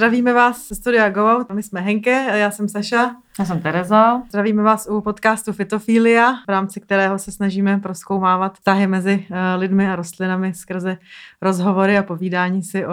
Zdravíme 0.00 0.32
vás 0.32 0.68
ze 0.68 0.74
studia 0.74 1.10
Go 1.10 1.44
My 1.52 1.62
jsme 1.62 1.80
Henke, 1.80 2.38
já 2.38 2.50
jsem 2.50 2.68
Saša. 2.68 3.16
Já 3.38 3.44
jsem 3.44 3.60
Tereza. 3.60 4.22
Zdravíme 4.28 4.62
vás 4.62 4.88
u 4.90 5.00
podcastu 5.00 5.52
Fitofilia, 5.52 6.34
v 6.46 6.50
rámci 6.50 6.80
kterého 6.80 7.18
se 7.18 7.32
snažíme 7.32 7.78
proskoumávat 7.78 8.54
vztahy 8.54 8.86
mezi 8.86 9.26
eh, 9.30 9.54
lidmi 9.56 9.90
a 9.90 9.96
rostlinami 9.96 10.54
skrze 10.54 10.98
rozhovory 11.42 11.98
a 11.98 12.02
povídání 12.02 12.62
si 12.62 12.86
o, 12.86 12.92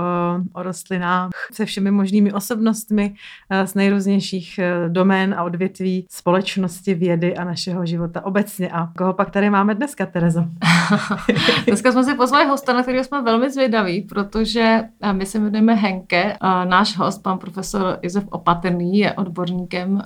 o 0.54 0.64
rostlinách 0.64 1.30
se 1.52 1.66
všemi 1.66 1.92
možnými 1.92 2.34
osobnostmi 2.34 3.16
eh, 3.50 3.68
z 3.68 3.76
nejrůznějších 3.76 4.60
eh, 4.60 4.90
domén 4.90 5.36
a 5.38 5.44
odvětví 5.44 6.06
společnosti, 6.10 6.94
vědy 6.94 7.38
a 7.38 7.44
našeho 7.44 7.86
života 7.86 8.26
obecně. 8.26 8.70
A 8.70 8.90
koho 8.98 9.14
pak 9.14 9.32
tady 9.32 9.50
máme 9.50 9.76
dneska, 9.76 10.06
Terezo? 10.06 10.46
dneska 11.68 11.92
jsme 11.92 12.04
si 12.04 12.16
pozvali 12.16 12.46
hosta, 12.46 12.74
na 12.74 12.82
kterého 12.82 13.04
jsme 13.04 13.22
velmi 13.22 13.52
zvědaví, 13.52 14.02
protože 14.02 14.84
my 15.12 15.26
se 15.26 15.38
jmenujeme 15.38 15.74
Henke. 15.74 16.38
Náš 16.64 16.98
host, 16.98 17.24
pan 17.24 17.38
profesor 17.38 18.00
Josef 18.02 18.24
Opatrný, 18.30 19.00
je 19.00 19.14
odborníkem 19.14 20.02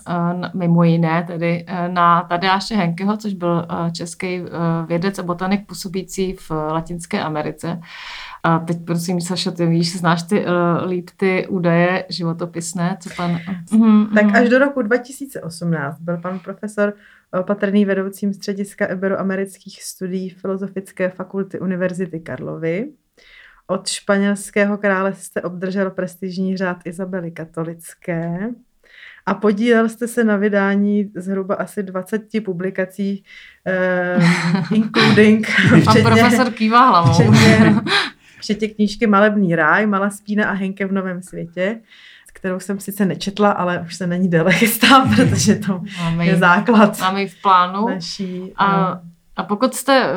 mimo 0.53 0.83
jiné 0.83 1.23
tedy 1.27 1.65
eh, 1.67 1.89
na 1.89 2.21
Tadeáše 2.21 2.75
Henkeho, 2.75 3.17
což 3.17 3.33
byl 3.33 3.67
eh, 3.69 3.91
český 3.91 4.27
eh, 4.27 4.45
vědec 4.87 5.19
a 5.19 5.23
botanik 5.23 5.67
působící 5.67 6.33
v 6.33 6.51
Latinské 6.51 7.21
Americe. 7.21 7.79
A 8.43 8.59
teď 8.59 8.77
prosím, 8.85 9.21
Saša, 9.21 9.51
ty 9.51 9.65
víš, 9.65 9.97
znáš 9.97 10.23
ty 10.23 10.45
líp 10.85 11.09
ty 11.17 11.47
údaje 11.47 12.05
životopisné, 12.09 12.97
co 12.99 13.09
pan... 13.17 13.39
Mm-hmm. 13.71 14.13
Tak 14.13 14.35
až 14.35 14.49
do 14.49 14.59
roku 14.59 14.81
2018 14.81 15.99
byl 15.99 16.17
pan 16.17 16.39
profesor 16.39 16.93
patrný 17.47 17.85
vedoucím 17.85 18.33
střediska 18.33 18.85
Iberoamerických 18.85 19.83
studií 19.83 20.29
Filozofické 20.29 21.09
fakulty 21.09 21.59
Univerzity 21.59 22.19
Karlovy. 22.19 22.91
Od 23.67 23.87
španělského 23.87 24.77
krále 24.77 25.13
jste 25.13 25.41
obdržel 25.41 25.91
prestižní 25.91 26.57
řád 26.57 26.77
Izabely 26.85 27.31
Katolické 27.31 28.49
a 29.25 29.33
podílel 29.33 29.89
jste 29.89 30.07
se 30.07 30.23
na 30.23 30.37
vydání 30.37 31.11
zhruba 31.15 31.55
asi 31.55 31.83
20 31.83 32.21
publikací, 32.45 33.23
uh, 34.17 34.77
including 34.77 35.47
včetně, 35.81 36.01
profesor 36.01 36.51
kývá 36.51 36.89
hlavou. 36.89 37.13
Včetně, 37.13 37.75
včetně 38.39 38.67
knížky 38.67 39.07
Malebný 39.07 39.55
ráj, 39.55 39.85
Malá 39.85 40.09
spína 40.09 40.49
a 40.49 40.53
Henke 40.53 40.85
v 40.85 40.91
novém 40.91 41.21
světě 41.21 41.81
kterou 42.33 42.59
jsem 42.59 42.79
sice 42.79 43.05
nečetla, 43.05 43.51
ale 43.51 43.79
už 43.85 43.95
se 43.95 44.07
na 44.07 44.15
ní 44.15 44.29
déle 44.29 44.53
chystám, 44.53 45.15
protože 45.15 45.55
to 45.55 45.81
máme 45.99 46.25
je 46.25 46.35
základ. 46.35 46.99
Máme 46.99 47.21
ji 47.21 47.27
v 47.27 47.41
plánu. 47.41 47.89
Naší, 47.89 48.53
a, 48.57 48.99
a 49.35 49.43
pokud 49.43 49.73
jste, 49.73 50.13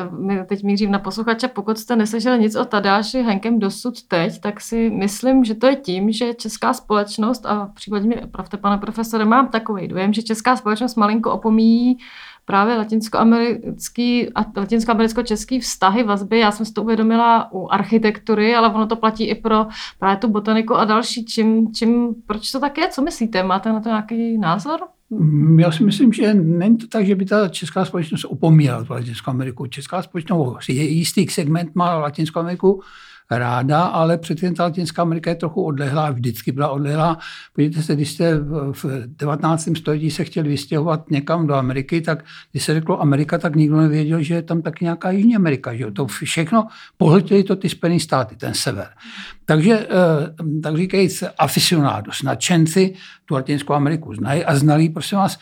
teď 0.46 0.62
mířím 0.62 0.90
na 0.90 0.98
posluchače, 0.98 1.48
pokud 1.48 1.78
jste 1.78 1.96
neslyšeli 1.96 2.38
nic 2.38 2.56
o 2.56 2.64
Tadáši 2.64 3.22
Henkem 3.22 3.58
dosud 3.58 4.02
teď, 4.02 4.40
tak 4.40 4.60
si 4.60 4.90
myslím, 4.90 5.44
že 5.44 5.54
to 5.54 5.66
je 5.66 5.76
tím, 5.76 6.12
že 6.12 6.34
česká 6.34 6.72
společnost, 6.72 7.46
a 7.46 7.70
případně 7.74 8.08
mi 8.08 8.22
opravte, 8.22 8.56
pane 8.56 8.78
profesore, 8.78 9.24
mám 9.24 9.48
takový 9.48 9.88
dojem, 9.88 10.12
že 10.12 10.22
česká 10.22 10.56
společnost 10.56 10.94
malinko 10.94 11.32
opomíjí 11.32 11.98
právě 12.44 12.76
latinskoamerický 12.76 14.28
a 14.34 14.40
latinskoamericko-český 14.56 15.60
vztahy, 15.60 16.02
vazby. 16.02 16.38
Já 16.38 16.50
jsem 16.50 16.66
si 16.66 16.72
to 16.72 16.82
uvědomila 16.82 17.52
u 17.52 17.68
architektury, 17.68 18.54
ale 18.54 18.74
ono 18.74 18.86
to 18.86 18.96
platí 18.96 19.24
i 19.24 19.34
pro 19.34 19.66
právě 19.98 20.16
tu 20.16 20.28
botaniku 20.28 20.74
a 20.74 20.84
další. 20.84 21.24
Čím, 21.24 21.72
čím, 21.72 22.14
proč 22.26 22.50
to 22.50 22.60
tak 22.60 22.78
je? 22.78 22.88
Co 22.88 23.02
myslíte? 23.02 23.42
Máte 23.42 23.72
na 23.72 23.80
to 23.80 23.88
nějaký 23.88 24.38
názor? 24.38 24.80
Mm, 25.10 25.60
já 25.60 25.72
si 25.72 25.84
myslím, 25.84 26.12
že 26.12 26.34
není 26.34 26.76
to 26.76 26.86
tak, 26.86 27.06
že 27.06 27.14
by 27.14 27.24
ta 27.24 27.48
česká 27.48 27.84
společnost 27.84 28.24
opomíjela 28.24 28.84
Latinskou 28.90 29.30
Ameriku. 29.30 29.66
Česká 29.66 30.02
společnost, 30.02 30.68
jistý 30.68 31.28
segment 31.28 31.74
má 31.74 31.98
Latinskou 31.98 32.40
Ameriku 32.40 32.82
ráda, 33.30 33.82
ale 33.82 34.18
ta 34.56 34.62
Latinská 34.64 35.02
Amerika 35.02 35.30
je 35.30 35.36
trochu 35.36 35.62
odlehlá, 35.62 36.10
vždycky 36.10 36.52
byla 36.52 36.68
odlehlá. 36.68 37.18
Podívejte 37.52 37.82
se, 37.82 37.94
když 37.94 38.12
jste 38.12 38.38
v 38.72 38.84
19. 39.06 39.68
století 39.76 40.10
se 40.10 40.24
chtěli 40.24 40.48
vystěhovat 40.48 41.10
někam 41.10 41.46
do 41.46 41.54
Ameriky, 41.54 42.00
tak 42.00 42.24
když 42.52 42.64
se 42.64 42.74
řeklo 42.74 43.02
Amerika, 43.02 43.38
tak 43.38 43.56
nikdo 43.56 43.76
nevěděl, 43.76 44.22
že 44.22 44.34
je 44.34 44.42
tam 44.42 44.62
taky 44.62 44.84
nějaká 44.84 45.10
Jižní 45.10 45.36
Amerika. 45.36 45.74
Že? 45.74 45.90
To 45.90 46.06
všechno 46.06 46.66
pohltili 46.96 47.44
to 47.44 47.56
ty 47.56 47.68
Spojené 47.68 48.00
státy, 48.00 48.36
ten 48.36 48.54
sever. 48.54 48.88
Takže, 49.44 49.86
eh, 49.90 50.60
tak 50.62 50.76
říkajíc, 50.76 51.24
aficionádos, 51.38 52.22
nadšenci 52.22 52.94
tu 53.24 53.34
Latinskou 53.34 53.72
Ameriku 53.72 54.14
znají 54.14 54.44
a 54.44 54.56
znali, 54.56 54.88
prosím 54.88 55.18
vás, 55.18 55.38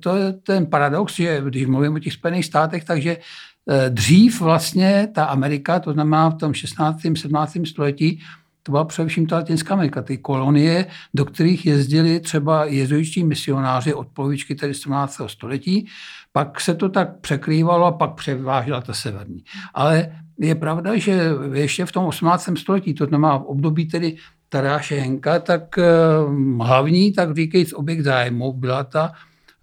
to 0.00 0.16
je 0.16 0.32
ten 0.32 0.66
paradox, 0.66 1.14
že 1.14 1.42
když 1.44 1.66
mluvím 1.66 1.94
o 1.94 1.98
těch 1.98 2.12
Spojených 2.12 2.44
státech, 2.44 2.84
takže 2.84 3.16
Eh, 3.16 3.49
dřív 3.88 4.40
vlastně 4.40 5.08
ta 5.14 5.24
Amerika, 5.24 5.80
to 5.80 5.92
znamená 5.92 6.30
v 6.30 6.34
tom 6.34 6.54
16. 6.54 7.00
17. 7.16 7.56
století, 7.66 8.20
to 8.62 8.72
byla 8.72 8.84
především 8.84 9.26
ta 9.26 9.36
Latinská 9.36 9.74
Amerika, 9.74 10.02
ty 10.02 10.18
kolonie, 10.18 10.86
do 11.14 11.24
kterých 11.24 11.66
jezdili 11.66 12.20
třeba 12.20 12.64
jezuitští 12.64 13.24
misionáři 13.24 13.94
od 13.94 14.06
polovičky 14.08 14.54
tedy 14.54 14.74
17. 14.74 15.20
století, 15.26 15.86
pak 16.32 16.60
se 16.60 16.74
to 16.74 16.88
tak 16.88 17.20
překrývalo 17.20 17.86
a 17.86 17.92
pak 17.92 18.14
převážela 18.14 18.80
ta 18.80 18.92
severní. 18.92 19.44
Ale 19.74 20.12
je 20.38 20.54
pravda, 20.54 20.96
že 20.96 21.30
ještě 21.52 21.86
v 21.86 21.92
tom 21.92 22.04
18. 22.04 22.48
století, 22.56 22.94
to 22.94 23.06
znamená 23.06 23.38
v 23.38 23.42
období 23.42 23.86
tedy 23.86 24.16
Taráše 24.48 24.96
Henka, 24.96 25.38
tak 25.38 25.78
eh, 25.78 25.84
hlavní, 26.60 27.12
tak 27.12 27.36
říkajíc, 27.36 27.72
objekt 27.72 28.00
zájmu 28.00 28.52
byla 28.52 28.84
ta 28.84 29.12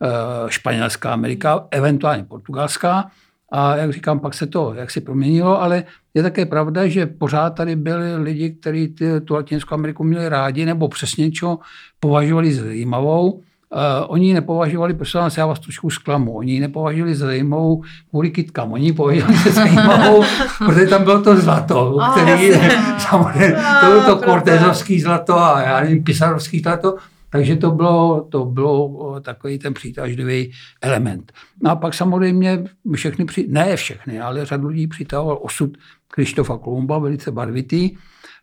eh, 0.01 0.07
španělská 0.47 1.13
Amerika, 1.13 1.67
eventuálně 1.71 2.23
portugalská, 2.23 3.11
a 3.51 3.75
jak 3.75 3.93
říkám, 3.93 4.19
pak 4.19 4.33
se 4.33 4.47
to 4.47 4.73
jak 4.73 4.91
si 4.91 5.01
proměnilo, 5.01 5.61
ale 5.61 5.83
je 6.13 6.23
také 6.23 6.45
pravda, 6.45 6.87
že 6.87 7.05
pořád 7.05 7.49
tady 7.49 7.75
byli 7.75 8.15
lidi, 8.15 8.49
kteří 8.49 8.95
tu 9.25 9.33
Latinskou 9.33 9.75
Ameriku 9.75 10.03
měli 10.03 10.29
rádi 10.29 10.65
nebo 10.65 10.87
přesně 10.87 11.31
čo 11.31 11.59
považovali 11.99 12.53
za 12.53 12.63
zajímavou. 12.63 13.31
Uh, 13.31 13.81
oni 14.07 14.27
ji 14.27 14.33
nepovažovali, 14.33 14.93
prosím 14.93 15.19
vás, 15.19 15.37
já 15.37 15.45
vás 15.45 15.59
trošku 15.59 15.89
zklamu, 15.89 16.37
oni 16.37 16.53
ji 16.53 16.59
nepovažovali 16.59 17.15
za 17.15 17.25
zajímavou 17.25 17.83
kvůli 18.09 18.31
kytkám, 18.31 18.71
oni 18.71 18.85
ji 18.85 18.93
považovali 18.93 19.37
za 19.37 19.51
zajímavou, 19.51 20.23
protože 20.65 20.87
tam 20.87 21.03
bylo 21.03 21.21
to 21.21 21.37
zlato, 21.37 21.97
který, 22.11 22.51
samozřejmě, 23.09 23.55
to 23.79 23.85
bylo 23.85 24.03
to 24.03 24.25
kortezovský 24.25 25.01
zlato 25.01 25.39
a 25.39 25.61
já 25.61 25.81
nevím, 25.81 26.03
pisarovský 26.03 26.59
zlato, 26.59 26.97
takže 27.29 27.55
to 27.55 27.71
bylo, 27.71 28.27
to 28.31 28.45
bylo 28.45 29.19
takový 29.21 29.59
ten 29.59 29.73
přitažlivý 29.73 30.51
element. 30.81 31.31
No 31.63 31.71
a 31.71 31.75
pak 31.75 31.93
samozřejmě 31.93 32.63
všechny, 32.95 33.25
ne 33.47 33.75
všechny, 33.75 34.19
ale 34.19 34.45
řadu 34.45 34.67
lidí 34.67 34.87
přitahoval 34.87 35.39
osud 35.41 35.77
Krištofa 36.07 36.57
Kolumba, 36.57 36.99
velice 36.99 37.31
barvitý. 37.31 37.91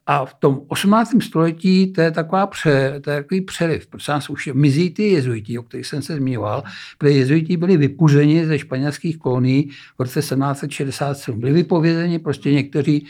A 0.06 0.24
v 0.24 0.34
tom 0.34 0.60
18. 0.68 1.10
století 1.20 1.92
to 1.92 2.00
je, 2.00 2.10
taková 2.10 2.46
pře, 2.46 3.00
to 3.00 3.10
je 3.10 3.16
takový 3.16 3.40
přeliv. 3.40 3.86
Protože 3.86 4.12
nás 4.12 4.30
už 4.30 4.50
mizí 4.52 4.90
ty 4.90 5.08
jezuiti, 5.08 5.58
o 5.58 5.62
kterých 5.62 5.86
jsem 5.86 6.02
se 6.02 6.16
zmiňoval, 6.16 6.62
protože 6.98 7.12
jezuiti 7.12 7.56
byli 7.56 7.76
vypuřeni 7.76 8.46
ze 8.46 8.58
španělských 8.58 9.18
kolonií 9.18 9.70
v 9.98 10.02
roce 10.02 10.20
1767. 10.20 11.40
Byli 11.40 11.52
vypovězeni 11.52 12.18
prostě 12.18 12.52
někteří, 12.52 13.06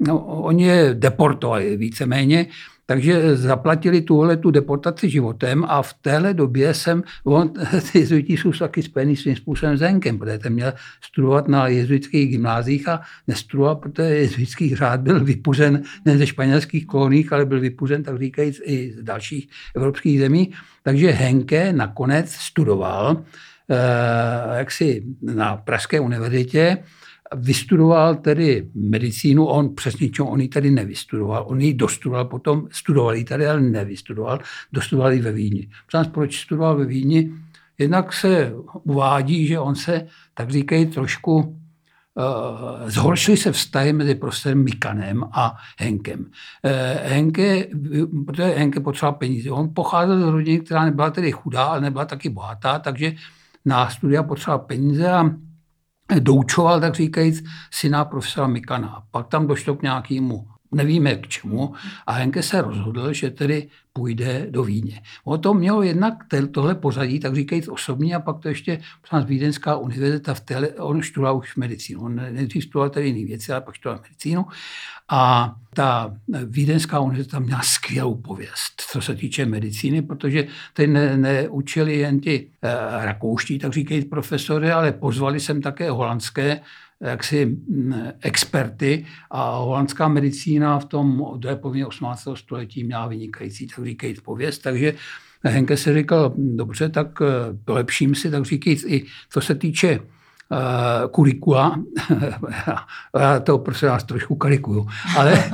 no, 0.00 0.24
oni 0.24 0.64
je 0.64 0.94
deportovali 0.94 1.76
víceméně, 1.76 2.46
takže 2.90 3.36
zaplatili 3.36 4.02
tuhle 4.02 4.36
tu 4.36 4.50
deportaci 4.50 5.10
životem 5.10 5.64
a 5.68 5.82
v 5.82 5.94
téhle 5.94 6.34
době 6.34 6.74
jsem, 6.74 7.02
on, 7.24 7.52
ty 7.92 7.98
jezuiti 7.98 8.32
jsou 8.32 8.52
taky 8.52 8.82
spojený 8.82 9.16
svým 9.16 9.36
způsobem 9.36 9.76
s 9.76 9.80
Henkem, 9.80 10.18
protože 10.18 10.38
ten 10.38 10.52
měl 10.52 10.72
studovat 11.00 11.48
na 11.48 11.68
jezuitských 11.68 12.30
gymnázích 12.30 12.88
a 12.88 13.00
nestudoval, 13.28 13.76
protože 13.76 14.02
jezuitský 14.02 14.74
řád 14.74 15.00
byl 15.00 15.24
vypuřen 15.24 15.82
ne 16.04 16.18
ze 16.18 16.26
španělských 16.26 16.86
koloniích, 16.86 17.32
ale 17.32 17.44
byl 17.44 17.60
vypuřen, 17.60 18.02
tak 18.02 18.18
říkajíc, 18.18 18.60
i 18.64 18.92
z 18.92 19.02
dalších 19.02 19.48
evropských 19.76 20.20
zemí. 20.20 20.52
Takže 20.82 21.10
Henke 21.10 21.72
nakonec 21.72 22.32
studoval 22.32 23.22
eh, 23.70 24.58
jaksi 24.58 25.02
na 25.22 25.56
Pražské 25.56 26.00
univerzitě, 26.00 26.78
Vystudoval 27.36 28.14
tedy 28.14 28.70
medicínu, 28.74 29.46
on 29.46 29.74
přesně 29.74 30.08
čo, 30.08 30.26
on 30.26 30.40
ji 30.40 30.48
tady 30.48 30.70
nevystudoval, 30.70 31.44
on 31.48 31.60
ji 31.60 31.74
dostudoval 31.74 32.24
potom, 32.24 32.68
studoval 32.70 33.14
ji 33.14 33.24
tady, 33.24 33.46
ale 33.46 33.60
nevystudoval, 33.60 34.38
dostudoval 34.72 35.12
ji 35.12 35.20
ve 35.20 35.32
Vídni. 35.32 35.68
Ptám 35.88 36.04
proč 36.04 36.40
studoval 36.40 36.76
ve 36.76 36.84
Vídni? 36.84 37.32
Jednak 37.78 38.12
se 38.12 38.52
uvádí, 38.82 39.46
že 39.46 39.58
on 39.58 39.74
se, 39.74 40.06
tak 40.34 40.50
říkají, 40.50 40.86
trošku 40.86 41.36
uh, 41.36 41.44
zhoršily 42.86 43.36
se 43.36 43.52
vztahy 43.52 43.92
mezi 43.92 44.14
profesorem 44.14 44.64
Mikanem 44.64 45.24
a 45.32 45.56
Henkem. 45.78 46.20
Uh, 46.20 46.30
Henke, 47.02 47.66
protože 48.26 48.44
Henke 48.44 48.80
potřeboval 48.80 49.18
peníze. 49.18 49.50
On 49.50 49.74
pocházel 49.74 50.20
z 50.20 50.32
rodiny, 50.32 50.60
která 50.60 50.84
nebyla 50.84 51.10
tedy 51.10 51.32
chudá, 51.32 51.64
ale 51.64 51.80
nebyla 51.80 52.04
taky 52.04 52.28
bohatá, 52.28 52.78
takže 52.78 53.12
na 53.64 53.90
studia 53.90 54.22
potřeboval 54.22 54.58
peníze 54.58 55.10
a 55.10 55.30
doučoval, 56.18 56.80
tak 56.80 56.94
říkajíc, 56.94 57.44
syna 57.70 58.04
profesora 58.04 58.46
Mikana. 58.46 59.02
Pak 59.10 59.28
tam 59.28 59.46
došlo 59.46 59.74
k 59.74 59.82
nějakému 59.82 60.46
nevíme 60.72 61.16
k 61.16 61.28
čemu. 61.28 61.74
A 62.06 62.12
Henke 62.12 62.42
se 62.42 62.62
rozhodl, 62.62 63.12
že 63.12 63.30
tedy 63.30 63.68
půjde 63.92 64.46
do 64.50 64.64
Vídně. 64.64 65.02
O 65.24 65.38
to 65.38 65.54
mělo 65.54 65.82
jednak 65.82 66.14
tohle 66.50 66.74
pozadí, 66.74 67.20
tak 67.20 67.34
říkajíc 67.34 67.68
osobní, 67.68 68.14
a 68.14 68.20
pak 68.20 68.38
to 68.38 68.48
ještě 68.48 68.80
z 69.20 69.24
Vídenská 69.24 69.76
univerzita, 69.76 70.34
v 70.34 70.40
tele, 70.40 70.68
on 70.68 71.02
študoval 71.02 71.36
už 71.36 71.56
medicínu. 71.56 72.00
On 72.00 72.14
nejdřív 72.16 72.64
studoval 72.64 72.90
tady 72.90 73.06
jiné 73.06 73.26
věci, 73.26 73.52
ale 73.52 73.60
pak 73.60 73.74
študoval 73.74 74.02
medicínu. 74.02 74.46
A 75.10 75.54
ta 75.74 76.16
Vídenská 76.44 77.00
univerzita 77.00 77.38
měla 77.38 77.62
skvělou 77.62 78.14
pověst, 78.14 78.82
co 78.90 79.00
se 79.00 79.14
týče 79.14 79.46
medicíny, 79.46 80.02
protože 80.02 80.46
teď 80.74 80.90
ne, 80.90 81.16
neučili 81.16 81.98
jen 81.98 82.20
ti 82.20 82.50
eh, 82.62 82.70
rakouští, 83.06 83.58
tak 83.58 83.72
říkají 83.72 84.04
profesory, 84.04 84.70
ale 84.70 84.92
pozvali 84.92 85.40
sem 85.40 85.62
také 85.62 85.90
holandské 85.90 86.60
jaksi 87.00 87.46
mm, 87.46 87.94
experty 88.20 89.06
a 89.30 89.56
holandská 89.56 90.08
medicína 90.08 90.78
v 90.78 90.84
tom 90.84 91.24
je 91.48 91.56
povinně 91.56 91.86
18. 91.86 92.28
století 92.34 92.84
měla 92.84 93.06
vynikající, 93.06 93.66
tak 93.66 93.84
říkají 93.84 94.14
pověst, 94.24 94.58
takže 94.58 94.94
Henke 95.42 95.76
si 95.76 95.94
říkal, 95.94 96.34
dobře, 96.36 96.88
tak 96.88 97.08
polepším 97.64 98.12
eh, 98.12 98.14
si, 98.14 98.30
tak 98.30 98.44
říkají 98.44 98.76
i 98.86 99.04
co 99.30 99.40
se 99.40 99.54
týče 99.54 100.00
uh, 100.00 100.06
kurikula, 101.10 101.80
já 103.18 103.40
to 103.40 103.58
prostě 103.58 103.86
nás 103.86 104.04
trošku 104.04 104.36
karikuju, 104.36 104.88
ale 105.16 105.44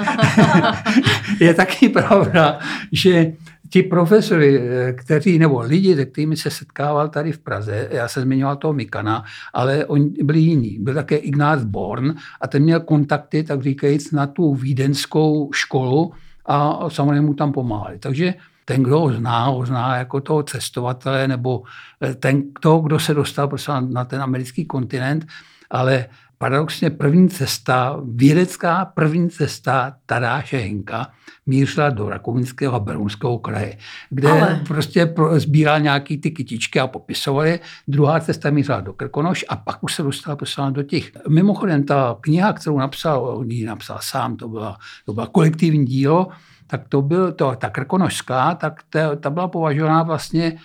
je 1.40 1.54
taky 1.54 1.88
pravda, 1.88 2.58
že 2.92 3.32
ti 3.70 3.82
profesory, 3.82 4.60
eh, 4.60 4.92
kteří, 4.92 5.38
nebo 5.38 5.60
lidi, 5.60 5.96
se 5.96 6.06
kterými 6.06 6.36
se 6.36 6.50
setkával 6.50 7.08
tady 7.08 7.32
v 7.32 7.38
Praze, 7.38 7.88
já 7.90 8.08
jsem 8.08 8.22
zmiňoval 8.22 8.56
toho 8.56 8.72
Mikana, 8.72 9.24
ale 9.54 9.86
oni 9.86 10.10
byli 10.22 10.38
jiní. 10.38 10.78
Byl 10.80 10.94
také 10.94 11.16
Ignác 11.16 11.64
Born 11.64 12.14
a 12.40 12.48
ten 12.48 12.62
měl 12.62 12.80
kontakty, 12.80 13.42
tak 13.42 13.62
říkajíc, 13.62 14.12
na 14.12 14.26
tu 14.26 14.54
vídenskou 14.54 15.52
školu 15.52 16.12
a 16.46 16.90
samozřejmě 16.90 17.20
mu 17.20 17.34
tam 17.34 17.52
pomáhali. 17.52 17.98
Takže 17.98 18.34
ten, 18.64 18.82
kdo 18.82 19.00
ho 19.00 19.12
zná, 19.12 19.44
ho 19.46 19.66
zná 19.66 19.96
jako 19.96 20.20
toho 20.20 20.42
cestovatele 20.42 21.28
nebo 21.28 21.62
eh, 22.00 22.14
ten, 22.14 22.42
to, 22.60 22.78
kdo 22.78 22.98
se 22.98 23.14
dostal 23.14 23.48
prostě 23.48 23.72
na 23.80 24.04
ten 24.04 24.22
americký 24.22 24.64
kontinent, 24.64 25.26
ale 25.70 26.06
paradoxně 26.38 26.90
první 26.90 27.28
cesta, 27.28 28.00
vědecká 28.04 28.84
první 28.84 29.30
cesta 29.30 29.96
Tadáše 30.06 30.58
Henka 30.58 31.10
mířila 31.46 31.90
do 31.90 32.08
Rakovinského 32.08 32.74
a 32.74 32.80
Berunského 32.80 33.38
kraje, 33.38 33.78
kde 34.10 34.30
Ale... 34.30 34.60
prostě 34.66 35.14
sbíral 35.36 35.80
nějaký 35.80 36.18
ty 36.18 36.30
kytičky 36.30 36.80
a 36.80 36.86
popisovali. 36.86 37.60
Druhá 37.88 38.20
cesta 38.20 38.50
mířila 38.50 38.80
do 38.80 38.92
Krkonoš 38.92 39.44
a 39.48 39.56
pak 39.56 39.84
už 39.84 39.94
se 39.94 40.02
dostala 40.02 40.36
prostě 40.36 40.62
do 40.70 40.82
těch. 40.82 41.12
Mimochodem 41.28 41.84
ta 41.84 42.16
kniha, 42.20 42.52
kterou 42.52 42.78
napsal, 42.78 43.24
on 43.24 43.50
ji 43.50 43.66
napsal 43.66 43.98
sám, 44.00 44.36
to 44.36 44.48
byla, 44.48 44.78
to 45.04 45.12
byla 45.12 45.26
kolektivní 45.26 45.86
dílo, 45.86 46.28
tak 46.66 46.88
to 46.88 47.02
byl, 47.02 47.32
to, 47.32 47.54
ta 47.56 47.70
krkonožská, 47.70 48.54
tak 48.54 48.82
ta, 48.90 49.16
ta 49.16 49.30
byla 49.30 49.48
považována 49.48 50.02
vlastně 50.02 50.58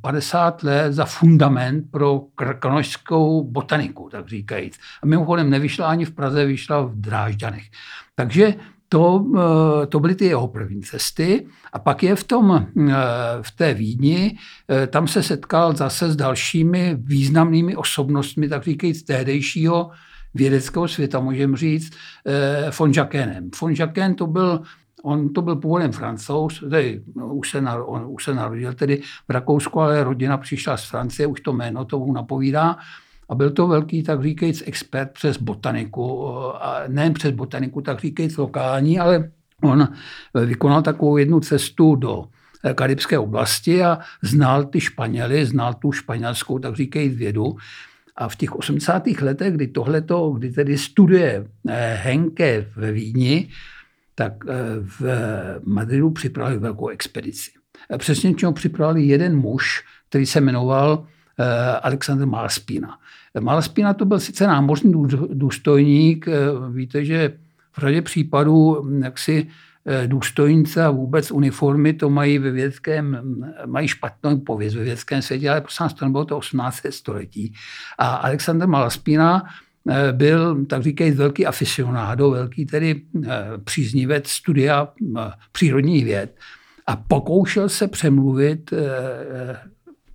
50 0.00 0.62
let 0.62 0.92
za 0.92 1.04
fundament 1.04 1.90
pro 1.90 2.20
krkonožskou 2.34 3.44
botaniku, 3.44 4.08
tak 4.12 4.28
říkajíc. 4.28 4.78
A 5.02 5.06
mimochodem 5.06 5.50
nevyšla 5.50 5.86
ani 5.86 6.04
v 6.04 6.10
Praze, 6.10 6.44
vyšla 6.44 6.80
v 6.80 6.94
Drážďanech. 6.94 7.64
Takže 8.14 8.54
to, 8.88 9.24
eh, 9.36 9.86
to 9.86 10.00
byly 10.00 10.14
ty 10.14 10.24
jeho 10.24 10.48
první 10.48 10.82
cesty. 10.82 11.46
A 11.72 11.78
pak 11.78 12.02
je 12.02 12.16
v, 12.16 12.24
tom, 12.24 12.66
eh, 12.90 12.94
v 13.42 13.50
té 13.50 13.74
Vídni, 13.74 14.38
eh, 14.68 14.86
tam 14.86 15.08
se 15.08 15.22
setkal 15.22 15.76
zase 15.76 16.12
s 16.12 16.16
dalšími 16.16 16.96
významnými 17.00 17.76
osobnostmi, 17.76 18.48
tak 18.48 18.64
říkajíc, 18.64 19.02
tehdejšího 19.02 19.90
vědeckého 20.34 20.88
světa, 20.88 21.20
můžeme 21.20 21.56
říct, 21.56 21.96
von 22.78 22.92
Jacquenem. 22.92 23.50
Von 23.60 23.72
Jacquin 23.72 24.14
to 24.14 24.26
byl 24.26 24.62
On 25.02 25.32
to 25.32 25.42
byl 25.42 25.56
původem 25.56 25.92
francouz, 25.92 26.64
tedy, 26.70 27.02
už, 27.14 27.50
se 27.50 27.60
nar, 27.60 27.80
on 27.86 28.06
už 28.08 28.24
se 28.24 28.34
narodil 28.34 28.74
tedy 28.74 29.02
v 29.28 29.30
Rakousku, 29.30 29.80
ale 29.80 30.04
rodina 30.04 30.36
přišla 30.36 30.76
z 30.76 30.84
Francie, 30.84 31.26
už 31.26 31.40
to 31.40 31.52
jméno 31.52 31.84
to 31.84 31.98
mu 31.98 32.12
napovídá. 32.12 32.76
A 33.28 33.34
byl 33.34 33.50
to 33.50 33.68
velký, 33.68 34.02
tak 34.02 34.22
říkajíc, 34.22 34.62
expert 34.66 35.10
přes 35.12 35.36
botaniku. 35.36 36.32
A 36.64 36.82
nejen 36.88 37.14
přes 37.14 37.30
botaniku, 37.30 37.80
tak 37.80 38.00
říkajíc 38.00 38.36
lokální, 38.36 38.98
ale 38.98 39.30
on 39.62 39.88
vykonal 40.34 40.82
takovou 40.82 41.16
jednu 41.16 41.40
cestu 41.40 41.94
do 41.94 42.24
karibské 42.74 43.18
oblasti 43.18 43.84
a 43.84 43.98
znal 44.22 44.64
ty 44.64 44.80
Španěly, 44.80 45.46
znal 45.46 45.74
tu 45.74 45.92
španělskou, 45.92 46.58
tak 46.58 46.76
říkajíc, 46.76 47.14
vědu. 47.16 47.56
A 48.16 48.28
v 48.28 48.36
těch 48.36 48.56
80. 48.56 49.06
letech, 49.06 49.54
kdy 49.54 49.66
tohleto, 49.66 50.30
kdy 50.30 50.50
tedy 50.50 50.78
studuje 50.78 51.46
eh, 51.68 51.94
Henke 52.02 52.66
ve 52.76 52.92
Vídni, 52.92 53.48
tak 54.18 54.32
eh, 54.48 54.54
v 54.80 55.02
Madridu 55.64 56.10
připravili 56.10 56.58
velkou 56.58 56.88
expedici. 56.88 57.50
Přesně 57.98 58.34
čemu 58.34 58.52
připravili 58.52 59.02
jeden 59.02 59.36
muž, 59.36 59.84
který 60.08 60.26
se 60.26 60.40
jmenoval 60.40 61.06
eh, 61.38 61.44
Alexander 61.82 62.26
Malaspina. 62.26 62.98
Malaspina 63.40 63.94
to 63.94 64.04
byl 64.04 64.20
sice 64.20 64.46
námořní 64.46 64.92
důstojník, 65.32 66.28
eh, 66.28 66.32
víte, 66.70 67.04
že 67.04 67.38
v 67.72 67.80
řadě 67.80 68.02
případů 68.02 68.82
hm, 68.82 69.02
jaksi 69.02 69.48
důstojnice 70.06 70.84
a 70.84 70.90
vůbec 70.90 71.30
uniformy 71.30 71.92
to 71.92 72.10
mají 72.10 72.38
ve 72.38 72.50
vědeckém, 72.50 73.18
mají 73.66 73.88
špatnou 73.88 74.40
pověst 74.40 74.74
ve 74.74 74.84
vědeckém 74.84 75.22
světě, 75.22 75.50
ale 75.50 75.60
prosím 75.60 75.88
to 75.88 76.08
bylo 76.08 76.24
to 76.24 76.36
18. 76.36 76.80
století. 76.90 77.54
A 77.98 78.14
Alexander 78.14 78.68
Malaspina 78.68 79.42
Eh, 79.42 79.67
byl, 80.12 80.64
tak 80.64 80.82
říkají, 80.82 81.10
velký 81.10 81.46
aficionádo, 81.46 82.30
velký 82.30 82.66
tedy 82.66 83.02
eh, 83.24 83.28
příznivec 83.64 84.28
studia 84.28 84.88
eh, 85.18 85.30
přírodních 85.52 86.04
věd 86.04 86.36
a 86.86 86.96
pokoušel 86.96 87.68
se 87.68 87.88
přemluvit 87.88 88.72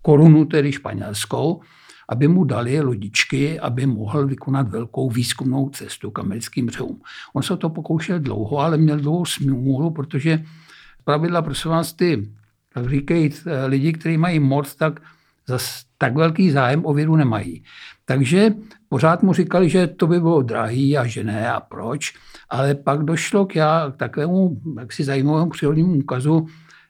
korunu, 0.01 0.45
tedy 0.45 0.71
španělskou, 0.71 1.61
aby 2.09 2.27
mu 2.27 2.43
dali 2.43 2.81
lodičky, 2.81 3.59
aby 3.59 3.85
mohl 3.85 4.27
vykonat 4.27 4.69
velkou 4.69 5.09
výzkumnou 5.09 5.69
cestu 5.69 6.11
k 6.11 6.19
americkým 6.19 6.65
břehům. 6.65 7.01
On 7.33 7.43
se 7.43 7.57
to 7.57 7.69
pokoušel 7.69 8.19
dlouho, 8.19 8.59
ale 8.59 8.77
měl 8.77 8.97
dlouhou 8.99 9.25
smůlu, 9.25 9.91
protože 9.91 10.43
pravidla, 11.03 11.41
prosím 11.41 11.71
vás, 11.71 11.93
ty, 11.93 12.29
tak 12.73 12.89
říkají, 12.89 13.29
lidi, 13.65 13.93
kteří 13.93 14.17
mají 14.17 14.39
moc, 14.39 14.75
tak 14.75 14.99
zas 15.47 15.83
tak 15.97 16.15
velký 16.15 16.51
zájem 16.51 16.85
o 16.85 16.93
vědu 16.93 17.15
nemají. 17.15 17.63
Takže 18.05 18.53
pořád 18.89 19.23
mu 19.23 19.33
říkali, 19.33 19.69
že 19.69 19.87
to 19.87 20.07
by 20.07 20.19
bylo 20.19 20.41
drahý 20.41 20.97
a 20.97 21.07
že 21.07 21.23
ne 21.23 21.51
a 21.51 21.59
proč. 21.59 22.13
Ale 22.49 22.75
pak 22.75 23.03
došlo 23.03 23.45
k, 23.45 23.55
já, 23.55 23.91
k 23.91 23.97
takovému 23.97 24.61
jaksi 24.79 25.03
zajímavému 25.03 25.49
přírodnímu 25.49 25.93
úkazu, 25.95 26.47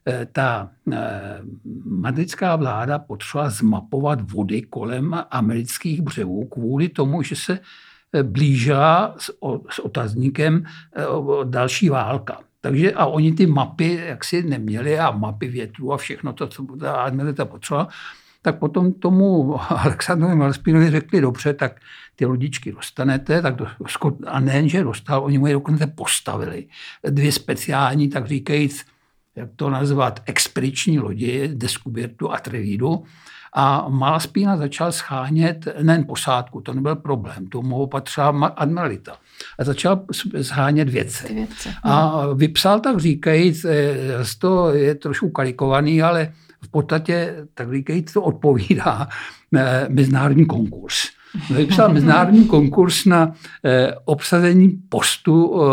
eh, 0.07 0.27
ta 0.31 0.69
eh, 0.91 1.39
madridská 1.85 2.55
vláda 2.55 2.99
potřebovala 2.99 3.49
zmapovat 3.49 4.31
vody 4.31 4.61
kolem 4.61 5.15
amerických 5.31 6.01
břehů 6.01 6.45
kvůli 6.45 6.89
tomu, 6.89 7.23
že 7.23 7.35
se 7.35 7.59
eh, 8.13 8.23
blížila 8.23 9.15
s, 9.17 9.31
s 9.69 9.79
otazníkem 9.79 10.63
další 11.43 11.89
válka. 11.89 12.39
Takže 12.61 12.93
a 12.93 13.05
oni 13.05 13.33
ty 13.33 13.45
mapy 13.45 13.99
jaksi 14.07 14.43
neměli 14.43 14.99
a 14.99 15.11
mapy 15.11 15.47
větru 15.47 15.93
a 15.93 15.97
všechno 15.97 16.33
to, 16.33 16.47
co 16.47 16.65
ta 16.79 16.91
admiralita 16.91 17.45
potřebovala 17.45 17.89
tak 18.43 18.59
potom 18.59 18.93
tomu 18.93 19.55
Alexandrovi 19.71 20.35
Malspinovi 20.35 20.91
řekli, 20.91 21.21
dobře, 21.21 21.53
tak 21.53 21.79
ty 22.15 22.25
lodičky 22.25 22.71
dostanete, 22.71 23.41
tak 23.41 23.55
do, 23.55 23.67
a 24.27 24.39
nejen, 24.39 24.69
že 24.69 24.83
dostal, 24.83 25.23
oni 25.23 25.37
mu 25.37 25.47
je 25.47 25.53
dokonce 25.53 25.87
postavili. 25.87 26.67
Dvě 27.09 27.31
speciální, 27.31 28.09
tak 28.09 28.27
říkajíc, 28.27 28.85
jak 29.35 29.49
to 29.55 29.69
nazvat, 29.69 30.19
expediční 30.25 30.99
lodi, 30.99 31.47
Descubiertu 31.53 32.31
a 32.31 32.39
Trevidu. 32.39 33.03
A 33.55 33.85
Malaspína 33.89 34.57
začal 34.57 34.91
schánět 34.91 35.67
nejen 35.81 36.05
posádku, 36.05 36.61
to 36.61 36.73
nebyl 36.73 36.95
problém, 36.95 37.47
to 37.47 37.61
mu 37.61 37.87
patřila 37.87 38.47
admiralita. 38.47 39.17
A 39.59 39.63
začal 39.63 40.05
schánět 40.41 40.89
věce. 40.89 41.33
věce. 41.33 41.73
A 41.83 42.27
vypsal, 42.33 42.79
tak 42.79 42.99
říkajíc, 42.99 43.65
eh, 43.65 43.95
to 44.39 44.73
je 44.73 44.95
trošku 44.95 45.29
karikovaný, 45.29 46.01
ale 46.01 46.33
v 46.63 46.67
podstatě, 46.71 47.35
tak 47.53 47.71
říkajíc, 47.73 48.13
to 48.13 48.21
odpovídá 48.21 49.07
eh, 49.55 49.85
mezinárodní 49.89 50.45
konkurs. 50.45 50.95
Vypsal 51.55 51.93
mezinárodní 51.93 52.45
konkurs 52.45 53.05
na 53.05 53.33
eh, 53.65 53.93
obsazení 54.05 54.69
postu 54.89 55.61
eh, 55.61 55.65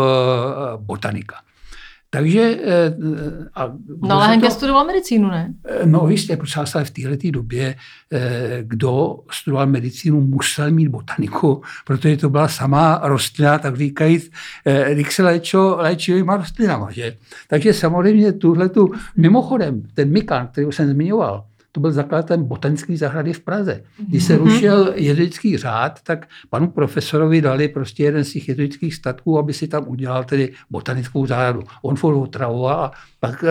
botanika. 0.77 1.35
Takže... 2.13 2.57
Eh, 2.63 2.93
a 3.55 3.71
no 4.01 4.15
ale 4.15 4.27
Henke 4.27 4.47
to, 4.47 4.53
studoval 4.53 4.85
medicínu, 4.85 5.29
ne? 5.29 5.53
Eh, 5.65 5.85
no 5.85 6.09
jistě, 6.09 6.37
protože 6.37 6.83
v 6.83 6.91
této 6.91 7.31
době, 7.31 7.75
eh, 8.11 8.59
kdo 8.61 9.19
studoval 9.31 9.67
medicínu, 9.67 10.21
musel 10.21 10.71
mít 10.71 10.87
botaniku, 10.87 11.61
protože 11.85 12.17
to 12.17 12.29
byla 12.29 12.47
sama 12.47 12.99
rostlina, 13.03 13.59
tak 13.59 13.77
říkajíc, 13.77 14.31
když 14.93 15.15
se 15.15 15.23
léčilo 15.23 15.77
léčivýma 15.77 16.37
rostlinama. 16.37 16.91
Že? 16.91 17.17
Takže 17.47 17.73
samozřejmě 17.73 18.33
tuhle 18.33 18.69
tu, 18.69 18.91
mimochodem, 19.17 19.83
ten 19.93 20.11
Mikan, 20.11 20.47
který 20.47 20.67
jsem 20.71 20.89
zmiňoval, 20.89 21.45
to 21.71 21.79
byl 21.79 21.91
zakladatel 21.91 22.37
botanické 22.37 22.97
zahrady 22.97 23.33
v 23.33 23.39
Praze. 23.39 23.83
Když 24.07 24.23
se 24.23 24.37
rušil 24.37 24.93
jezuitský 24.95 25.57
řád, 25.57 25.99
tak 26.03 26.27
panu 26.49 26.67
profesorovi 26.67 27.41
dali 27.41 27.67
prostě 27.67 28.03
jeden 28.03 28.23
z 28.23 28.33
těch 28.33 28.49
jezuitských 28.49 28.95
statků, 28.95 29.39
aby 29.39 29.53
si 29.53 29.67
tam 29.67 29.83
udělal 29.87 30.23
tedy 30.23 30.53
botanickou 30.69 31.25
zahradu. 31.25 31.63
On 31.81 31.95
furt 31.95 32.15
otravoval 32.15 32.79
a 32.79 32.91
pak, 33.19 33.43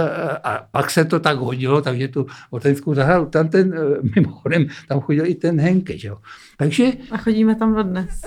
a 0.45 0.67
pak 0.71 0.91
se 0.91 1.05
to 1.05 1.21
tak 1.21 1.39
hodilo, 1.39 1.83
takže 1.83 2.09
tu 2.09 2.27
botanickou 2.51 2.95
zahradu, 2.95 3.27
tam 3.27 3.49
ten, 3.49 3.75
mimochodem, 4.17 4.67
tam 4.89 5.01
chodil 5.01 5.27
i 5.27 5.35
ten 5.35 5.61
Henke, 5.61 5.99
že 5.99 6.09
jo. 6.09 6.17
Takže... 6.57 6.93
A 7.11 7.17
chodíme 7.17 7.55
tam 7.55 7.75
dodnes. 7.75 8.21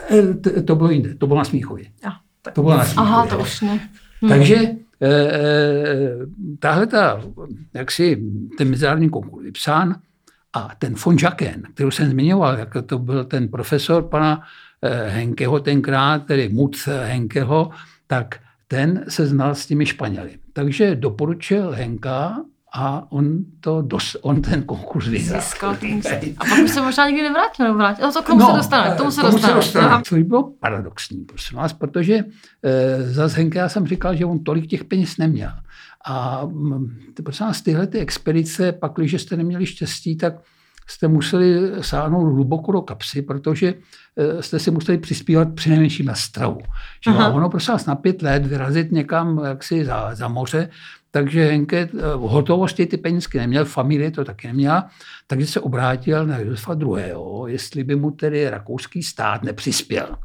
To 0.66 0.76
bylo 0.76 0.92
jinde, 0.92 1.16
to 1.16 1.28
bylo 1.28 1.38
na 1.38 1.46
Smíchově. 1.46 1.86
To 2.54 2.62
bylo 2.64 2.78
na 2.78 2.86
Smíchově. 2.86 3.12
Aha, 3.12 3.28
to 3.28 3.40
už 3.40 3.62
ne. 3.62 3.90
Hmm. 4.22 4.30
Takže 4.30 4.56
eh, 4.56 4.76
tahle 6.60 6.88
ta, 6.88 7.22
jak 7.74 7.92
si 7.92 8.24
ten 8.58 8.70
mezinárodní 8.70 9.10
konkurs 9.10 9.44
vypsán 9.44 9.96
a 10.54 10.76
ten 10.80 10.96
von 11.06 11.18
Jaken, 11.24 11.62
kterou 11.74 11.92
jsem 11.92 12.10
zmiňoval, 12.10 12.58
jak 12.58 12.70
to 12.86 13.00
byl 13.00 13.26
ten 13.26 13.48
profesor 13.48 14.04
pana 14.04 14.42
eh, 14.82 15.10
Henkeho 15.10 15.60
tenkrát, 15.60 16.26
tedy 16.26 16.50
Muc 16.50 16.88
Henkeho, 16.88 17.70
tak 18.08 18.40
ten 18.68 19.06
se 19.10 19.26
znal 19.26 19.56
s 19.56 19.66
těmi 19.66 19.86
Španěli. 19.86 20.38
Takže 20.54 20.96
doporučil 20.96 21.72
Henka, 21.72 22.46
a 22.76 23.12
on, 23.12 23.46
to 23.60 23.82
dos, 23.82 24.18
on 24.22 24.42
ten 24.42 24.64
konkurs 24.64 25.08
vyhrál. 25.08 25.42
Získal 25.42 25.76
ten 25.76 26.02
A 26.38 26.46
pak 26.46 26.60
už 26.64 26.72
se 26.72 26.82
možná 26.82 27.08
nikdy 27.08 27.22
nevrátil, 27.22 27.66
nebo 27.66 27.78
vrátil. 27.78 28.06
No, 28.06 28.14
to 28.14 28.22
k 28.22 28.26
tomu 28.26 28.40
no, 28.40 28.48
se 28.48 28.58
dostane. 28.58 28.96
K 28.96 28.98
tomu 28.98 29.12
se 29.12 29.22
tomu 29.22 29.34
dostane. 29.34 29.54
Se 29.54 29.56
dostane. 29.56 30.02
To 30.10 30.16
by 30.16 30.24
bylo 30.24 30.52
paradoxní, 30.60 31.26
prosím 31.26 31.58
vás, 31.58 31.74
protože 31.74 32.24
e, 32.64 33.04
za 33.04 33.28
Henke 33.28 33.60
já 33.60 33.70
jsem 33.70 33.88
říkal, 33.88 34.16
že 34.16 34.26
on 34.26 34.44
tolik 34.44 34.68
těch 34.68 34.84
peněz 34.84 35.18
neměl. 35.18 35.52
A 36.06 36.46
mm, 36.46 36.98
prosím 37.24 37.46
vás, 37.46 37.62
tyhle 37.62 37.88
ty 37.88 38.00
expedice, 38.00 38.72
pak, 38.72 38.92
když 38.96 39.22
jste 39.22 39.38
neměli 39.38 39.66
štěstí, 39.66 40.18
tak 40.18 40.34
jste 40.88 41.08
museli 41.08 41.72
sáhnout 41.82 42.34
hluboko 42.34 42.72
do 42.72 42.82
kapsy, 42.82 43.22
protože 43.22 43.74
eh, 44.18 44.44
jste 44.44 44.60
si 44.60 44.72
museli 44.72 44.98
přispívat 44.98 45.48
přinejmenším 45.56 46.06
na 46.06 46.16
stravu. 46.16 46.60
Že 47.06 47.12
ono 47.12 47.50
prosím 47.50 47.72
vás 47.72 47.86
na 47.86 47.96
pět 47.96 48.22
let 48.22 48.46
vyrazit 48.46 48.92
někam 48.92 49.42
jaksi 49.46 49.86
za, 49.86 50.16
za 50.16 50.28
moře, 50.28 50.70
takže 51.12 51.46
Henke 51.46 51.78
eh, 51.78 51.88
v 52.16 52.20
hotovosti 52.20 52.86
ty 52.86 52.98
penízky 52.98 53.38
neměl, 53.38 53.66
familie 53.66 54.12
to 54.12 54.26
taky 54.26 54.48
neměla, 54.48 54.90
takže 55.28 55.48
se 55.48 55.60
obrátil 55.60 56.26
na 56.26 56.38
Josefa 56.38 56.74
II., 56.74 57.14
jestli 57.48 57.84
by 57.84 57.96
mu 57.96 58.12
tedy 58.12 58.50
rakouský 58.50 59.04
stát 59.04 59.44
nepřispěl. 59.44 60.16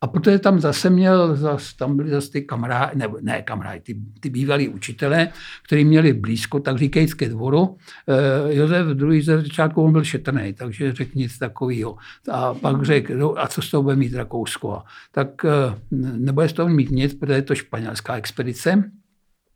A 0.00 0.06
protože 0.06 0.38
tam 0.38 0.60
zase 0.60 0.90
měl, 0.90 1.36
zase, 1.36 1.76
tam 1.76 1.96
byli 1.96 2.10
zase 2.10 2.30
ty 2.30 2.42
kamarádi, 2.42 2.98
ne, 2.98 3.08
ne 3.20 3.42
kamarádi, 3.42 3.80
ty, 3.80 3.96
ty 4.20 4.30
bývalí 4.30 4.68
učitelé, 4.68 5.28
kteří 5.66 5.84
měli 5.84 6.12
blízko, 6.12 6.60
tak 6.60 6.78
říkajíc 6.78 7.14
ke 7.14 7.28
dvoru. 7.28 7.76
E, 8.08 8.54
Josef 8.54 8.86
II. 9.00 9.22
ze 9.22 9.42
začátku 9.42 9.82
on 9.82 9.92
byl 9.92 10.04
šetrný, 10.04 10.52
takže 10.52 10.92
řekl 10.92 11.10
nic 11.14 11.38
takového. 11.38 11.96
A 12.30 12.54
pak 12.54 12.84
řekl, 12.84 13.16
no, 13.16 13.38
a 13.38 13.46
co 13.48 13.62
z 13.62 13.70
toho 13.70 13.82
bude 13.82 13.96
mít 13.96 14.14
Rakousko? 14.14 14.82
Tak 15.12 15.44
e, 15.44 15.48
nebude 16.18 16.48
z 16.48 16.52
toho 16.52 16.68
mít 16.68 16.90
nic, 16.90 17.14
protože 17.14 17.32
je 17.32 17.42
to 17.42 17.54
španělská 17.54 18.16
expedice. 18.16 18.90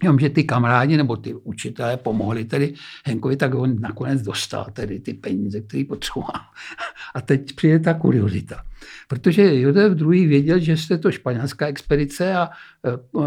Jenomže 0.02 0.30
ty 0.30 0.44
kamarádi 0.44 0.96
nebo 0.96 1.16
ty 1.16 1.34
učitelé 1.34 1.96
pomohli 1.96 2.44
tedy 2.44 2.74
Henkovi, 3.04 3.36
tak 3.36 3.54
on 3.54 3.80
nakonec 3.80 4.22
dostal 4.22 4.66
tedy 4.72 5.00
ty 5.00 5.14
peníze, 5.14 5.60
které 5.60 5.84
potřeboval. 5.84 6.40
A 7.14 7.20
teď 7.20 7.52
přijde 7.52 7.78
ta 7.78 7.94
kuriozita. 7.94 8.64
Protože 9.08 9.60
Josef 9.60 10.00
II. 10.00 10.26
věděl, 10.26 10.58
že 10.58 10.76
je 10.90 10.98
to 10.98 11.12
španělská 11.12 11.66
expedice 11.66 12.34
a 12.34 12.50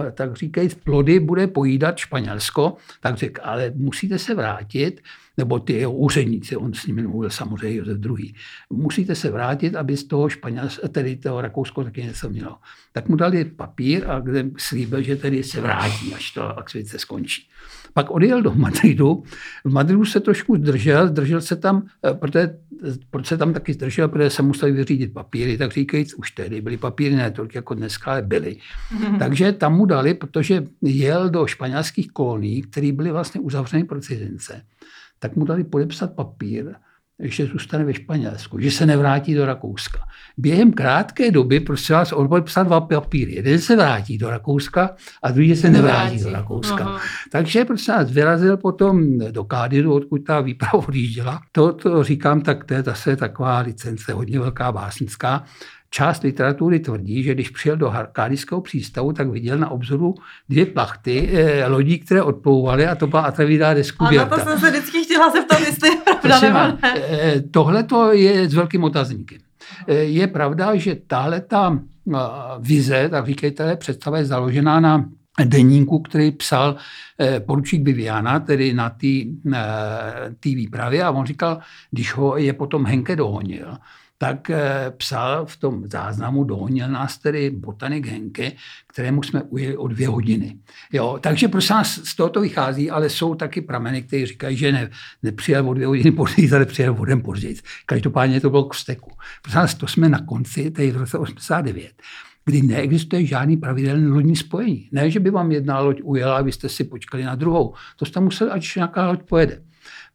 e, 0.07 0.11
tak 0.11 0.35
říkají, 0.35 0.69
plody 0.83 1.19
bude 1.19 1.47
pojídat 1.47 1.97
Španělsko, 1.97 2.77
tak 2.99 3.17
řekl, 3.17 3.41
ale 3.43 3.71
musíte 3.75 4.19
se 4.19 4.35
vrátit, 4.35 5.01
nebo 5.37 5.59
ty 5.59 5.73
jeho 5.73 5.93
úředníci, 5.93 6.55
on 6.55 6.73
s 6.73 6.85
nimi 6.85 7.07
mluvil 7.07 7.29
samozřejmě 7.29 7.77
Josef 7.77 7.97
II. 8.05 8.33
Musíte 8.69 9.15
se 9.15 9.31
vrátit, 9.31 9.75
aby 9.75 9.97
z 9.97 10.03
toho 10.03 10.29
Španělsko, 10.29 10.87
tedy 10.87 11.15
toho 11.15 11.41
Rakousko 11.41 11.83
taky 11.83 12.03
něco 12.03 12.29
mělo. 12.29 12.57
Tak 12.91 13.09
mu 13.09 13.15
dali 13.15 13.45
papír 13.45 14.03
a 14.07 14.19
kde 14.19 14.49
slíbil, 14.57 15.01
že 15.01 15.15
tedy 15.15 15.43
se 15.43 15.61
vrátí, 15.61 16.13
až 16.13 16.31
to 16.31 16.59
expedice 16.59 16.99
skončí. 16.99 17.47
Pak 17.93 18.11
odjel 18.11 18.41
do 18.41 18.53
Madridu. 18.55 19.23
V 19.63 19.73
Madridu 19.73 20.05
se 20.05 20.19
trošku 20.19 20.55
zdržel, 20.55 21.07
zdržel 21.07 21.41
se 21.41 21.55
tam, 21.55 21.87
e, 22.05 22.13
protože 22.13 22.57
proč 23.09 23.27
se 23.27 23.37
tam 23.37 23.53
taky 23.53 23.73
zdržel, 23.73 24.07
protože 24.07 24.29
se 24.29 24.41
museli 24.41 24.71
vyřídit 24.71 25.13
papíry, 25.13 25.57
tak 25.57 25.71
říkajíc, 25.71 26.13
už 26.13 26.31
tehdy 26.31 26.61
byly 26.61 26.77
papíry, 26.77 27.15
ne 27.15 27.31
tolik 27.31 27.55
jako 27.55 27.73
dneska, 27.73 28.11
ale 28.11 28.21
byly. 28.21 28.57
Mm-hmm. 28.97 29.17
Takže 29.19 29.51
tam 29.51 29.75
mu 29.75 29.85
dali, 29.85 30.13
protože 30.13 30.63
jel 30.81 31.29
do 31.29 31.47
španělských 31.47 32.11
kolonií, 32.11 32.61
které 32.61 32.91
byly 32.91 33.11
vlastně 33.11 33.41
uzavřeny 33.41 33.83
pro 33.83 34.01
cizince, 34.01 34.61
tak 35.19 35.35
mu 35.35 35.45
dali 35.45 35.63
podepsat 35.63 36.13
papír, 36.15 36.75
že 37.19 37.45
zůstane 37.45 37.83
ve 37.83 37.93
Španělsku, 37.93 38.59
že 38.59 38.71
se 38.71 38.85
nevrátí 38.85 39.35
do 39.35 39.45
Rakouska. 39.45 39.99
Během 40.37 40.73
krátké 40.73 41.31
doby, 41.31 41.59
prostě 41.59 41.93
vás, 41.93 42.11
on 42.11 42.27
podepsal 42.27 42.65
dva 42.65 42.81
papíry. 42.81 43.35
Jeden 43.35 43.59
se 43.59 43.75
vrátí 43.75 44.17
do 44.17 44.29
Rakouska 44.29 44.95
a 45.23 45.31
druhý 45.31 45.55
se 45.55 45.69
nevrátí, 45.69 46.23
do 46.23 46.31
Rakouska. 46.31 46.83
Aha. 46.83 46.99
Takže 47.31 47.65
prostě 47.65 47.91
nás 47.91 48.11
vyrazil 48.11 48.57
potom 48.57 49.17
do 49.31 49.43
Kádiru, 49.43 49.93
odkud 49.93 50.17
ta 50.17 50.41
výprava 50.41 50.87
odjížděla. 50.87 51.41
To, 51.51 51.73
to 51.73 52.03
říkám, 52.03 52.41
tak 52.41 52.63
to 52.63 52.73
je 52.73 52.83
zase 52.83 53.15
taková 53.15 53.59
licence 53.59 54.13
hodně 54.13 54.39
velká 54.39 54.71
básnická. 54.71 55.43
Část 55.89 56.23
literatury 56.23 56.79
tvrdí, 56.79 57.23
že 57.23 57.33
když 57.33 57.49
přijel 57.49 57.77
do 57.77 57.93
Kádijského 58.11 58.61
přístavu, 58.61 59.13
tak 59.13 59.29
viděl 59.29 59.57
na 59.57 59.69
obzoru 59.69 60.15
dvě 60.49 60.65
plachty 60.65 61.29
eh, 61.33 61.67
lodí, 61.67 61.99
které 61.99 62.21
odplouvaly 62.21 62.87
a 62.87 62.95
to 62.95 63.07
byla 63.07 63.21
Atravida 63.21 63.73
Descubierta. 63.73 64.35
A 64.35 64.37
na 64.37 64.43
to 64.43 64.49
jsem 64.49 64.59
se 64.59 64.69
vždycky 64.69 65.03
chtěla 65.03 65.31
zeptat, 65.31 65.59
jestli 65.59 65.89
je 65.89 65.95
pravda 65.95 66.39
nebo 66.39 66.57
ne. 66.57 66.77
Eh, 66.83 67.41
Tohle 67.51 67.83
to 67.83 68.11
je 68.11 68.49
s 68.49 68.53
velkým 68.53 68.83
otazníkem. 68.83 69.37
Eh, 69.87 69.93
je 69.93 70.27
pravda, 70.27 70.75
že 70.75 70.95
tahle 71.07 71.41
ta 71.41 71.79
eh, 71.79 72.17
vize, 72.59 73.09
tak 73.09 73.25
říkejte, 73.25 73.75
představa 73.75 74.17
je 74.17 74.25
založená 74.25 74.79
na 74.79 75.05
deníku, 75.45 75.99
který 75.99 76.31
psal 76.31 76.75
poručík 77.45 77.83
Viviana, 77.83 78.39
tedy 78.39 78.73
na 78.73 78.89
té 80.39 80.49
výpravě 80.49 81.03
a 81.03 81.11
on 81.11 81.25
říkal, 81.25 81.59
když 81.91 82.13
ho 82.13 82.37
je 82.37 82.53
potom 82.53 82.85
Henke 82.85 83.15
dohonil, 83.15 83.77
tak 84.17 84.49
eh, 84.49 84.91
psal 84.97 85.45
v 85.45 85.57
tom 85.57 85.83
záznamu, 85.89 86.43
dohonil 86.43 86.87
nás 86.87 87.17
tedy 87.17 87.49
botanik 87.49 88.07
Henke, 88.07 88.51
kterému 88.87 89.23
jsme 89.23 89.43
ujeli 89.43 89.77
o 89.77 89.87
dvě 89.87 90.07
hodiny. 90.07 90.57
Jo, 90.93 91.17
takže 91.21 91.47
prosím 91.47 91.75
nás 91.75 91.99
z 92.03 92.15
toho 92.15 92.29
to 92.29 92.41
vychází, 92.41 92.91
ale 92.91 93.09
jsou 93.09 93.35
taky 93.35 93.61
prameny, 93.61 94.01
které 94.03 94.25
říkají, 94.25 94.57
že 94.57 94.71
ne, 94.71 94.89
nepřijel 95.23 95.69
o 95.69 95.73
dvě 95.73 95.87
hodiny 95.87 96.11
později, 96.11 96.51
ale 96.51 96.65
přijel 96.65 96.95
o 96.99 97.05
den 97.05 97.21
později. 97.21 97.55
Každopádně 97.85 98.41
to 98.41 98.49
bylo 98.49 98.65
k 98.65 98.75
steku. 98.75 99.11
Prosím 99.41 99.57
nás, 99.57 99.75
to 99.75 99.87
jsme 99.87 100.09
na 100.09 100.19
konci, 100.19 100.71
tady 100.71 100.91
v 100.91 100.97
roce 100.97 101.17
89 101.17 101.91
kdy 102.45 102.61
neexistuje 102.61 103.25
žádný 103.25 103.57
pravidelný 103.57 104.07
lodní 104.07 104.35
spojení. 104.35 104.89
Ne, 104.91 105.11
že 105.11 105.19
by 105.19 105.29
vám 105.29 105.51
jedna 105.51 105.79
loď 105.79 106.01
ujela 106.03 106.37
a 106.37 106.41
vy 106.41 106.51
jste 106.51 106.69
si 106.69 106.83
počkali 106.83 107.23
na 107.23 107.35
druhou. 107.35 107.73
To 107.95 108.05
jste 108.05 108.19
museli, 108.19 108.51
ať 108.51 108.75
nějaká 108.75 109.07
loď 109.07 109.23
pojede. 109.23 109.61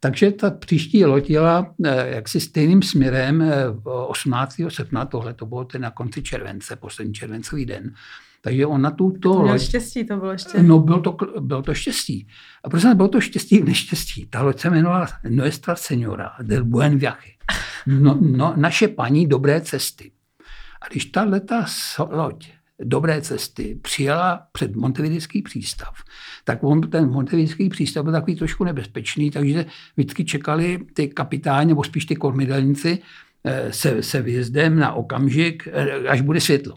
Takže 0.03 0.31
ta 0.31 0.49
příští 0.49 1.05
loď 1.05 1.29
jela 1.29 1.75
eh, 1.85 2.15
jaksi 2.15 2.39
stejným 2.39 2.81
směrem 2.81 3.43
18. 3.83 4.59
Eh, 4.59 4.71
srpna, 4.71 5.05
tohle 5.05 5.33
to 5.33 5.45
bylo 5.45 5.65
ten 5.65 5.81
na 5.81 5.91
konci 5.91 6.23
července, 6.23 6.75
poslední 6.75 7.13
červencový 7.13 7.65
den. 7.65 7.93
Takže 8.41 8.65
on 8.65 8.81
na 8.81 8.91
tuto 8.91 9.33
to 9.33 9.41
loď... 9.41 9.61
štěstí, 9.61 10.05
to 10.05 10.17
bylo 10.17 10.31
ještě. 10.31 10.63
No, 10.63 10.79
bylo 10.79 10.99
to, 10.99 11.17
bylo 11.39 11.61
to 11.61 11.73
štěstí. 11.73 12.27
A 12.63 12.69
prostě 12.69 12.93
bylo 12.93 13.07
to 13.07 13.21
štěstí 13.21 13.59
v 13.59 13.65
neštěstí. 13.65 14.27
Ta 14.29 14.41
loď 14.41 14.59
se 14.59 14.67
jmenovala 14.67 15.07
Nuestra 15.29 15.75
Señora 15.75 16.31
del 16.41 16.65
Buen 16.65 16.97
Viaje. 16.97 17.31
No, 17.87 18.17
no, 18.21 18.53
naše 18.55 18.87
paní 18.87 19.27
dobré 19.27 19.61
cesty. 19.61 20.11
A 20.81 20.87
když 20.87 21.05
tahle 21.05 21.41
loď 22.09 22.51
dobré 22.83 23.21
cesty 23.21 23.79
přijela 23.81 24.47
před 24.51 24.75
Montevidejský 24.75 25.41
přístav, 25.41 25.93
tak 26.43 26.63
on, 26.63 26.81
ten 26.81 27.09
Montevidejský 27.09 27.69
přístav 27.69 28.03
byl 28.03 28.13
takový 28.13 28.35
trošku 28.35 28.63
nebezpečný, 28.63 29.31
takže 29.31 29.65
vždycky 29.97 30.25
čekali 30.25 30.79
ty 30.93 31.07
kapitáni, 31.07 31.67
nebo 31.67 31.83
spíš 31.83 32.05
ty 32.05 32.15
kormidelníci, 32.15 32.99
eh, 33.43 33.73
se, 33.73 34.03
se 34.03 34.21
výjezdem 34.21 34.79
na 34.79 34.93
okamžik, 34.93 35.67
eh, 35.71 36.07
až 36.07 36.21
bude 36.21 36.41
světlo. 36.41 36.75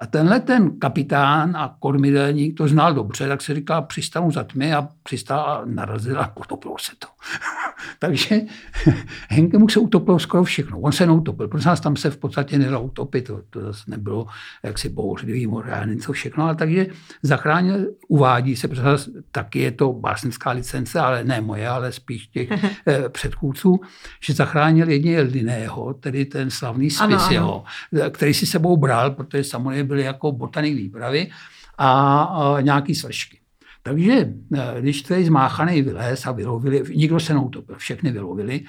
A 0.00 0.06
tenhle 0.06 0.40
ten 0.40 0.78
kapitán 0.78 1.56
a 1.56 1.76
kormidelník 1.78 2.56
to 2.56 2.68
znal 2.68 2.94
dobře, 2.94 3.28
tak 3.28 3.42
se 3.42 3.54
říká, 3.54 3.82
přistanu 3.82 4.30
za 4.30 4.44
tmy 4.44 4.74
a 4.74 4.88
přistál 5.02 5.40
a 5.40 5.62
narazil 5.64 6.20
a 6.20 6.28
potopilo 6.28 6.76
se 6.78 6.92
to. 6.98 7.06
Takže 7.98 8.40
Henkemu 9.28 9.68
se 9.68 9.80
utopilo 9.80 10.18
skoro 10.18 10.44
všechno. 10.44 10.80
On 10.80 10.92
se 10.92 11.06
neutopil, 11.06 11.48
protože 11.48 11.68
nás 11.68 11.80
tam 11.80 11.96
se 11.96 12.10
v 12.10 12.16
podstatě 12.16 12.58
nedalo 12.58 12.82
utopit, 12.82 13.22
to, 13.22 13.42
to 13.50 13.60
zase 13.60 13.84
nebylo 13.86 14.26
jaksi 14.62 14.88
bouřlivý 14.88 15.46
morál, 15.46 15.86
něco 15.86 16.12
všechno, 16.12 16.44
ale 16.44 16.54
takže 16.54 16.86
zachránil, 17.22 17.86
uvádí 18.08 18.56
se, 18.56 18.68
protože 18.68 18.84
taky 19.32 19.58
je 19.58 19.70
to 19.70 19.92
básnická 19.92 20.50
licence, 20.50 21.00
ale 21.00 21.24
ne 21.24 21.40
moje, 21.40 21.68
ale 21.68 21.92
spíš 21.92 22.26
těch 22.26 22.48
eh, 22.86 23.08
předchůdců, 23.08 23.80
že 24.20 24.32
zachránil 24.32 24.88
jedině 24.88 25.20
Liného, 25.20 25.94
tedy 25.94 26.24
ten 26.24 26.50
slavný 26.50 26.90
spis 26.90 27.00
ano, 27.00 27.18
ano. 27.20 27.32
jeho, 27.32 27.64
který 28.10 28.34
si 28.34 28.46
sebou 28.46 28.76
bral, 28.76 29.10
protože 29.10 29.44
samozřejmě 29.44 29.84
byly 29.90 30.02
jako 30.02 30.32
botanik 30.32 30.74
výpravy 30.74 31.30
a, 31.78 32.56
nějaký 32.60 32.94
svršky. 32.94 33.38
Takže 33.82 34.32
když 34.80 35.02
tady 35.02 35.24
zmáchaný 35.24 35.82
vylez 35.82 36.26
a 36.26 36.32
vylovili, 36.32 36.82
nikdo 36.94 37.20
se 37.20 37.34
neutopil, 37.34 37.76
všechny 37.76 38.10
vylovili, 38.10 38.60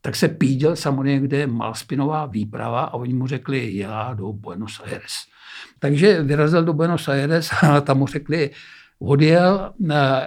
tak 0.00 0.16
se 0.16 0.28
píděl 0.28 0.76
samozřejmě, 0.76 1.20
kde 1.20 1.36
je 1.36 1.46
Malspinová 1.46 2.26
výprava 2.26 2.80
a 2.80 2.94
oni 2.94 3.14
mu 3.14 3.26
řekli, 3.26 3.76
já 3.76 4.14
do 4.14 4.32
Buenos 4.32 4.80
Aires. 4.84 5.12
Takže 5.78 6.22
vyrazil 6.22 6.64
do 6.64 6.72
Buenos 6.72 7.08
Aires 7.08 7.50
a 7.62 7.80
tam 7.80 7.98
mu 7.98 8.06
řekli, 8.06 8.50
odjel 8.98 9.72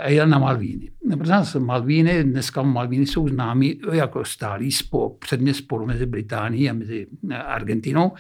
a 0.02 0.10
jel 0.10 0.28
na 0.28 0.40
Malvíny. 0.40 0.92
Protože 1.18 1.32
nás 1.32 1.56
Malvíny, 1.56 2.24
dneska 2.24 2.62
Malvíny 2.62 3.06
jsou 3.06 3.28
známí 3.28 3.80
jako 3.92 4.26
stálý 4.26 4.72
spo, 4.72 5.10
předmět 5.10 5.54
sporu 5.54 5.86
mezi 5.86 6.06
Británií 6.06 6.70
a 6.70 6.74
mezi 6.74 7.08
Argentinou, 7.46 8.12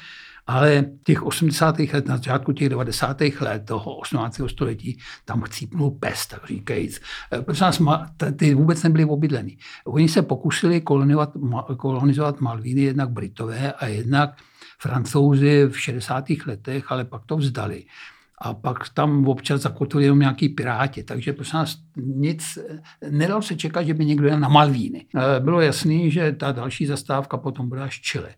ale 0.48 0.86
těch 1.04 1.24
80. 1.24 1.80
let, 1.80 2.08
na 2.08 2.18
začátku 2.18 2.54
těch 2.54 2.70
90. 2.70 3.22
let 3.40 3.66
toho 3.66 3.96
18. 3.96 4.42
století, 4.48 4.98
tam 5.26 5.42
chcípnul 5.42 5.92
pes, 5.92 6.28
tak 6.28 6.48
říkajíc. 6.48 7.02
Protože 7.42 7.66
nás 7.66 7.82
ty 8.36 8.54
vůbec 8.54 8.84
nebyly 8.84 9.06
obydlený. 9.06 9.58
Oni 9.86 10.10
se 10.10 10.22
pokusili 10.22 10.82
kolonizovat, 10.82 11.34
kolonizovat 11.78 12.42
Malvíny, 12.42 12.82
jednak 12.82 13.10
Britové 13.10 13.74
a 13.74 13.88
jednak 13.88 14.38
Francouzi 14.80 15.66
v 15.66 15.80
60. 15.80 16.26
letech, 16.46 16.92
ale 16.92 17.06
pak 17.06 17.26
to 17.26 17.38
vzdali 17.38 17.84
a 18.42 18.54
pak 18.54 18.90
tam 18.90 19.28
občas 19.28 19.62
zakotvili 19.62 20.06
jenom 20.06 20.20
nějaký 20.20 20.50
piráti. 20.50 21.04
Takže 21.04 21.34
prostě 21.34 21.58
nás 21.58 21.78
nic, 21.96 22.60
nedalo 23.10 23.42
se 23.42 23.56
čekat, 23.56 23.84
že 23.84 23.94
by 23.94 24.06
někdo 24.06 24.28
jel 24.28 24.40
na 24.40 24.50
Malvíny. 24.50 25.06
Eh, 25.16 25.40
bylo 25.40 25.62
jasný, 25.62 26.12
že 26.12 26.32
ta 26.32 26.52
další 26.52 26.86
zastávka 26.86 27.38
potom 27.38 27.70
bude 27.70 27.82
až 27.82 28.02
Chile 28.02 28.30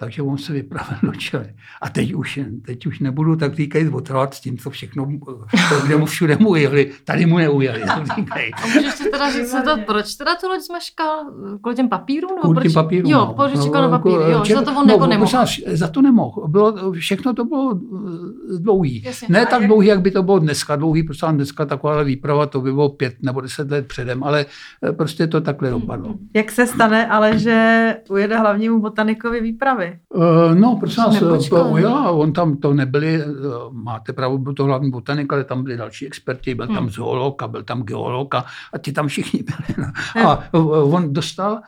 takže 0.00 0.22
on 0.22 0.38
se 0.38 0.52
vypravil 0.52 0.98
do 1.02 1.12
Chile. 1.12 1.54
A 1.80 1.88
teď 1.88 2.14
už, 2.14 2.40
teď 2.66 2.86
už 2.86 3.00
nebudu 3.00 3.36
tak 3.36 3.54
říkají 3.54 3.88
otrvat 3.88 4.34
s 4.34 4.40
tím, 4.40 4.58
co 4.58 4.70
všechno, 4.70 5.08
kde 5.84 5.96
mu 5.96 6.06
všude 6.06 6.36
mu 6.40 6.48
ujeli, 6.48 6.92
tady 7.04 7.26
mu 7.26 7.38
neujeli. 7.38 7.82
A 7.82 8.00
můžeš 8.74 8.94
si 8.94 9.10
teda 9.10 9.32
říct, 9.32 9.56
to, 9.64 9.78
proč 9.86 10.14
teda 10.14 10.34
tu 10.36 10.48
loď 10.48 10.60
zmeškal? 10.60 11.24
Kvůli 11.62 11.76
těm 11.76 11.88
papírům? 11.88 12.40
Kvůli 12.40 12.62
těm 12.62 12.72
papírům. 12.72 13.10
Jo, 13.10 13.18
no. 13.18 13.34
proč 13.34 13.52
no, 13.54 13.64
čekal 13.64 13.90
na 13.90 13.98
papír, 13.98 14.12
jo, 14.12 14.40
čer, 14.44 14.56
za 14.56 14.62
to 14.62 14.70
on 14.70 14.86
no, 14.86 14.92
jako 14.92 15.06
nemohl. 15.06 15.46
Za 15.66 15.88
to 15.88 16.02
nemohl. 16.02 16.48
Bylo, 16.48 16.92
všechno 16.92 17.34
to 17.34 17.44
bylo 17.44 17.74
eh, 17.74 18.58
dlouhý. 18.58 19.02
Jasně. 19.02 19.26
Ne 19.30 19.46
tak 19.46 19.66
dlouhý, 19.66 19.88
jak 19.88 20.00
by 20.00 20.10
to 20.10 20.22
bylo 20.22 20.38
dneska 20.38 20.76
dlouhý, 20.76 21.02
protože 21.02 21.26
dneska 21.30 21.66
taková 21.66 22.02
výprava, 22.02 22.46
to 22.46 22.60
by 22.60 22.72
bylo 22.72 22.88
pět 22.88 23.14
nebo 23.22 23.40
deset 23.40 23.70
let 23.70 23.86
předem, 23.86 24.24
ale 24.24 24.46
eh, 24.88 24.92
prostě 24.92 25.26
to 25.26 25.40
takhle 25.40 25.70
dopadlo. 25.70 26.14
Jak 26.34 26.50
se 26.50 26.66
stane 26.66 27.06
ale, 27.06 27.38
že 27.38 27.96
ujede 28.08 28.38
hlavnímu 28.38 28.80
botanikovi 28.80 29.40
výpravy? 29.40 29.89
Uh, 30.14 30.54
no, 30.54 30.76
prosím 30.76 31.04
vás, 31.04 31.52
eh, 31.52 31.62
ujela, 31.62 32.10
on 32.10 32.32
tam 32.32 32.56
to 32.56 32.74
nebyli, 32.74 33.24
uh, 33.24 33.72
máte 33.72 34.12
pravdu, 34.12 34.38
byl 34.38 34.54
to 34.54 34.64
hlavní 34.64 34.90
botanik, 34.90 35.32
ale 35.32 35.44
tam 35.44 35.62
byli 35.62 35.76
další 35.76 36.06
experti, 36.06 36.54
byl 36.54 36.66
hmm. 36.66 36.74
tam 36.74 36.90
zoolog 36.90 37.42
a 37.42 37.48
byl 37.48 37.62
tam 37.62 37.82
geolog 37.82 38.34
a, 38.34 38.44
a 38.72 38.78
ti 38.78 38.92
tam 38.92 39.08
všichni 39.08 39.42
byli. 39.42 39.86
No. 39.86 39.92
Hmm. 40.14 40.26
A 40.26 40.48
on 40.82 41.12
dostal 41.12 41.60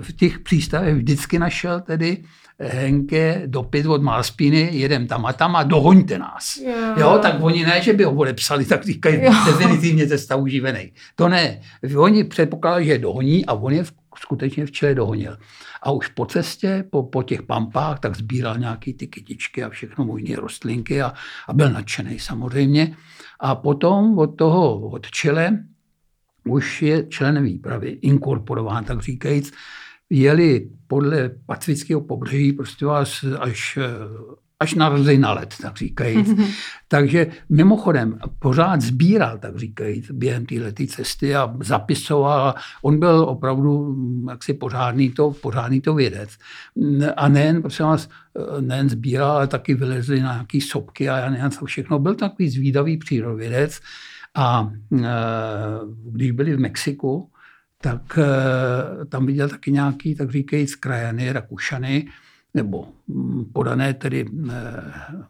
v 0.00 0.12
těch 0.12 0.38
přístavech 0.38 0.94
vždycky 0.94 1.38
našel 1.38 1.80
tedy 1.80 2.24
Henke 2.62 3.42
dopis 3.46 3.86
od 3.86 4.02
Malspiny, 4.02 4.68
jedem 4.72 5.06
tam 5.06 5.26
a 5.26 5.32
tam 5.32 5.56
a 5.56 5.62
dohoňte 5.62 6.18
nás. 6.18 6.56
Jo. 6.56 6.94
jo, 6.96 7.18
tak 7.22 7.36
oni 7.40 7.66
ne, 7.66 7.82
že 7.82 7.92
by 7.92 8.04
ho 8.04 8.12
odepsali, 8.12 8.64
tak 8.64 8.84
říkají 8.86 9.24
jo. 9.24 9.32
definitivně 9.46 10.06
ze 10.06 10.18
stavu 10.18 10.46
živený. 10.46 10.92
To 11.14 11.28
ne. 11.28 11.60
Oni 11.96 12.24
předpokládají, 12.24 12.86
že 12.86 12.92
je 12.92 12.98
dohoní 12.98 13.46
a 13.46 13.52
on 13.52 13.72
je 13.72 13.84
skutečně 14.18 14.66
v 14.66 14.70
Čile 14.70 14.94
dohonil. 14.94 15.36
A 15.82 15.90
už 15.90 16.08
po 16.08 16.26
cestě, 16.26 16.84
po, 16.90 17.02
po 17.02 17.22
těch 17.22 17.42
pampách, 17.42 18.00
tak 18.00 18.16
sbíral 18.16 18.58
nějaký 18.58 18.94
ty 18.94 19.06
kytičky 19.06 19.64
a 19.64 19.68
všechno 19.68 20.04
možné 20.04 20.36
rostlinky 20.36 21.02
a, 21.02 21.12
a 21.48 21.52
byl 21.52 21.70
nadšený 21.70 22.18
samozřejmě. 22.18 22.96
A 23.40 23.54
potom 23.54 24.18
od 24.18 24.26
toho, 24.26 24.78
od 24.78 25.06
Chile, 25.06 25.58
už 26.48 26.82
je 26.82 27.08
člen 27.08 27.42
výpravy, 27.42 27.88
inkorporován, 27.88 28.84
tak 28.84 29.00
říkajíc, 29.00 29.52
jeli 30.12 30.68
podle 30.86 31.30
pacifického 31.46 32.00
pobřeží 32.00 32.52
prostě 32.52 32.86
vás 32.86 33.24
až 33.38 33.78
až 34.62 34.74
narazí 34.74 35.18
na 35.18 35.32
led, 35.32 35.54
tak 35.62 35.76
říkajíc. 35.76 36.28
Takže 36.88 37.26
mimochodem 37.48 38.18
pořád 38.38 38.80
sbíral, 38.80 39.38
tak 39.38 39.56
říkajíc, 39.56 40.10
během 40.10 40.46
této 40.46 40.86
cesty 40.86 41.34
a 41.34 41.54
zapisoval. 41.60 42.54
On 42.82 42.98
byl 42.98 43.26
opravdu 43.28 43.94
mm, 43.94 44.28
jaksi 44.28 44.54
pořádný 44.54 45.10
to, 45.10 45.30
pořádný 45.30 45.80
to 45.80 45.94
vědec. 45.94 46.30
A 47.16 47.28
nejen, 47.28 47.62
prosím 47.62 47.86
vás, 47.86 48.08
nejen 48.60 48.88
sbíral, 48.88 49.30
ale 49.30 49.46
taky 49.46 49.74
vylezli 49.74 50.20
na 50.20 50.32
nějaké 50.32 50.58
sopky 50.60 51.08
a 51.08 51.18
já 51.18 51.30
nevím, 51.30 51.50
co 51.50 51.64
všechno. 51.64 51.98
Byl 51.98 52.14
takový 52.14 52.48
zvídavý 52.48 52.96
přírodovědec. 52.96 53.80
A 54.34 54.70
e, 54.92 55.08
když 56.10 56.30
byli 56.30 56.56
v 56.56 56.60
Mexiku, 56.60 57.31
tak 57.82 58.18
e, 58.18 59.04
tam 59.04 59.26
viděl 59.26 59.48
taky 59.48 59.72
nějaký, 59.72 60.14
tak 60.14 60.30
říkajíc, 60.30 60.74
krajany, 60.74 61.32
Rakušany, 61.32 62.06
nebo 62.54 62.88
mm, 63.08 63.44
podané 63.52 63.94
tedy 63.94 64.24
eh, 64.50 64.54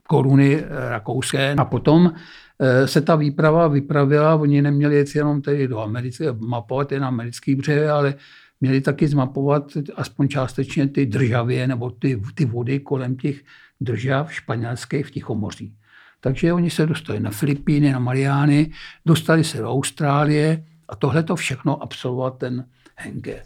koruny 0.09 0.57
eh, 0.57 0.67
rakouské. 0.89 1.55
A 1.55 1.65
potom 1.65 2.13
eh, 2.59 2.89
se 2.89 3.01
ta 3.01 3.17
výprava 3.17 3.69
vypravila, 3.69 4.35
oni 4.35 4.63
neměli 4.63 4.97
jet 4.97 5.15
jenom 5.15 5.43
tedy 5.43 5.69
do 5.69 5.81
Ameriky, 5.81 6.25
mapovat 6.39 6.93
jen 6.93 7.05
americký 7.05 7.55
břeh, 7.55 7.91
ale 7.91 8.15
měli 8.61 8.81
taky 8.81 9.09
zmapovat 9.09 9.73
aspoň 9.97 10.29
částečně 10.29 10.89
ty 10.89 11.07
državě 11.07 11.67
nebo 11.67 11.91
ty, 11.91 12.23
ty 12.35 12.45
vody 12.45 12.81
kolem 12.81 13.17
těch 13.17 13.41
držav 13.81 14.33
španělských 14.33 15.07
v 15.07 15.11
Tichomoří. 15.11 15.75
Takže 16.21 16.53
oni 16.53 16.71
se 16.71 16.87
dostali 16.87 17.21
na 17.21 17.31
Filipíny, 17.31 17.93
na 17.93 17.99
Mariány, 17.99 18.71
dostali 19.07 19.45
se 19.45 19.59
do 19.59 19.71
Austrálie 19.71 20.65
a 20.93 20.97
tohle 20.97 21.23
to 21.23 21.37
všechno 21.37 21.83
absolvovat 21.83 22.39
ten 22.39 22.67
Henke. 22.97 23.43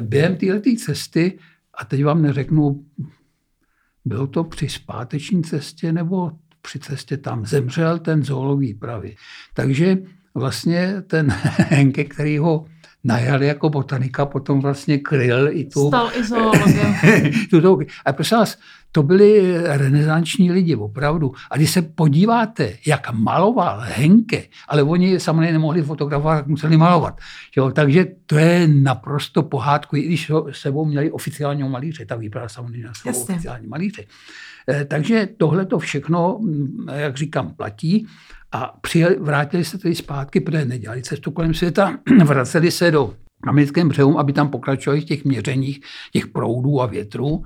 Během 0.00 0.36
této 0.36 0.70
cesty 0.78 1.38
a 1.74 1.84
teď 1.84 2.04
vám 2.04 2.22
neřeknu, 2.22 2.84
bylo 4.04 4.26
to 4.26 4.44
při 4.44 4.68
zpáteční 4.68 5.42
cestě 5.42 5.92
nebo 5.92 6.32
při 6.62 6.78
cestě 6.78 7.16
tam 7.16 7.46
zemřel 7.46 7.98
ten 7.98 8.22
zoolog 8.22 8.60
výpravy. 8.60 9.16
Takže 9.54 9.98
vlastně 10.34 11.02
ten 11.06 11.30
Henke, 11.58 12.04
který 12.04 12.38
ho 12.38 12.64
najal 13.04 13.42
jako 13.42 13.70
botanika, 13.70 14.26
potom 14.26 14.60
vlastně 14.60 14.98
kryl 14.98 15.48
i 15.52 15.64
tu... 15.64 15.88
Stal 15.88 16.10
i 16.14 16.24
zoologem. 16.24 16.94
tu, 17.50 17.78
a 18.04 18.12
prosím 18.12 18.38
vás, 18.38 18.58
to 18.94 19.02
byli 19.02 19.58
renesanční 19.62 20.52
lidi, 20.52 20.76
opravdu. 20.76 21.32
A 21.50 21.56
když 21.56 21.70
se 21.70 21.82
podíváte, 21.82 22.72
jak 22.86 23.12
maloval 23.12 23.80
Henke, 23.80 24.42
ale 24.68 24.82
oni 24.82 25.20
samozřejmě 25.20 25.52
nemohli 25.52 25.82
fotografovat, 25.82 26.38
tak 26.38 26.46
museli 26.46 26.76
malovat. 26.76 27.18
Jo, 27.56 27.70
takže 27.70 28.06
to 28.26 28.38
je 28.38 28.68
naprosto 28.68 29.42
pohádku, 29.42 29.96
i 29.96 30.02
když 30.02 30.30
sebou 30.50 30.84
měli 30.84 31.10
oficiálního 31.10 31.68
malíře, 31.68 32.06
ta 32.06 32.16
výprava 32.16 32.48
samozřejmě 32.48 32.88
jsou 32.92 33.22
oficiální 33.22 33.66
malíře. 33.66 34.04
Eh, 34.68 34.84
takže 34.84 35.28
tohle 35.36 35.66
to 35.66 35.78
všechno, 35.78 36.38
mm, 36.40 36.88
jak 36.94 37.16
říkám, 37.16 37.54
platí 37.54 38.06
a 38.52 38.78
přijeli, 38.80 39.16
vrátili 39.20 39.64
se 39.64 39.78
tedy 39.78 39.94
zpátky, 39.94 40.40
protože 40.40 40.64
nedělali 40.64 41.02
cestu 41.02 41.30
kolem 41.30 41.54
světa, 41.54 41.98
vraceli 42.24 42.70
se 42.70 42.90
do 42.90 43.14
americkém 43.46 43.88
břehu, 43.88 44.18
aby 44.18 44.32
tam 44.32 44.48
pokračovali 44.48 45.00
v 45.00 45.04
těch 45.04 45.24
měřeních 45.24 45.80
těch 46.12 46.26
proudů 46.26 46.80
a 46.80 46.86
větrů. 46.86 47.42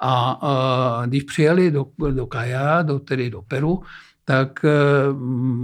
A, 0.00 0.38
a 0.40 1.06
když 1.06 1.22
přijeli 1.22 1.70
do, 1.70 1.86
do 2.10 2.26
Kaja, 2.26 2.82
do, 2.82 2.98
tedy 2.98 3.30
do 3.30 3.42
Peru, 3.42 3.82
tak 4.24 4.64
e, 4.64 4.68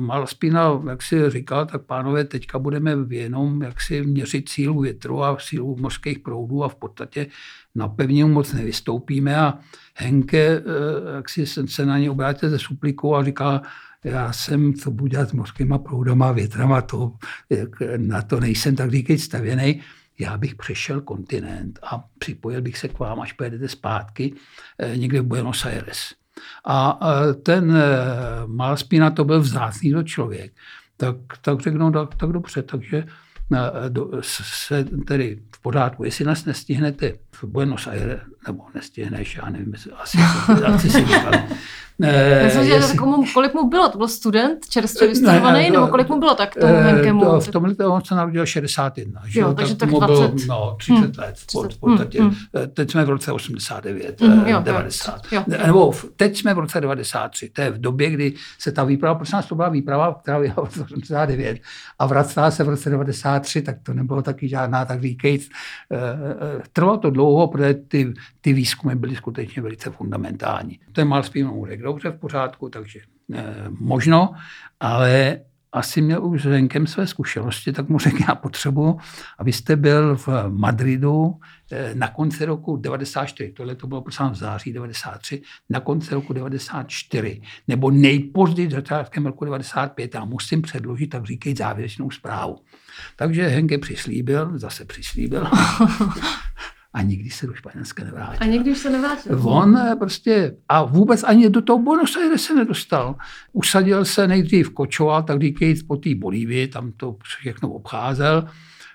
Malaspina, 0.06 0.82
jak 0.88 1.02
si 1.02 1.30
říkal, 1.30 1.66
tak 1.66 1.82
pánové, 1.82 2.24
teďka 2.24 2.58
budeme 2.58 2.96
jenom 3.08 3.62
jak 3.62 3.80
si 3.80 4.02
měřit 4.02 4.48
sílu 4.48 4.80
větru 4.80 5.24
a 5.24 5.36
sílu 5.40 5.76
mořských 5.76 6.18
proudů 6.18 6.64
a 6.64 6.68
v 6.68 6.74
podstatě 6.74 7.26
na 7.74 7.88
pevninou 7.88 8.28
moc 8.28 8.52
nevystoupíme. 8.52 9.36
A 9.36 9.58
Henke, 9.94 10.38
e, 10.38 10.62
jak 11.16 11.28
si 11.28 11.46
se 11.46 11.86
na 11.86 11.98
ně 11.98 12.10
obrátil 12.10 12.50
ze 12.50 12.58
suplikou 12.58 13.14
a 13.14 13.24
říká, 13.24 13.62
já 14.04 14.32
jsem, 14.32 14.74
co 14.74 14.90
budu 14.90 15.06
dělat 15.06 15.28
s 15.28 15.32
mořskýma 15.32 15.78
proudama, 15.78 16.32
větrama, 16.32 16.82
to, 16.82 17.12
na 17.96 18.22
to 18.22 18.40
nejsem 18.40 18.76
tak 18.76 18.90
říkají 18.90 19.18
stavěný 19.18 19.82
já 20.22 20.38
bych 20.38 20.54
přešel 20.54 21.00
kontinent 21.00 21.78
a 21.82 22.04
připojil 22.18 22.62
bych 22.62 22.78
se 22.78 22.88
k 22.88 22.98
vám, 22.98 23.20
až 23.20 23.32
pojedete 23.32 23.68
zpátky 23.68 24.34
eh, 24.78 24.96
někde 24.96 25.20
v 25.20 25.24
Buenos 25.24 25.64
Aires. 25.64 25.98
A 26.64 27.00
eh, 27.02 27.34
ten 27.34 27.76
eh, 27.76 27.82
Malaspina 28.46 29.10
to 29.10 29.24
byl 29.24 29.40
vzácný 29.40 29.94
člověk. 30.04 30.52
Tak, 30.96 31.16
tak 31.40 31.60
řeknou, 31.60 31.90
tak, 31.90 32.14
tak 32.14 32.30
dobře, 32.30 32.62
takže 32.62 33.04
do, 33.88 34.10
se 34.22 34.84
tedy 34.84 35.42
v 35.56 35.62
pořádku, 35.62 36.04
jestli 36.04 36.24
nás 36.24 36.44
nestihnete 36.44 37.12
v 37.32 37.44
Buenos 37.44 37.86
Aires, 37.86 38.20
nebo 38.46 38.64
nestihneš, 38.74 39.36
já 39.36 39.50
nevím, 39.50 39.74
asi, 39.96 40.18
asi 40.64 40.90
si 40.90 41.04
Myslím, 41.98 42.64
že 42.64 42.70
jestli... 42.72 42.98
komu, 42.98 43.24
kolik 43.34 43.54
mu 43.54 43.68
bylo? 43.68 43.88
To 43.88 43.98
byl 43.98 44.08
student, 44.08 44.68
čerstvě 44.68 45.08
vystudovaný, 45.08 45.70
nebo 45.70 45.86
kolik 45.86 46.08
mu 46.08 46.18
bylo 46.18 46.34
tak 46.34 46.54
tomu 46.54 46.74
Henkemu? 46.74 47.24
To, 47.24 47.40
v 47.40 47.48
tomhle 47.48 47.74
on 47.86 48.04
se 48.04 48.14
narodil 48.14 48.46
61. 48.46 49.22
Že? 49.26 49.40
Jo, 49.40 49.54
takže 49.54 49.76
tak, 49.76 49.90
tak 49.90 49.98
20. 49.98 50.46
Bylo, 50.46 50.46
no, 50.48 50.76
30 50.78 50.94
hmm. 50.94 51.12
let. 51.18 51.36
V 51.70 51.78
podstatě. 51.80 52.22
Hmm. 52.22 52.34
Teď 52.74 52.90
jsme 52.90 53.04
v 53.04 53.08
roce 53.08 53.32
89, 53.32 54.20
hmm, 54.20 54.46
jo, 54.46 54.60
90. 54.64 55.20
Jo, 55.32 55.44
jo. 55.48 55.58
Nebo 55.66 55.92
teď 56.16 56.38
jsme 56.38 56.54
v 56.54 56.58
roce 56.58 56.80
93. 56.80 57.48
To 57.48 57.60
je 57.60 57.70
v 57.70 57.80
době, 57.80 58.10
kdy 58.10 58.34
se 58.58 58.72
ta 58.72 58.84
výprava, 58.84 59.14
prosím 59.14 59.36
nás, 59.36 59.46
to 59.46 59.54
byla 59.54 59.68
výprava, 59.68 60.18
která 60.22 60.40
byla 60.40 60.54
v 60.54 60.58
roce 60.58 60.82
89 60.82 61.58
a 61.98 62.06
vracela 62.06 62.50
se 62.50 62.64
v 62.64 62.68
roce 62.68 62.90
93, 62.90 63.62
tak 63.62 63.76
to 63.82 63.94
nebylo 63.94 64.22
taky 64.22 64.48
žádná, 64.48 64.84
tak 64.84 65.02
říkajíc. 65.02 65.48
Trvalo 66.72 66.98
to 66.98 67.10
dlouho, 67.10 67.48
protože 67.48 67.74
ty, 67.74 68.14
ty 68.40 68.52
výzkumy 68.52 68.94
byly 68.94 69.16
skutečně 69.16 69.62
velice 69.62 69.90
fundamentální. 69.90 70.78
Ten 70.92 71.08
mal 71.08 71.22
spínou 71.22 71.64
řekl, 71.82 71.92
dobře, 71.92 72.10
v 72.10 72.20
pořádku, 72.20 72.68
takže 72.68 73.00
eh, 73.34 73.66
možno, 73.70 74.34
ale 74.80 75.40
asi 75.72 76.00
měl 76.00 76.24
už 76.24 76.46
Henkem 76.46 76.86
své 76.86 77.06
zkušenosti, 77.06 77.72
tak 77.72 77.88
mu 77.88 77.98
řekl, 77.98 78.16
já 78.28 78.34
potřebuji, 78.34 78.98
abyste 79.38 79.76
byl 79.76 80.16
v 80.16 80.28
Madridu 80.48 81.34
eh, 81.72 81.94
na 81.94 82.08
konci 82.08 82.44
roku 82.44 82.76
94, 82.76 83.52
tohle 83.52 83.74
to 83.74 83.86
bylo 83.86 84.02
prosím 84.02 84.26
v 84.30 84.34
září 84.34 84.72
93, 84.72 85.42
na 85.70 85.80
konci 85.80 86.14
roku 86.14 86.32
94, 86.32 87.42
nebo 87.68 87.90
nejpozději 87.90 88.70
začátkem 88.70 89.26
roku 89.26 89.44
95, 89.44 90.14
já 90.14 90.24
musím 90.24 90.62
předložit, 90.62 91.06
tak 91.06 91.24
říkej 91.24 91.56
závěrečnou 91.56 92.10
zprávu. 92.10 92.58
Takže 93.16 93.48
Henke 93.48 93.78
přislíbil, 93.78 94.58
zase 94.58 94.84
přislíbil, 94.84 95.46
a 96.94 97.02
nikdy 97.02 97.30
se 97.30 97.46
do 97.46 97.54
Španělska 97.54 98.04
nevrátil. 98.04 98.38
A 98.40 98.44
nikdy 98.44 98.70
už 98.70 98.78
se 98.78 98.90
nevrátil. 98.90 99.40
On 99.48 99.76
eh, 99.76 99.96
prostě, 99.96 100.56
a 100.68 100.84
vůbec 100.84 101.22
ani 101.22 101.50
do 101.50 101.62
toho 101.62 101.78
Buenos 101.78 102.16
Aires 102.16 102.42
se 102.42 102.54
nedostal. 102.54 103.14
Usadil 103.52 104.04
se 104.04 104.28
nejdřív 104.28 104.70
kočoval, 104.70 105.22
tak 105.22 105.40
říkajíc 105.40 105.82
po 105.82 105.96
té 105.96 106.14
Bolívii, 106.14 106.68
tam 106.68 106.92
to 106.92 107.16
všechno 107.22 107.68
obcházel. 107.72 108.48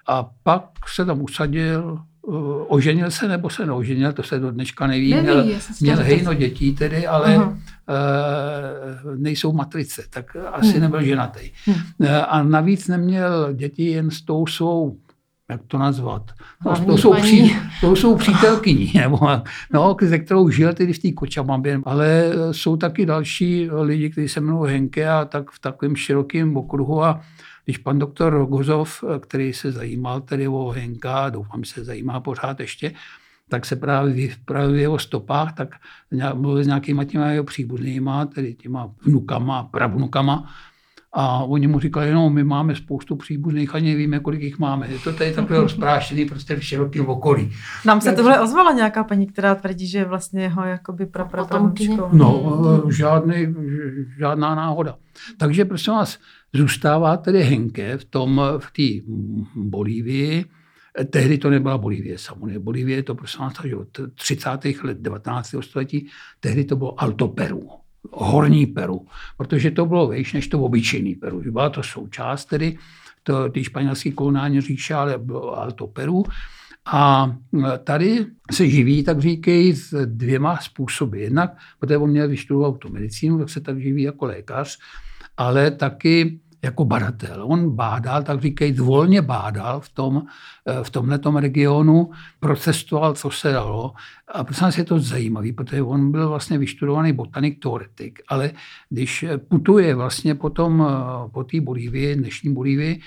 A 0.07 0.29
pak 0.43 0.63
se 0.95 1.05
tam 1.05 1.21
usadil, 1.21 1.99
eh, 1.99 2.31
oženil 2.67 3.12
se 3.12 3.27
nebo 3.27 3.49
se 3.49 3.65
neoženil, 3.65 4.13
to 4.13 4.23
se 4.23 4.39
do 4.39 4.51
dneška 4.51 4.88
neví. 4.88 5.12
Neví 5.12 5.25
měl 5.25 5.45
měl 5.81 5.97
hejno 5.97 6.33
dětí 6.33 6.75
tedy, 6.75 7.07
ale 7.07 7.38
uh-huh. 7.38 7.57
nejsou 9.15 9.53
matrice, 9.53 10.03
tak 10.10 10.38
asi 10.51 10.71
hmm. 10.71 10.81
nebyl 10.81 11.03
ženatý. 11.03 11.51
Hmm. 11.65 12.10
A 12.27 12.43
navíc 12.43 12.88
neměl 12.88 13.53
děti 13.53 13.86
jen 13.86 14.12
s 14.12 14.21
tou 14.21 14.47
svou 14.47 14.97
jak 15.49 15.62
to 15.67 15.77
nazvat? 15.77 16.31
No, 16.65 16.86
to, 16.86 16.97
jsou 16.97 17.13
pří, 17.13 17.55
to 17.81 17.95
jsou 17.95 18.15
přítelkyní, 18.15 18.91
nebo, 18.95 19.19
no, 19.73 19.97
ze 20.01 20.19
kterou 20.19 20.49
žil 20.49 20.73
tedy 20.73 20.93
v 20.93 20.99
té 20.99 21.12
kočamabě, 21.12 21.81
ale 21.86 22.31
jsou 22.51 22.77
taky 22.77 23.05
další 23.05 23.69
lidi, 23.71 24.10
kteří 24.10 24.29
se 24.29 24.39
jmenují 24.39 24.71
Henke 24.71 25.10
a 25.10 25.25
tak 25.25 25.51
v 25.51 25.60
takovém 25.60 25.95
širokém 25.95 26.57
okruhu 26.57 27.03
a 27.03 27.21
když 27.65 27.77
pan 27.77 27.99
doktor 27.99 28.33
Rogozov, 28.33 29.03
který 29.19 29.53
se 29.53 29.71
zajímal 29.71 30.21
tedy 30.21 30.47
o 30.47 30.69
Henka, 30.69 31.29
doufám, 31.29 31.63
že 31.63 31.73
se 31.73 31.83
zajímá 31.83 32.19
pořád 32.19 32.60
ještě, 32.60 32.93
tak 33.49 33.65
se 33.65 33.75
právě, 33.75 34.29
právě 34.45 34.75
v 34.75 34.79
jeho 34.79 34.99
stopách, 34.99 35.53
tak 35.53 35.75
mluvil 36.33 36.63
s 36.63 36.67
nějakýma 36.67 37.03
těma 37.03 37.27
jeho 37.27 37.43
příbuznýma, 37.43 38.25
tedy 38.25 38.53
těma 38.53 38.91
vnukama, 39.05 39.63
pravnukama, 39.63 40.53
a 41.13 41.43
oni 41.43 41.67
mu 41.67 41.79
říkali, 41.79 42.11
no, 42.11 42.29
my 42.29 42.43
máme 42.43 42.75
spoustu 42.75 43.15
příbuzných 43.15 43.75
a 43.75 43.79
nevíme, 43.79 44.19
kolik 44.19 44.41
jich 44.41 44.59
máme. 44.59 44.87
Je 44.87 44.99
to 44.99 45.13
tady 45.13 45.33
takové 45.33 45.59
rozprášený 45.59 46.25
prostě 46.25 46.55
v 46.55 46.63
širokém 46.63 47.09
okolí. 47.09 47.51
Nám 47.85 48.01
se 48.01 48.13
tohle 48.13 48.39
ozvala 48.39 48.71
nějaká 48.71 49.03
paní, 49.03 49.27
která 49.27 49.55
tvrdí, 49.55 49.87
že 49.87 49.97
je 49.97 50.05
vlastně 50.05 50.41
jeho 50.41 50.65
jakoby 50.65 51.05
praprapravučkou. 51.05 52.09
No, 52.11 52.83
žádný, 52.91 53.55
žádná 54.17 54.55
náhoda. 54.55 54.95
Takže 55.37 55.65
prosím 55.65 55.93
vás, 55.93 56.19
zůstává 56.53 57.17
tedy 57.17 57.43
Henke 57.43 57.97
v 57.97 58.05
tom, 58.05 58.41
v 58.57 58.71
té 58.71 59.11
Bolívii, 59.55 60.45
Tehdy 61.09 61.37
to 61.37 61.49
nebyla 61.49 61.77
Bolívie 61.77 62.17
samozřejmě. 62.17 62.59
Bolívie 62.59 63.03
to 63.03 63.15
prosím 63.15 63.39
vás, 63.39 63.53
že 63.65 63.75
od 63.75 63.87
30. 64.15 64.49
let 64.83 64.97
19. 64.97 65.55
století, 65.61 66.07
tehdy 66.39 66.65
to 66.65 66.75
bylo 66.75 67.01
Alto 67.01 67.27
Peru 67.27 67.69
horní 68.11 68.65
Peru, 68.65 69.05
protože 69.37 69.71
to 69.71 69.85
bylo 69.85 70.07
vejš 70.07 70.33
než 70.33 70.47
to 70.47 70.59
obyčejný 70.59 71.15
Peru. 71.15 71.41
Byla 71.51 71.69
to 71.69 71.83
součást 71.83 72.45
tedy 72.45 72.77
to, 73.23 73.49
ty 73.49 73.63
španělské 73.63 74.11
koloniální 74.11 74.61
říše, 74.61 74.93
ale 74.93 75.17
bylo 75.17 75.59
Alto 75.59 75.87
Peru. 75.87 76.23
A 76.85 77.35
tady 77.83 78.25
se 78.51 78.69
živí, 78.69 79.03
tak 79.03 79.19
říkají, 79.19 79.73
s 79.73 80.05
dvěma 80.05 80.57
způsoby. 80.57 81.21
Jednak, 81.21 81.57
protože 81.79 81.97
on 81.97 82.09
měl 82.09 82.27
vystudovat 82.27 82.77
tu 82.77 82.89
medicínu, 82.89 83.39
tak 83.39 83.49
se 83.49 83.61
tak 83.61 83.81
živí 83.81 84.03
jako 84.03 84.25
lékař, 84.25 84.77
ale 85.37 85.71
taky 85.71 86.39
jako 86.61 86.85
badatel. 86.85 87.45
On 87.45 87.75
bádal, 87.75 88.23
tak 88.23 88.41
říkají, 88.41 88.71
volně 88.73 89.21
bádal 89.21 89.79
v, 89.79 89.89
tom, 89.89 90.23
eh, 90.65 90.83
v 90.83 90.89
tomhletom 90.89 91.35
regionu, 91.35 92.11
procestoval, 92.39 93.13
co 93.13 93.29
se 93.29 93.51
dalo. 93.51 93.93
A 94.27 94.43
prostě 94.43 94.81
je 94.81 94.85
to 94.85 94.99
zajímavý, 94.99 95.53
protože 95.53 95.81
on 95.81 96.11
byl 96.11 96.29
vlastně 96.29 96.57
vyštudovaný 96.57 97.13
botanik, 97.13 97.59
teoretik, 97.59 98.21
ale 98.27 98.51
když 98.89 99.25
putuje 99.47 99.95
vlastně 99.95 100.35
potom 100.35 100.87
eh, 100.87 101.29
po 101.29 101.43
té 101.43 101.61
Bolívii, 101.61 102.15
dnešní 102.15 102.53
Bolívii, 102.53 103.01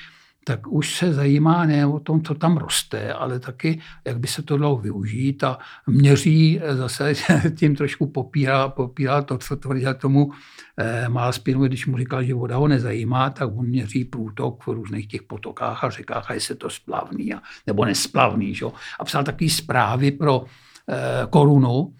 tak 0.44 0.66
už 0.66 0.94
se 0.94 1.12
zajímá 1.12 1.66
ne 1.66 1.86
o 1.86 2.00
tom, 2.00 2.22
co 2.22 2.34
tam 2.34 2.56
roste, 2.56 3.12
ale 3.12 3.38
taky, 3.40 3.80
jak 4.06 4.18
by 4.18 4.28
se 4.28 4.42
to 4.42 4.58
dalo 4.58 4.76
využít 4.76 5.44
a 5.44 5.58
měří 5.86 6.60
eh, 6.62 6.76
zase 6.76 7.12
tím 7.56 7.76
trošku 7.76 8.06
popírá, 8.06 8.68
popírá 8.68 9.22
to, 9.22 9.38
co 9.38 9.56
tvrdil 9.56 9.94
tomu 9.94 10.32
eh, 10.76 11.08
má 11.08 11.32
spinu, 11.32 11.66
když 11.66 11.86
mu 11.86 11.98
říkal, 11.98 12.24
že 12.24 12.34
voda 12.34 12.56
ho 12.56 12.68
nezajímá, 12.68 13.30
tak 13.30 13.48
on 13.56 13.66
měří 13.66 14.04
průtok 14.04 14.66
v 14.66 14.68
různých 14.68 15.06
těch 15.06 15.22
potokách 15.22 15.84
a 15.84 15.90
řekách, 15.90 16.30
a 16.30 16.34
jestli 16.34 16.54
to 16.54 16.70
splavný 16.70 17.34
a, 17.34 17.42
nebo 17.66 17.84
nesplavný. 17.84 18.54
Že? 18.54 18.66
A 19.00 19.04
psal 19.04 19.24
takové 19.24 19.50
zprávy 19.50 20.10
pro 20.10 20.44
eh, 20.88 21.26
korunu, 21.30 21.94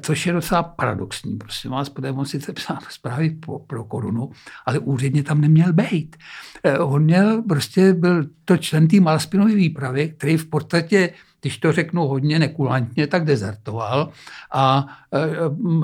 což 0.00 0.26
je 0.26 0.32
docela 0.32 0.62
paradoxní. 0.62 1.36
Prosím 1.36 1.70
vás, 1.70 1.88
protože 1.88 2.10
on 2.10 2.24
sice 2.24 2.52
psal 2.52 2.78
zprávy 2.88 3.36
pro, 3.66 3.84
korunu, 3.84 4.30
ale 4.66 4.78
úředně 4.78 5.22
tam 5.22 5.40
neměl 5.40 5.72
být. 5.72 6.16
Eh, 6.64 6.78
on 6.78 7.02
měl, 7.02 7.42
prostě 7.42 7.94
byl 7.94 8.26
to 8.44 8.56
člen 8.56 8.88
té 8.88 9.00
Malspinové 9.00 9.54
výpravy, 9.54 10.14
který 10.16 10.36
v 10.36 10.46
podstatě 10.46 11.12
když 11.40 11.58
to 11.58 11.72
řeknu 11.72 12.06
hodně 12.06 12.38
nekulantně, 12.38 13.06
tak 13.06 13.24
dezertoval. 13.24 14.12
A 14.52 14.86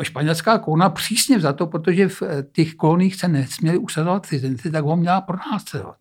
eh, 0.01 0.05
španělská 0.05 0.59
koruna 0.59 0.89
přísně 0.89 1.41
za 1.41 1.53
to, 1.53 1.67
protože 1.67 2.09
v 2.09 2.23
těch 2.53 2.75
koloních 2.75 3.15
se 3.15 3.29
nesměli 3.29 3.79
usazovat 3.79 4.27
cizinci, 4.27 4.71
tak 4.71 4.85
ho 4.85 4.97
měla 4.97 5.21
pronásledovat 5.21 5.97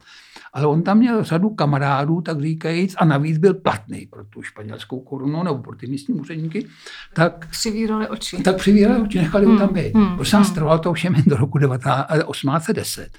ale 0.57 0.67
on 0.67 0.83
tam 0.83 0.97
měl 0.97 1.23
řadu 1.23 1.49
kamarádů, 1.49 2.21
tak 2.21 2.41
říkajíc, 2.41 2.95
a 2.97 3.05
navíc 3.05 3.37
byl 3.37 3.53
platný 3.53 4.07
pro 4.09 4.25
tu 4.25 4.41
španělskou 4.41 4.99
korunu 4.99 5.43
nebo 5.43 5.57
pro 5.57 5.75
ty 5.75 5.87
místní 5.87 6.15
úředníky, 6.15 6.67
tak 7.13 7.49
přivírali 7.49 8.07
oči. 8.07 8.43
Tak 8.43 8.57
přivírali 8.57 9.01
oči, 9.01 9.17
nechali 9.17 9.45
hmm. 9.45 9.53
ho 9.53 9.59
tam 9.59 9.73
být. 9.73 9.95
Hmm. 9.95 10.15
Prostě 10.15 10.37
hmm. 10.37 10.53
trvalo 10.53 10.79
to 10.79 10.93
všem 10.93 11.15
do 11.25 11.37
roku 11.37 11.59
1810. 11.59 13.09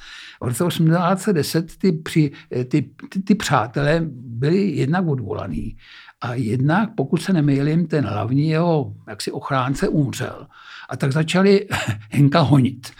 V 0.41 0.45
roce 0.45 0.65
1810 0.65 1.79
ty, 1.79 1.93
při, 1.93 2.31
ty, 2.69 2.91
ty, 3.09 3.23
ty 3.23 3.35
přátelé 3.35 4.01
byli 4.13 4.71
jednak 4.71 5.07
odvolaný 5.07 5.77
a 6.21 6.35
jednak, 6.35 6.91
pokud 6.97 7.23
se 7.23 7.33
nemýlím, 7.33 7.87
ten 7.87 8.05
hlavní 8.05 8.49
jeho 8.49 8.95
jaksi 9.09 9.33
ochránce 9.33 9.89
umřel. 9.89 10.47
A 10.89 10.97
tak 10.97 11.13
začali 11.13 11.67
Henka 12.11 12.41
honit, 12.41 12.91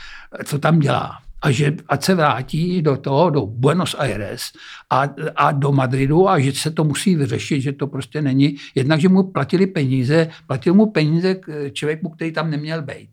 co 0.45 0.59
tam 0.59 0.79
dělá 0.79 1.28
a 1.43 1.51
že 1.51 1.77
ať 1.89 2.05
se 2.05 2.15
vrátí 2.15 2.83
do 2.83 2.97
toho, 2.97 3.31
do 3.31 3.47
Buenos 3.47 3.97
Aires 3.99 4.43
a, 4.91 5.03
a 5.37 5.53
do 5.53 5.73
Madridu 5.73 6.29
a 6.29 6.39
že 6.39 6.53
se 6.53 6.71
to 6.71 6.85
musí 6.85 7.17
vyřešit, 7.17 7.61
že 7.61 7.73
to 7.73 7.87
prostě 7.87 8.23
není. 8.23 8.57
Jednak, 8.75 9.01
že 9.01 9.09
mu 9.09 9.23
platili 9.23 9.67
peníze, 9.67 10.29
platili 10.47 10.77
mu 10.77 10.91
peníze 10.91 11.35
k 11.35 11.71
člověku, 11.73 12.09
který 12.09 12.33
tam 12.33 12.51
neměl 12.51 12.83
být. 12.83 13.11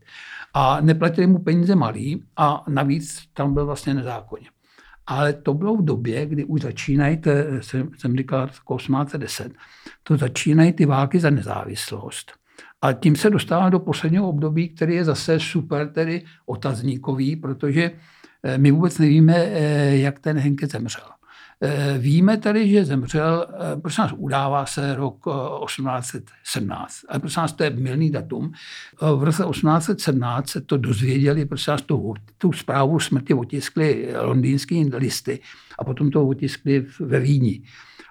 A 0.54 0.82
neplatili 0.82 1.28
mu 1.28 1.40
peníze 1.40 1.76
malý 1.76 2.24
a 2.38 2.64
navíc 2.68 3.24
tam 3.34 3.54
byl 3.54 3.66
vlastně 3.66 3.94
nezákonně. 3.94 4.48
Ale 5.08 5.34
to 5.34 5.54
bylo 5.54 5.76
v 5.76 5.86
době, 5.86 6.26
kdy 6.26 6.46
už 6.46 6.62
začínají, 6.62 7.22
jsem, 7.62 7.90
jsem 7.98 8.18
říkal 8.18 8.48
1810, 8.48 9.54
to 10.04 10.18
začínají 10.18 10.74
ty 10.74 10.86
války 10.86 11.20
za 11.20 11.30
nezávislost. 11.30 12.32
A 12.82 12.94
tím 12.94 13.16
se 13.16 13.30
dostává 13.30 13.70
do 13.70 13.80
posledního 13.80 14.30
období, 14.30 14.70
který 14.70 14.96
je 14.96 15.06
zase 15.06 15.40
super, 15.40 15.90
tedy 15.90 16.24
otazníkový, 16.46 17.36
protože 17.36 17.92
my 18.58 18.72
vůbec 18.72 18.98
nevíme, 18.98 19.36
eh, 19.36 19.98
jak 19.98 20.20
ten 20.20 20.38
Henke 20.38 20.68
zemřel. 20.68 21.04
Eh, 21.62 21.98
víme 21.98 22.38
tedy, 22.38 22.70
že 22.70 22.86
zemřel, 22.86 23.48
eh, 23.50 23.82
prosím 23.82 24.02
nás, 24.02 24.14
udává 24.18 24.66
se 24.66 24.96
rok 24.96 25.26
1817, 25.66 26.96
ale 27.10 27.20
prosím 27.20 27.42
nás, 27.42 27.54
to 27.54 27.64
je 27.64 27.70
milný 27.70 28.12
datum. 28.12 28.52
V 29.16 29.24
roce 29.24 29.44
1817 29.44 30.50
se 30.50 30.62
to 30.62 30.78
dozvěděli, 30.78 31.46
prosím 31.46 31.72
nás, 31.72 31.82
tu, 31.82 32.14
tu 32.38 32.52
zprávu 32.52 33.00
smrti 33.00 33.34
otiskli 33.34 34.10
londýnský 34.22 34.90
listy 34.94 35.40
a 35.80 35.84
potom 35.84 36.12
to 36.12 36.28
otiskli 36.28 36.86
ve 37.00 37.20
Vídni 37.20 37.62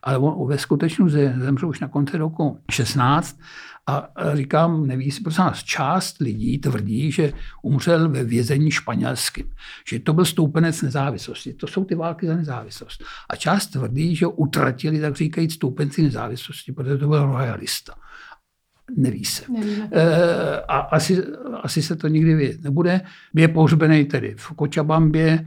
ale 0.05 0.19
on 0.19 0.49
ve 0.49 0.59
skutečnosti 0.59 1.33
zemřel 1.39 1.69
už 1.69 1.81
na 1.81 1.89
konci 1.89 2.17
roku 2.17 2.61
16 2.71 3.41
a 3.87 4.09
říkám, 4.35 4.87
neví 4.87 5.11
si, 5.11 5.21
prosím 5.21 5.45
nás, 5.45 5.63
část 5.63 6.19
lidí 6.19 6.59
tvrdí, 6.59 7.13
že 7.13 7.33
umřel 7.63 8.09
ve 8.09 8.25
vězení 8.25 8.71
španělským, 8.71 9.51
že 9.89 9.99
to 9.99 10.13
byl 10.13 10.25
stoupenec 10.25 10.83
nezávislosti. 10.83 11.55
To 11.55 11.67
jsou 11.67 11.85
ty 11.85 11.95
války 11.95 12.27
za 12.27 12.37
nezávislost. 12.37 13.05
A 13.31 13.37
část 13.37 13.67
tvrdí, 13.67 14.17
že 14.17 14.27
utratili, 14.27 15.01
tak 15.01 15.17
říkají, 15.17 15.51
stoupenci 15.51 16.03
nezávislosti, 16.03 16.73
protože 16.73 16.99
to 16.99 17.09
byl 17.09 17.27
royalista. 17.27 17.95
Neví 18.97 19.25
se. 19.25 19.53
Nevíme. 19.53 19.89
E, 19.93 20.61
a 20.61 20.79
asi, 20.79 21.23
asi 21.63 21.83
se 21.83 21.97
to 21.97 22.09
nikdy 22.09 22.35
vědět 22.35 22.63
nebude. 22.65 23.01
Je 23.35 23.49
pohřbený 23.49 24.05
tedy 24.05 24.35
v 24.39 24.53
Kočabambě, 24.53 25.47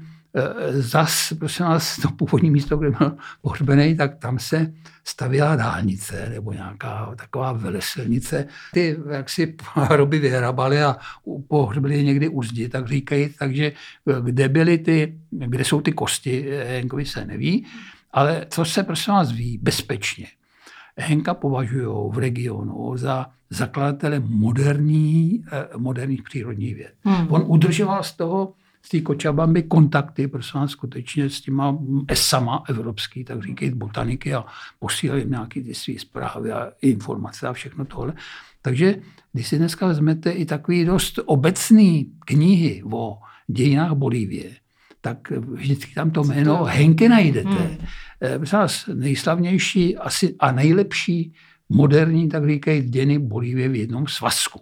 zas, 0.72 1.34
prosím 1.40 1.66
vás, 1.66 1.98
to 2.02 2.10
původní 2.10 2.52
místo, 2.52 2.78
kde 2.78 2.92
byl 2.92 3.18
pohřbený, 3.42 3.98
tak 3.98 4.16
tam 4.16 4.40
se 4.40 4.74
stavěla 5.04 5.56
dálnice 5.56 6.30
nebo 6.30 6.54
nějaká 6.54 7.16
taková 7.16 7.54
velesilnice. 7.54 8.48
Ty 8.74 8.98
jak 9.12 9.30
si 9.30 9.56
hroby 9.76 10.20
vyhrabali 10.20 10.84
a 10.84 10.98
pohřbili 11.48 12.04
někdy 12.04 12.30
u 12.30 12.44
zdi, 12.44 12.70
tak 12.70 12.88
říkají, 12.88 13.30
takže 13.40 13.66
eh, 13.66 14.14
kde 14.22 14.50
byly 14.50 14.78
ty, 14.78 15.20
kde 15.32 15.66
jsou 15.66 15.82
ty 15.82 15.92
kosti, 15.92 16.50
Henkovi 16.68 17.06
se 17.06 17.26
neví, 17.26 17.66
ale 18.12 18.46
co 18.50 18.66
se 18.66 18.84
prosím 18.84 19.14
vás 19.14 19.32
ví 19.32 19.58
bezpečně. 19.58 20.28
Henka 20.98 21.34
považují 21.34 22.12
v 22.12 22.18
regionu 22.18 22.98
za 22.98 23.26
zakladatele 23.50 24.20
moderní, 24.20 25.44
eh, 25.52 25.68
moderních 25.78 26.24
přírodních 26.24 26.76
věd. 26.76 26.94
Hmm. 27.04 27.28
On 27.30 27.44
udržoval 27.48 28.04
z 28.04 28.12
toho 28.12 28.54
z 28.88 28.90
té 28.90 29.02
Kočabamby 29.02 29.64
kontakty, 29.64 30.28
prosím 30.28 30.60
vás, 30.60 30.72
skutečně 30.72 31.30
s 31.30 31.42
těma 31.42 31.78
ESAMA 32.08 32.64
evropský, 32.70 33.24
tak 33.24 33.44
říkají 33.44 33.72
botaniky 33.72 34.34
a 34.34 34.46
posílají 34.80 35.26
nějaké 35.26 35.62
ty 35.62 35.74
své 35.74 35.94
zprávy 36.00 36.52
a 36.52 36.72
informace 36.82 37.48
a 37.48 37.54
všechno 37.54 37.86
tohle. 37.86 38.14
Takže 38.62 38.96
když 39.34 39.48
si 39.48 39.58
dneska 39.58 39.88
vezmete 39.88 40.32
i 40.32 40.46
takový 40.46 40.86
dost 40.86 41.20
obecný 41.26 42.12
knihy 42.26 42.84
o 42.92 43.18
dějinách 43.48 43.92
Bolívie, 43.92 44.56
tak 45.02 45.32
vždycky 45.32 45.94
tam 45.94 46.12
to 46.12 46.24
jméno 46.24 46.64
Henke 46.64 47.10
najdete. 47.10 47.50
Hmm. 47.50 47.78
Eh, 48.22 48.38
prosím 48.38 48.60
vás, 48.60 48.90
nejslavnější 48.94 49.98
asi 49.98 50.36
a 50.40 50.52
nejlepší 50.52 51.34
moderní, 51.70 52.30
tak 52.30 52.48
říkají, 52.50 52.82
dějiny 52.82 53.20
Bolívie 53.20 53.70
v 53.70 53.76
jednom 53.76 54.08
svazku. 54.08 54.62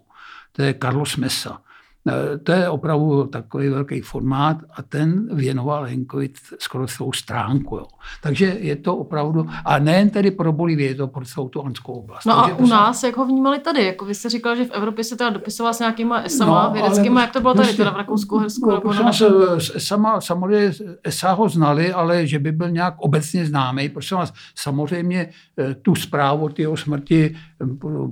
To 0.51 0.61
je 0.61 0.75
Carlos 0.81 1.17
Mesa. 1.17 1.61
Eh, 2.07 2.37
to 2.37 2.51
je 2.51 2.69
opravdu 2.69 3.27
takový 3.27 3.69
velký 3.69 4.01
formát 4.01 4.57
a 4.77 4.81
ten 4.81 5.35
věnoval 5.35 5.83
Henkovi 5.83 6.29
skoro 6.59 6.87
svou 6.87 7.13
stránku. 7.13 7.75
Jo. 7.75 7.85
Takže 8.21 8.45
je 8.59 8.75
to 8.75 8.97
opravdu, 8.97 9.45
a 9.65 9.79
nejen 9.79 10.09
tedy 10.09 10.31
pro 10.31 10.51
Bolívii, 10.51 10.87
je 10.87 10.95
to 10.95 11.07
pro 11.07 11.25
celou 11.25 11.49
tu 11.49 11.65
anskou 11.65 11.93
oblast. 11.93 12.25
No 12.25 12.39
a 12.39 12.55
u 12.55 12.67
nás, 12.67 13.03
jak 13.03 13.17
ho 13.17 13.25
vnímali 13.25 13.59
tady? 13.59 13.85
Jako 13.85 14.05
vy 14.05 14.15
jste 14.15 14.29
říkal, 14.29 14.55
že 14.55 14.65
v 14.65 14.71
Evropě 14.71 15.03
se 15.03 15.15
teda 15.15 15.29
dopisoval 15.29 15.73
s 15.73 15.79
nějakýma 15.79 16.21
esama 16.21 16.67
no, 16.67 16.73
vědeckýma, 16.73 17.21
jak 17.21 17.31
to 17.31 17.41
bylo 17.41 17.53
tady, 17.53 17.73
teda 17.73 17.91
v 17.91 17.97
Rakousku, 17.97 18.37
Hersku? 18.37 18.71
No, 18.71 18.81
no, 19.03 19.13
s 19.59 19.75
esama, 19.75 20.21
samozřejmě 20.21 20.71
ESA 21.03 21.31
ho 21.31 21.49
znali, 21.49 21.93
ale 21.93 22.27
že 22.27 22.39
by 22.39 22.51
byl 22.51 22.71
nějak 22.71 22.93
obecně 22.97 23.45
známý. 23.45 23.89
Prosím 23.89 24.17
vás, 24.17 24.33
samozřejmě 24.55 25.29
eh, 25.57 25.75
tu 25.75 25.95
zprávu 25.95 26.45
o 26.45 26.49
jeho 26.57 26.77
smrti, 26.77 27.35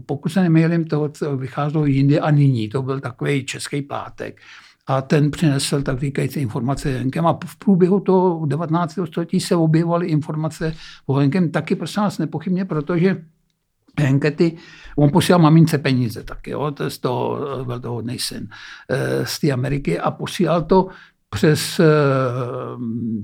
pokud 0.06 0.30
se 0.30 0.42
nemýlím, 0.42 0.86
to 0.86 1.10
vycházelo 1.38 1.86
jindy 1.86 2.20
a 2.20 2.32
nyní. 2.32 2.70
To 2.70 2.82
byl 2.82 3.00
takový 3.00 3.46
český 3.46 3.83
pátek. 3.84 4.42
A 4.88 5.02
ten 5.02 5.32
přinesl, 5.32 5.82
tak 5.82 6.00
říkající, 6.00 6.40
informace 6.40 6.98
Henkem. 6.98 7.28
A 7.28 7.40
v 7.46 7.56
průběhu 7.56 8.00
toho 8.00 8.46
19. 8.46 9.00
století 9.06 9.40
se 9.40 9.56
objevovaly 9.56 10.08
informace 10.08 10.76
o 11.06 11.14
Henkem 11.14 11.52
taky, 11.52 11.76
prosím 11.76 12.04
vás, 12.04 12.18
nepochybně, 12.18 12.66
protože 12.66 13.24
Henkety, 14.00 14.58
on 14.96 15.12
posílal 15.12 15.42
mamince 15.42 15.78
peníze 15.78 16.24
taky, 16.24 16.52
jo, 16.52 16.72
to 16.72 16.84
je 16.84 16.90
z 16.90 16.98
toho, 16.98 17.40
byl 17.66 17.80
to 17.80 17.92
hodný 17.92 18.20
syn 18.20 18.48
eh, 18.90 19.26
z 19.26 19.40
té 19.40 19.52
Ameriky 19.52 20.00
a 20.00 20.12
posílal 20.12 20.62
to 20.62 20.88
přes 21.30 21.80
eh, 21.80 21.86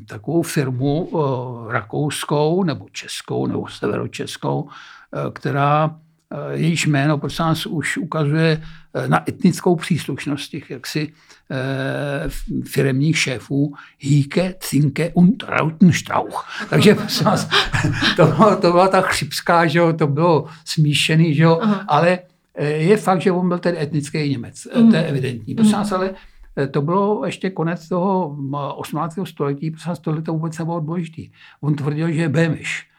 takovou 0.08 0.42
firmu 0.42 1.10
eh, 1.10 1.74
rakouskou 1.74 2.64
nebo 2.64 2.86
českou 2.92 3.48
nebo 3.48 3.68
severočeskou, 3.68 4.70
která 5.34 6.00
jejíž 6.52 6.88
jméno, 6.88 7.18
prosím 7.18 7.46
nás, 7.46 7.66
už 7.66 7.98
ukazuje 7.98 8.62
eh, 8.94 9.08
na 9.08 9.30
etnickou 9.30 9.76
příslušnost 9.76 10.50
těch 10.50 10.70
jaksi 10.70 11.14
eh, 11.52 12.30
firemních 12.64 13.18
šéfů 13.18 13.74
Híke, 14.00 14.56
Cinke 14.60 15.12
und 15.14 15.44
Rautenstrauch. 15.44 16.48
Takže 16.70 16.96
prosím 16.96 17.26
vás, 17.26 17.50
to, 18.16 18.26
bylo, 18.26 18.56
to 18.56 18.72
byla 18.72 18.88
ta 18.88 19.02
chřipská, 19.02 19.68
že 19.68 19.80
jo, 19.80 19.94
to 19.94 20.08
bylo 20.08 20.48
smíšený, 20.66 21.36
že 21.36 21.44
jo, 21.44 21.62
ale 21.88 22.20
eh, 22.56 22.68
je 22.68 22.98
fakt, 22.98 23.22
že 23.22 23.32
on 23.32 23.48
byl 23.48 23.60
ten 23.60 23.78
etnický 23.78 24.30
Němec, 24.30 24.68
mm. 24.76 24.90
to 24.90 24.96
je 24.96 25.06
evidentní. 25.06 25.56
Prosím 25.56 25.74
vás, 25.74 25.92
ale 25.92 26.12
to 26.72 26.82
bylo 26.82 27.26
ještě 27.26 27.50
konec 27.50 27.88
toho 27.88 28.38
18. 28.76 29.20
století, 29.24 29.76
tohle 30.02 30.22
to 30.22 30.34
vůbec 30.34 30.58
nebylo 30.58 30.80
důležité. 30.80 31.22
On 31.62 31.76
tvrdil, 31.76 32.12
že 32.12 32.22
je 32.22 32.30
Bémiš 32.30 32.90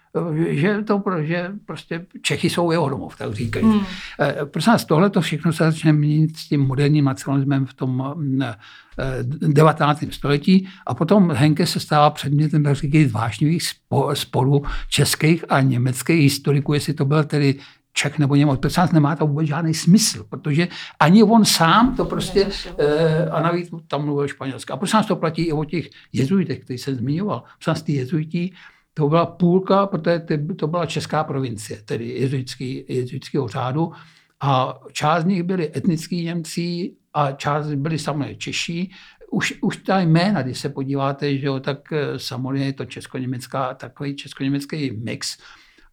že, 0.49 0.83
to, 0.83 1.03
že 1.21 1.53
prostě 1.67 2.07
Čechy 2.23 2.51
jsou 2.51 2.71
jeho 2.71 2.89
domov, 2.89 3.17
tak 3.17 3.35
říkají. 3.35 3.65
Hmm. 3.65 3.81
Eh, 4.21 4.37
prosím 4.45 4.73
vás, 4.73 4.85
tohle 4.85 5.11
to 5.11 5.21
všechno 5.21 5.53
se 5.53 5.65
začne 5.65 5.93
měnit 5.93 6.37
s 6.37 6.49
tím 6.49 6.61
moderním 6.61 7.05
nacionalismem 7.05 7.67
v 7.67 7.75
tom 7.75 8.15
19. 9.49 10.03
Eh, 10.03 10.13
století 10.13 10.69
a 10.87 10.95
potom 10.95 11.31
Henke 11.31 11.67
se 11.67 11.81
stává 11.81 12.11
předmětem, 12.11 12.63
tak 12.63 12.77
říkají, 12.77 13.07
vážnivých 13.07 13.63
sporů 14.15 14.63
českých 14.89 15.45
a 15.49 15.61
německých 15.61 16.23
historiků, 16.23 16.75
jestli 16.75 16.95
to 16.95 17.05
byl 17.05 17.25
tedy 17.25 17.55
Čech 17.93 18.19
nebo 18.19 18.35
Němec. 18.37 18.61
Prosím 18.61 18.81
vás, 18.81 18.93
nemá 18.93 19.17
to 19.17 19.27
vůbec 19.27 19.47
žádný 19.47 19.75
smysl, 19.75 20.25
protože 20.29 20.69
ani 21.01 21.23
on 21.23 21.45
sám 21.45 21.97
to 21.97 22.05
prostě, 22.05 22.49
eh, 22.79 23.31
a 23.31 23.43
navíc 23.43 23.71
tam 23.89 24.05
mluvil 24.05 24.29
španělsky. 24.29 24.73
A 24.73 24.77
prosím 24.77 24.97
vás, 24.97 25.07
to 25.07 25.17
platí 25.17 25.43
i 25.43 25.53
o 25.53 25.65
těch 25.65 25.91
jezuitech, 26.13 26.59
který 26.61 26.79
jsem 26.79 26.95
zmiňoval. 26.95 27.43
Prosím 27.59 27.71
vás, 27.71 27.83
ty 27.83 27.93
jezuiti, 27.93 28.53
to 29.01 29.09
byla 29.09 29.27
půlka, 29.27 29.87
protože 29.87 30.23
to 30.57 30.67
byla 30.67 30.87
česká 30.87 31.25
provincie, 31.25 31.83
tedy 31.85 32.09
jezuitský, 32.09 32.85
jezuitského 32.89 33.49
řádu. 33.49 33.93
A 34.41 34.81
část 34.93 35.23
z 35.23 35.27
nich 35.27 35.43
byli 35.43 35.77
etnický 35.77 36.25
Němci 36.25 36.93
a 37.15 37.33
část 37.33 37.75
byli 37.75 37.99
samozřejmě 37.99 38.35
Češí. 38.35 38.93
Už, 39.31 39.55
už 39.63 39.77
ta 39.77 40.01
jména, 40.01 40.43
když 40.43 40.59
se 40.59 40.69
podíváte, 40.69 41.39
že 41.39 41.47
jo, 41.47 41.61
tak 41.61 41.93
eh, 41.93 42.19
samozřejmě 42.19 42.67
je 42.67 42.73
to 42.73 42.85
česko-německá, 42.85 43.75
takový 43.75 44.17
česko-německý 44.17 44.91
mix. 44.91 45.39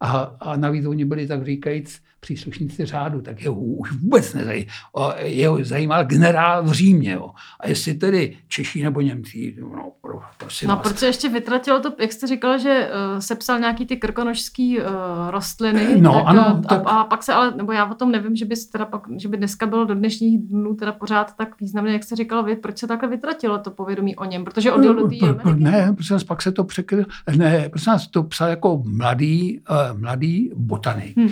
A, 0.00 0.20
a 0.40 0.56
navíc 0.56 0.86
oni 0.86 1.04
byli, 1.04 1.26
tak 1.26 1.44
říkajíc, 1.44 2.02
příslušníci 2.20 2.84
řádu, 2.84 3.20
tak 3.20 3.42
jeho 3.42 3.54
už 3.54 3.92
vůbec 3.92 4.34
nezajímal. 4.34 5.14
Jeho 5.18 5.64
zajímal 5.64 6.04
generál 6.04 6.62
v 6.62 6.72
Římě. 6.72 7.12
Jo. 7.12 7.30
A 7.60 7.68
jestli 7.68 7.94
tedy 7.94 8.36
Češi 8.48 8.82
nebo 8.82 9.00
Němci, 9.00 9.56
no 9.60 9.92
prosím 10.38 10.68
No 10.68 10.76
vás. 10.76 10.82
proč 10.82 11.02
ještě 11.02 11.28
vytratilo 11.28 11.80
to, 11.80 11.92
jak 12.00 12.12
jste 12.12 12.26
říkal, 12.26 12.58
že 12.58 12.90
uh, 12.90 13.18
sepsal 13.18 13.58
nějaký 13.58 13.86
ty 13.86 13.96
krkonožský 13.96 14.78
uh, 14.78 14.84
rostliny, 15.30 16.00
no, 16.00 16.12
tak, 16.12 16.22
ano, 16.26 16.62
tak... 16.68 16.82
A, 16.86 16.90
a, 16.90 17.04
pak 17.04 17.22
se 17.22 17.32
ale, 17.32 17.52
nebo 17.56 17.72
já 17.72 17.90
o 17.90 17.94
tom 17.94 18.10
nevím, 18.10 18.36
že 18.36 18.44
by, 18.44 18.54
teda 18.72 18.84
pak, 18.84 19.02
že 19.16 19.28
by 19.28 19.36
dneska 19.36 19.66
bylo 19.66 19.84
do 19.84 19.94
dnešních 19.94 20.38
dnů 20.38 20.74
teda 20.74 20.92
pořád 20.92 21.36
tak 21.36 21.60
významné, 21.60 21.92
jak 21.92 22.04
jste 22.04 22.16
říkal 22.16 22.42
vy, 22.42 22.56
proč 22.56 22.78
se 22.78 22.86
takhle 22.86 23.08
vytratilo 23.08 23.58
to 23.58 23.70
povědomí 23.70 24.16
o 24.16 24.24
něm, 24.24 24.44
protože 24.44 24.72
odjel 24.72 24.94
do 24.94 25.08
té 25.08 25.54
Ne, 25.54 25.92
prosím 25.94 26.14
vás, 26.14 26.24
pak 26.24 26.42
se 26.42 26.52
to 26.52 26.64
překryl, 26.64 27.04
ne, 27.36 27.68
prosím 27.68 27.92
vás, 27.92 28.06
to 28.06 28.22
psal 28.22 28.48
jako 28.48 28.82
mladý, 28.86 29.60
uh, 29.70 30.00
mladý 30.00 30.50
botanik. 30.54 31.16
Hmm. 31.16 31.28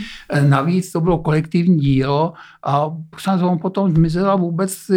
Navíc 0.49 0.76
navíc 0.77 0.93
to 0.93 1.01
bylo 1.01 1.19
kolektivní 1.19 1.77
dílo 1.77 2.33
a 2.63 2.91
on 3.43 3.59
potom 3.59 3.91
zmizel 3.91 4.31
a 4.31 4.37
vůbec 4.37 4.91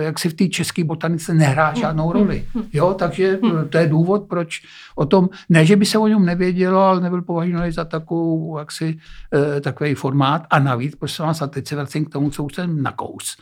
jak 0.00 0.18
si 0.18 0.28
v 0.28 0.34
té 0.34 0.48
české 0.48 0.84
botanice 0.84 1.34
nehrá 1.34 1.74
žádnou 1.74 2.12
roli. 2.12 2.44
Jo, 2.72 2.94
takže 2.94 3.38
to 3.70 3.78
je 3.78 3.86
důvod, 3.86 4.28
proč 4.28 4.62
o 4.96 5.06
tom, 5.06 5.28
ne, 5.48 5.66
že 5.66 5.76
by 5.76 5.86
se 5.86 5.98
o 5.98 6.06
něm 6.06 6.24
nevědělo, 6.24 6.80
ale 6.80 7.00
nebyl 7.00 7.22
považovaný 7.22 7.72
za 7.72 7.84
takovou, 7.84 8.58
jaksi, 8.58 8.98
eh, 9.34 9.60
takový 9.60 9.94
formát. 9.94 10.46
A 10.50 10.58
navíc, 10.58 10.94
prosím 10.94 11.24
vás, 11.24 11.42
a 11.42 11.46
teď 11.46 11.68
se 11.68 11.76
vracím 11.76 12.04
k 12.04 12.12
tomu, 12.12 12.30
co 12.30 12.44
už 12.44 12.54
jsem 12.54 12.82
nakous. 12.82 13.36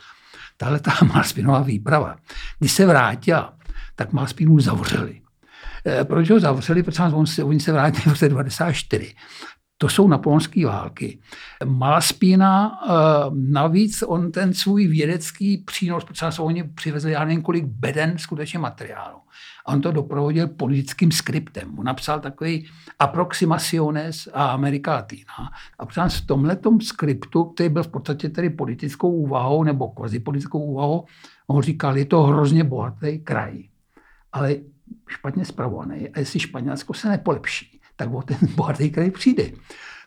Tahle 0.57 0.79
ta 0.79 0.91
Malspinová 1.13 1.61
výprava. 1.61 2.15
Když 2.59 2.71
se 2.71 2.85
vrátila, 2.85 3.53
tak 3.95 4.13
Malspinu 4.13 4.59
zavřeli. 4.59 5.21
Eh, 5.85 6.03
proč 6.03 6.29
ho 6.29 6.39
zavřeli? 6.39 6.83
Protože 6.83 7.03
on 7.03 7.25
se, 7.25 7.43
oni 7.43 7.59
se 7.59 7.71
vrátili 7.71 8.03
v 8.03 8.07
roce 8.07 8.29
94 8.29 9.15
To 9.85 9.89
jsou 9.89 10.07
napoleonské 10.07 10.65
války. 10.65 11.19
Malaspína 11.65 12.79
navíc 13.33 14.03
on 14.07 14.31
ten 14.31 14.53
svůj 14.53 14.87
vědecký 14.87 15.57
přínos, 15.57 16.03
protože 16.03 16.41
oni 16.41 16.63
přivezli 16.63 17.11
já 17.11 17.25
nevím 17.25 17.41
kolik 17.41 17.65
beden 17.65 18.17
skutečně 18.17 18.59
materiálu. 18.59 19.17
A 19.65 19.73
on 19.73 19.81
to 19.81 19.91
doprovodil 19.91 20.47
politickým 20.47 21.11
skriptem. 21.11 21.79
On 21.79 21.85
napsal 21.85 22.19
takový 22.19 22.67
Approximaciones 22.99 24.29
a 24.33 24.45
America 24.45 24.93
Latina. 24.93 25.51
A 25.79 25.85
v 25.85 26.21
tomhle 26.25 26.57
skriptu, 26.81 27.43
který 27.43 27.69
byl 27.69 27.83
v 27.83 27.87
podstatě 27.87 28.29
tedy 28.29 28.49
politickou 28.49 29.11
úvahou 29.11 29.63
nebo 29.63 29.87
kvazi 29.87 30.19
politickou 30.19 30.59
úvahou, 30.59 31.05
on 31.47 31.61
říkal, 31.61 31.97
je 31.97 32.05
to 32.05 32.21
hrozně 32.23 32.63
bohatý 32.63 33.19
kraj, 33.19 33.63
ale 34.33 34.55
špatně 35.07 35.45
zpravovaný. 35.45 36.09
A 36.09 36.19
jestli 36.19 36.39
Španělsko 36.39 36.93
se 36.93 37.09
nepolepší, 37.09 37.74
tak 37.95 38.13
o 38.13 38.21
ten 38.21 38.37
bohatý 38.55 38.89
kraj 38.89 39.11
přijde. 39.11 39.51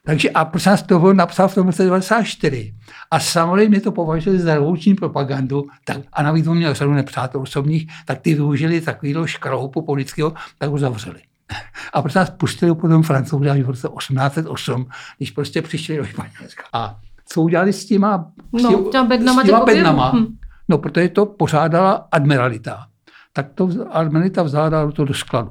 Takže 0.05 0.31
a 0.31 0.45
prosím 0.45 0.73
vás, 0.73 0.83
to 0.83 1.13
napsal 1.13 1.49
v 1.49 1.55
tom 1.55 1.67
roce 1.67 1.85
94. 1.85 2.75
A 3.11 3.21
samozřejmě 3.21 3.81
to 3.81 3.93
považovali 3.93 4.43
za 4.43 4.55
revoluční 4.55 4.95
propagandu. 4.95 5.67
Tak, 5.85 5.97
a 6.13 6.23
navíc 6.23 6.47
on 6.47 6.57
měl 6.57 6.75
řadu 6.75 6.93
nepřátel 6.93 7.41
osobních, 7.41 7.93
tak 8.05 8.19
ty 8.19 8.35
využili 8.35 8.81
takovýhle 8.81 9.29
škroupu 9.29 9.83
politického, 9.83 10.33
tak 10.59 10.71
ho 10.71 10.79
zavřeli. 10.79 11.21
A 11.93 12.03
prosím 12.03 12.19
nás 12.19 12.31
pustili 12.31 12.75
potom 12.75 13.03
francouzi 13.03 13.51
až 13.51 13.61
v 13.61 13.67
roce 13.67 13.89
1808, 13.99 14.89
když 15.19 15.31
prostě 15.31 15.63
přišli 15.63 15.97
do 15.97 16.05
Španělska. 16.05 16.65
A 16.73 16.97
co 17.27 17.43
udělali 17.43 17.73
s 17.73 17.87
těma, 17.87 18.31
s 18.59 18.63
no, 18.63 18.85
těma 18.93 19.05
bednama? 19.05 19.43
S 19.43 19.47
těma 19.47 19.65
bednama? 19.65 20.13
Hm. 20.15 20.27
No, 20.69 20.79
protože 20.79 21.09
to 21.09 21.27
pořádala 21.27 22.09
admiralita. 22.13 22.87
Tak 23.33 23.47
to 23.55 23.71
admiralita 23.91 24.43
vzala 24.43 24.93
to 24.93 25.05
do 25.05 25.15
skladu. 25.15 25.51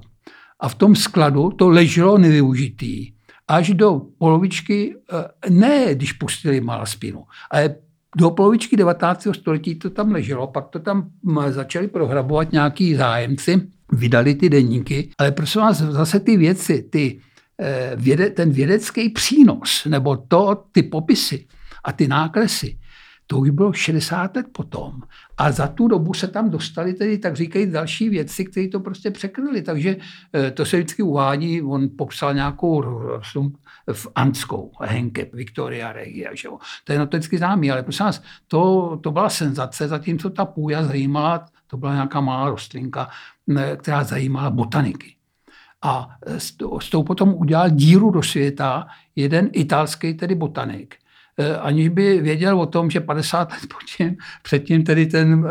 A 0.59 0.69
v 0.69 0.75
tom 0.75 0.95
skladu 0.95 1.49
to 1.49 1.69
leželo 1.69 2.17
nevyužitý 2.17 3.13
až 3.47 3.73
do 3.73 4.01
polovičky, 4.17 4.95
eh, 5.13 5.49
ne 5.49 5.95
když 5.95 6.13
pustili 6.13 6.61
Malaspinu, 6.61 7.23
ale 7.51 7.75
do 8.17 8.29
polovičky 8.31 8.77
19. 8.77 9.33
století 9.33 9.75
to 9.75 9.89
tam 9.89 10.11
leželo, 10.11 10.47
pak 10.47 10.67
to 10.67 10.79
tam 10.79 11.09
začali 11.49 11.87
prohrabovat 11.87 12.51
nějaký 12.51 12.95
zájemci, 12.95 13.61
vydali 13.91 14.35
ty 14.35 14.49
deníky, 14.49 15.09
ale 15.17 15.31
prosím 15.31 15.61
vás, 15.61 15.77
zase 15.77 16.19
ty 16.19 16.37
věci, 16.37 16.83
ty, 16.89 17.19
eh, 17.61 18.29
ten 18.29 18.51
vědecký 18.51 19.09
přínos, 19.09 19.85
nebo 19.85 20.17
to, 20.17 20.63
ty 20.71 20.83
popisy 20.83 21.47
a 21.83 21.91
ty 21.91 22.07
nákresy, 22.07 22.77
to 23.27 23.37
už 23.37 23.49
bylo 23.49 23.73
60 23.73 24.35
let 24.35 24.45
potom. 24.51 25.01
A 25.37 25.51
za 25.51 25.67
tu 25.67 25.87
dobu 25.87 26.13
se 26.13 26.27
tam 26.27 26.49
dostali 26.49 26.93
tedy, 26.93 27.17
tak 27.17 27.35
říkají, 27.35 27.71
další 27.71 28.09
věci, 28.09 28.45
které 28.45 28.67
to 28.67 28.79
prostě 28.79 29.11
překryly. 29.11 29.61
Takže 29.61 29.95
eh, 30.33 30.51
to 30.51 30.65
se 30.65 30.77
vždycky 30.77 31.03
uvádí, 31.03 31.61
on 31.61 31.89
popsal 31.97 32.33
nějakou 32.33 32.81
v 33.93 34.07
Anskou, 34.15 34.71
Henke, 34.81 35.29
Victoria 35.33 35.91
Regia, 35.93 36.35
že 36.35 36.47
jo. 36.47 36.57
To 36.83 36.93
je 36.93 36.99
notoricky 36.99 37.37
známý, 37.37 37.71
ale 37.71 37.83
prosím 37.83 38.05
vás, 38.05 38.23
to, 38.47 38.99
to 39.03 39.11
byla 39.11 39.29
senzace, 39.29 39.87
zatímco 39.87 40.29
ta 40.29 40.45
půja 40.45 40.83
zajímala, 40.83 41.45
to 41.67 41.77
byla 41.77 41.93
nějaká 41.93 42.21
malá 42.21 42.49
rostlinka, 42.49 43.09
která 43.77 44.03
zajímala 44.03 44.49
botaniky. 44.49 45.15
A 45.81 46.09
s 46.79 46.89
tou 46.89 47.03
potom 47.03 47.33
udělal 47.33 47.69
díru 47.69 48.11
do 48.11 48.23
světa 48.23 48.87
jeden 49.15 49.49
italský 49.53 50.13
tedy 50.13 50.35
botanik, 50.35 50.95
aniž 51.59 51.89
by 51.89 52.21
věděl 52.21 52.61
o 52.61 52.65
tom, 52.65 52.89
že 52.89 52.99
50 52.99 53.51
let 53.51 53.59
předtím, 53.67 54.17
předtím 54.43 54.83
tedy 54.83 55.05
ten, 55.05 55.47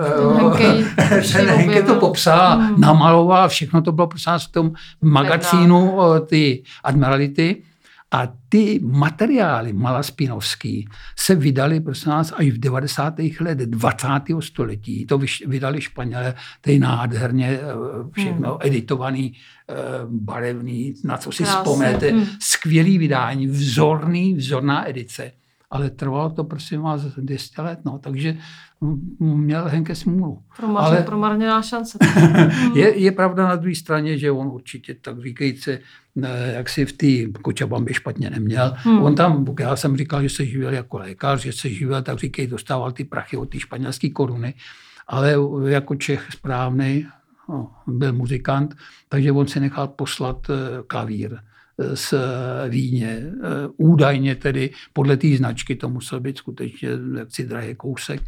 eh, 0.60 1.22
ten 1.32 1.46
Henke 1.48 1.82
to 1.82 1.94
popsal, 1.94 2.58
hmm. 2.58 2.80
namaloval, 2.80 3.48
všechno 3.48 3.82
to 3.82 3.92
bylo 3.92 4.06
prosím 4.06 4.32
v 4.38 4.52
tom 4.52 4.72
magazínu 5.02 5.98
eh, 6.02 6.20
ty 6.20 6.62
admirality. 6.84 7.62
A 8.10 8.28
ty 8.48 8.80
materiály 8.82 9.72
malaspinovský 9.72 10.88
se 11.18 11.34
vydali 11.34 11.80
prosím 11.80 12.10
nás 12.10 12.32
až 12.36 12.46
v 12.46 12.58
90. 12.58 13.14
let 13.40 13.58
20. 13.58 14.08
století. 14.40 15.06
To 15.06 15.20
vydali 15.46 15.80
Španělé, 15.80 16.34
ty 16.60 16.78
nádherně 16.78 17.60
všechno 18.12 18.50
hmm. 18.50 18.58
editovaný, 18.60 19.32
barevný, 20.06 20.94
na 21.04 21.16
co 21.16 21.32
si 21.32 21.42
Krásně. 21.42 21.58
vzpomněte. 21.58 22.10
Hmm. 22.10 22.26
Skvělý 22.40 22.98
vydání, 22.98 23.46
vzorný, 23.46 24.34
vzorná 24.34 24.88
edice 24.88 25.32
ale 25.70 25.90
trvalo 25.90 26.30
to 26.30 26.44
prosím 26.44 26.80
vás 26.80 27.02
200 27.02 27.62
let, 27.62 27.78
no, 27.84 27.98
takže 27.98 28.36
měl 29.20 29.68
Henke 29.68 29.94
smůlu. 29.94 30.42
Promarně, 30.56 30.88
ale 30.88 31.02
promarněná 31.02 31.62
šance. 31.62 31.98
je, 32.74 32.98
je 32.98 33.12
pravda 33.12 33.48
na 33.48 33.56
druhé 33.56 33.74
straně, 33.74 34.18
že 34.18 34.30
on 34.30 34.46
určitě, 34.46 34.94
tak 34.94 35.22
říkajíce, 35.22 35.78
jak 36.52 36.68
si 36.68 36.86
v 36.86 36.92
té 36.92 37.40
Kočabambě 37.42 37.94
špatně 37.94 38.30
neměl. 38.30 38.74
Hmm. 38.76 39.02
On 39.02 39.14
tam, 39.14 39.44
já 39.60 39.76
jsem 39.76 39.96
říkal, 39.96 40.22
že 40.22 40.28
se 40.28 40.46
živil 40.46 40.72
jako 40.72 40.98
lékař, 40.98 41.42
že 41.42 41.52
se 41.52 41.68
živil, 41.68 42.02
tak 42.02 42.18
říkají, 42.18 42.48
dostával 42.48 42.92
ty 42.92 43.04
prachy 43.04 43.36
od 43.36 43.48
té 43.48 43.60
španělské 43.60 44.10
koruny, 44.10 44.54
ale 45.06 45.34
jako 45.66 45.94
Čech 45.94 46.26
správný, 46.30 47.06
no, 47.48 47.70
byl 47.86 48.12
muzikant, 48.12 48.76
takže 49.08 49.32
on 49.32 49.46
si 49.46 49.60
nechal 49.60 49.88
poslat 49.88 50.50
eh, 50.50 50.82
klavír 50.86 51.38
z 51.94 52.14
Víně. 52.68 53.22
Údajně 53.76 54.34
tedy 54.34 54.70
podle 54.92 55.16
té 55.16 55.36
značky 55.36 55.76
to 55.76 55.88
musel 55.88 56.20
být 56.20 56.38
skutečně 56.38 56.88
jaksi 57.18 57.46
drahý 57.46 57.74
kousek 57.74 58.22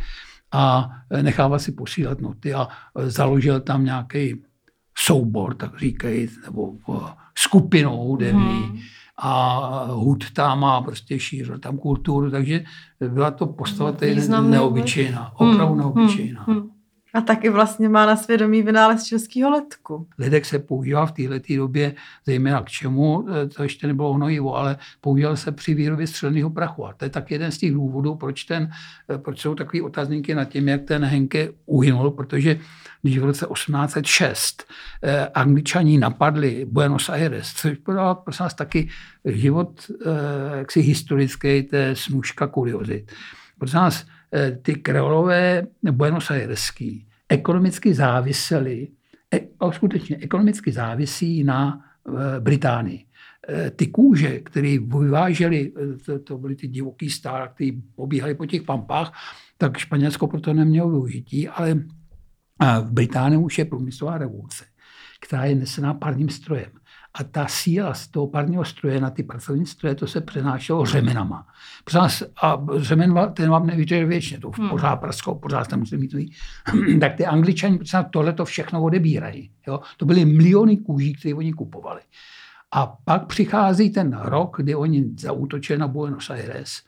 a 0.53 0.91
nechával 1.23 1.59
si 1.59 1.73
posílat 1.73 2.21
noty 2.21 2.55
a 2.55 2.69
založil 3.07 3.61
tam 3.61 3.85
nějaký 3.85 4.43
soubor, 4.99 5.55
tak 5.55 5.79
říkají, 5.79 6.29
nebo 6.45 6.73
skupinou 7.39 7.97
hudební. 7.97 8.63
Hmm. 8.63 8.79
A 9.21 9.61
hud 9.91 10.31
tam 10.31 10.61
má 10.61 10.83
prostě 10.83 11.19
šířil 11.19 11.59
tam 11.59 11.79
kulturu, 11.79 12.31
takže 12.31 12.65
byla 13.09 13.31
to 13.31 13.47
postava 13.47 13.97
neobyčejná, 14.41 15.33
opravdu 15.35 15.75
hmm. 15.75 15.79
neobyčejná. 15.79 16.43
Hmm. 16.43 16.71
A 17.15 17.21
taky 17.21 17.49
vlastně 17.49 17.89
má 17.89 18.07
na 18.07 18.17
svědomí 18.17 18.63
vynález 18.63 19.05
českého 19.05 19.51
letku. 19.51 20.07
Ledek 20.19 20.45
se 20.45 20.59
používá 20.59 21.07
v 21.07 21.13
této 21.13 21.57
době 21.57 21.95
zejména 22.27 22.63
k 22.63 22.69
čemu, 22.69 23.27
e, 23.29 23.47
to 23.47 23.63
ještě 23.63 23.87
nebylo 23.87 24.13
hnojivo, 24.13 24.57
ale 24.57 24.77
používal 25.01 25.37
se 25.37 25.53
při 25.53 25.75
výrobě 25.75 26.07
střelného 26.07 26.51
prachu. 26.51 26.87
A 26.87 26.93
to 26.93 27.05
je 27.05 27.11
tak 27.11 27.31
jeden 27.31 27.53
z 27.53 27.59
těch 27.59 27.73
důvodů, 27.73 28.15
proč, 28.15 28.45
ten, 28.45 28.71
e, 29.15 29.19
proč 29.19 29.41
jsou 29.41 29.55
takové 29.55 29.83
otazníky 29.83 30.35
nad 30.35 30.45
tím, 30.45 30.69
jak 30.69 30.83
ten 30.83 31.05
Henke 31.05 31.49
uhynul, 31.67 32.11
protože 32.11 32.61
když 33.03 33.19
v 33.19 33.25
roce 33.25 33.47
1806 33.47 34.65
eh, 35.03 35.27
angličani 35.27 35.99
napadli 35.99 36.67
Buenos 36.71 37.09
Aires, 37.09 37.53
což 37.53 37.73
byl 37.79 38.15
prosím 38.15 38.45
nás 38.45 38.55
taky 38.55 38.89
život 39.25 39.91
eh, 39.91 40.59
jaksi 40.59 40.81
historický, 40.81 41.63
to 41.63 41.77
je 41.77 41.97
snužka 41.97 42.47
kuriozit. 42.47 43.13
Prosím 43.59 43.77
nás, 43.77 44.05
Eh, 44.05 44.18
ty 44.63 44.75
kreolové 44.75 45.63
Buenos 45.91 46.31
Aireský 46.31 47.09
ekonomicky 47.29 47.95
záviseli, 47.95 48.89
e, 49.35 49.41
skutečně 49.71 50.17
ekonomicky 50.17 50.73
závisí 50.73 51.45
na 51.45 51.85
e, 52.37 52.41
Británii. 52.41 53.05
E, 53.49 53.71
ty 53.71 53.87
kůže, 53.87 54.41
které 54.41 54.79
vyvážely, 54.79 55.73
to, 56.07 56.19
to 56.19 56.39
byly 56.39 56.57
ty 56.57 56.69
divoký 56.69 57.11
stár, 57.11 57.49
které 57.55 57.71
pobíhaly 57.95 58.35
po 58.35 58.47
těch 58.47 58.63
pampách, 58.63 59.13
tak 59.59 59.79
Španělsko 59.79 60.27
proto 60.27 60.55
nemělo 60.55 60.91
využití, 60.91 61.49
ale 61.49 61.75
v 62.83 62.93
Británii 62.93 63.39
už 63.39 63.59
je 63.59 63.65
průmyslová 63.65 64.19
revoluce, 64.19 64.65
která 65.21 65.45
je 65.45 65.55
nesená 65.55 65.95
parním 65.95 66.29
strojem. 66.29 66.71
A 67.19 67.25
ta 67.25 67.47
síla 67.47 67.95
z 67.95 68.09
toho 68.09 68.27
parního 68.27 68.65
stroje 68.65 69.01
na 69.01 69.11
ty 69.11 69.23
pracovní 69.23 69.67
stroje, 69.67 69.95
to 69.95 70.07
se 70.07 70.21
přenášelo 70.21 70.87
řemenama. 70.87 71.47
A 72.43 72.67
řemen 72.77 73.15
ten 73.35 73.51
vám 73.51 73.67
nevíte 73.67 74.05
věčně, 74.05 74.41
to 74.41 74.51
hmm. 74.51 74.69
pořád 74.69 74.97
praskou, 74.97 75.35
pořád 75.35 75.69
tam 75.69 75.79
musíte 75.79 75.97
mít. 75.97 76.35
tak 77.01 77.15
ty 77.15 77.27
angličani 77.27 77.79
tohle 78.11 78.33
to 78.33 78.45
všechno 78.45 78.83
odebírají. 78.83 79.51
Jo? 79.67 79.81
To 79.97 80.07
byly 80.07 80.25
miliony 80.25 80.77
kůží, 80.77 81.15
které 81.15 81.35
oni 81.35 81.53
kupovali. 81.53 82.01
A 82.73 82.87
pak 83.05 83.27
přichází 83.27 83.91
ten 83.91 84.19
rok, 84.23 84.57
kdy 84.57 84.75
oni 84.75 85.05
zaútočili 85.19 85.79
na 85.79 85.89
Buenos 85.89 86.31
Aires 86.31 86.83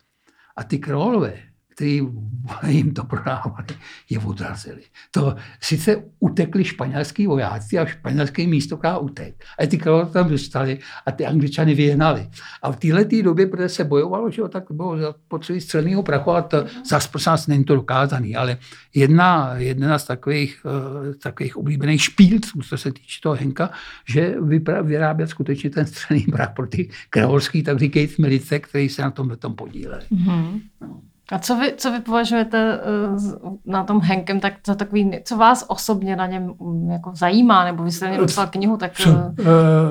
a 0.57 0.65
ty 0.65 0.79
królové, 0.79 1.50
kteří 1.81 2.03
jim 2.67 2.95
to 2.95 3.05
prodávali, 3.05 3.65
je 4.11 4.19
odrazili. 4.19 4.83
To 5.11 5.37
sice 5.61 6.05
utekli 6.19 6.65
španělský 6.65 7.27
vojáci 7.27 7.79
a 7.79 7.87
španělský 7.87 8.47
místoká 8.47 8.99
utek. 8.99 9.45
A 9.59 9.67
ty 9.67 9.79
krále 9.79 10.07
tam 10.07 10.29
dostali 10.29 10.79
a 11.07 11.11
ty 11.13 11.27
angličany 11.27 11.75
vyhnali. 11.75 12.29
A 12.63 12.73
v 12.73 12.77
této 12.77 13.23
době, 13.23 13.47
protože 13.47 13.69
se 13.69 13.85
bojovalo, 13.85 14.31
že 14.31 14.43
tak 14.49 14.65
bylo 14.71 15.15
potřeby 15.29 15.61
střelného 15.61 16.03
prachu 16.03 16.31
a 16.31 16.43
to 16.43 16.65
zase 16.91 17.09
prosím 17.09 17.31
nás 17.31 17.47
není 17.47 17.65
to 17.65 17.75
dokázaný, 17.75 18.37
ale 18.37 18.59
jedna, 18.95 19.55
jedna 19.57 19.99
z 19.99 20.05
takových, 20.05 20.65
uh, 20.65 21.15
takových 21.15 21.57
oblíbených 21.57 22.03
špílců, 22.03 22.63
co 22.63 22.79
se 22.79 22.93
týče 22.93 23.21
toho 23.23 23.35
Henka, 23.35 23.71
že 24.09 24.37
vyrábět 24.83 25.27
skutečně 25.27 25.71
ten 25.71 25.87
střelný 25.87 26.25
prach 26.25 26.55
pro 26.55 26.67
ty 26.67 26.91
kreolský, 27.11 27.63
tak 27.63 27.79
říkají 27.79 28.09
milice, 28.19 28.59
kteří 28.59 28.89
se 28.89 29.03
na 29.03 29.11
tomhle 29.11 29.37
tom 29.37 29.55
podíleli. 29.55 30.05
Mm-hmm. 30.13 30.61
No. 30.81 31.10
A 31.33 31.39
co 31.39 31.57
vy, 31.57 31.73
co 31.77 31.93
vy 31.93 32.01
považujete 32.01 32.79
uh, 32.79 33.59
na 33.67 33.85
tom 33.85 34.01
Henkem 34.01 34.41
tak 34.41 34.55
za 34.67 34.75
takový, 34.75 35.11
co 35.25 35.37
vás 35.37 35.65
osobně 35.69 36.17
na 36.17 36.27
něm 36.27 36.55
um, 36.59 36.91
jako 36.91 37.13
zajímá, 37.15 37.65
nebo 37.65 37.85
vy 37.85 37.93
jste 37.93 38.19
napsal 38.19 38.47
knihu, 38.47 38.77
tak... 38.77 38.93
Co, 38.93 39.11
uh, 39.11 39.47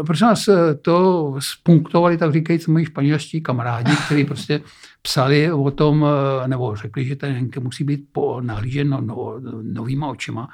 prosím 0.05 0.27
vás, 0.27 0.49
to 0.81 1.35
spunktovali, 1.39 2.17
tak 2.17 2.33
říkajíc, 2.33 2.67
moji 2.67 2.85
španělští 2.85 3.41
kamarádi, 3.41 3.91
kteří 4.05 4.25
prostě 4.25 4.61
psali 5.01 5.51
o 5.51 5.71
tom, 5.71 6.05
nebo 6.47 6.75
řekli, 6.75 7.05
že 7.05 7.15
ten 7.15 7.33
Henke 7.33 7.59
musí 7.59 7.83
být 7.83 8.05
po, 8.11 8.41
nahlížen 8.41 8.89
no, 8.89 9.01
no, 9.01 9.35
novýma 9.61 10.07
očima. 10.07 10.47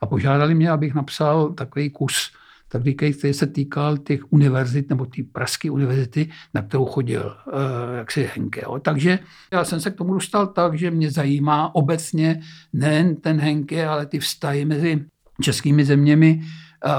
A 0.00 0.06
požádali 0.06 0.54
mě, 0.54 0.70
abych 0.70 0.94
napsal 0.94 1.48
takový 1.52 1.90
kus 1.90 2.32
tak 2.72 2.84
říkají, 2.84 3.12
který 3.12 3.34
se 3.34 3.46
týkal 3.46 3.96
těch 3.96 4.32
univerzit 4.32 4.90
nebo 4.90 5.06
té 5.06 5.22
pražské 5.32 5.70
univerzity, 5.70 6.30
na 6.54 6.62
kterou 6.62 6.84
chodil 6.84 7.36
uh, 7.46 7.52
jaksi 7.96 8.30
Henke. 8.34 8.60
Jo. 8.64 8.78
Takže 8.78 9.18
já 9.52 9.64
jsem 9.64 9.80
se 9.80 9.90
k 9.90 9.96
tomu 9.96 10.14
dostal 10.14 10.46
tak, 10.46 10.78
že 10.78 10.90
mě 10.90 11.10
zajímá 11.10 11.74
obecně 11.74 12.40
nejen 12.72 13.16
ten 13.16 13.40
Henke, 13.40 13.86
ale 13.86 14.06
ty 14.06 14.18
vztahy 14.18 14.64
mezi 14.64 15.04
českými 15.40 15.84
zeměmi, 15.84 16.42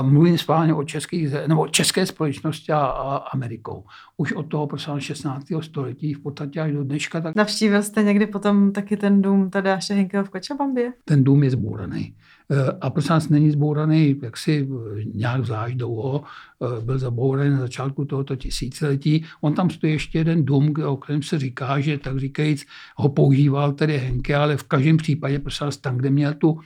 mluvím 0.02 0.38
spálně 0.38 0.74
o 0.74 0.84
českých, 0.84 1.34
nebo 1.48 1.68
české 1.68 2.06
společnosti 2.06 2.72
a, 2.72 2.80
a 2.80 3.16
Amerikou. 3.16 3.84
Už 4.18 4.34
od 4.34 4.44
toho 4.44 4.68
prosím 4.68 5.00
16. 5.00 5.46
století 5.62 6.14
v 6.14 6.20
podstatě 6.20 6.62
až 6.62 6.72
do 6.72 6.84
dneška. 6.84 7.22
Tak... 7.22 7.36
Navštívil 7.36 7.84
jste 7.84 8.04
někdy 8.04 8.28
potom 8.28 8.72
taky 8.72 8.98
ten 8.98 9.22
dům 9.22 9.50
Tadáše 9.50 9.94
Henkeho 9.94 10.24
v 10.24 10.30
Kočabambě? 10.30 10.94
Ten 11.06 11.24
dům 11.24 11.44
je 11.44 11.52
zbouraný. 11.52 12.16
E, 12.52 12.72
a 12.82 12.90
prosím 12.90 13.10
nás 13.10 13.30
není 13.30 13.52
zbouraný 13.52 14.16
jaksi 14.22 14.68
nějak 15.14 15.46
zvlášť 15.46 15.76
dlouho. 15.76 16.24
E, 16.24 16.82
byl 16.82 17.00
zabouraný 17.00 17.50
na 17.50 17.60
začátku 17.60 18.06
tohoto 18.06 18.36
tisíciletí. 18.36 19.26
On 19.42 19.54
tam 19.54 19.70
stojí 19.70 19.94
ještě 19.94 20.18
jeden 20.18 20.46
dům, 20.46 20.74
o 20.86 20.98
kterém 20.98 21.24
se 21.24 21.40
říká, 21.40 21.80
že 21.80 21.98
tak 21.98 22.20
říkajíc 22.20 22.66
ho 22.96 23.10
používal 23.10 23.72
tedy 23.72 23.98
Henke, 23.98 24.36
ale 24.36 24.58
v 24.58 24.64
každém 24.64 24.98
případě 24.98 25.40
prosím 25.40 25.68
tam, 25.82 25.98
kde 25.98 26.10
měl 26.10 26.34
tu 26.34 26.60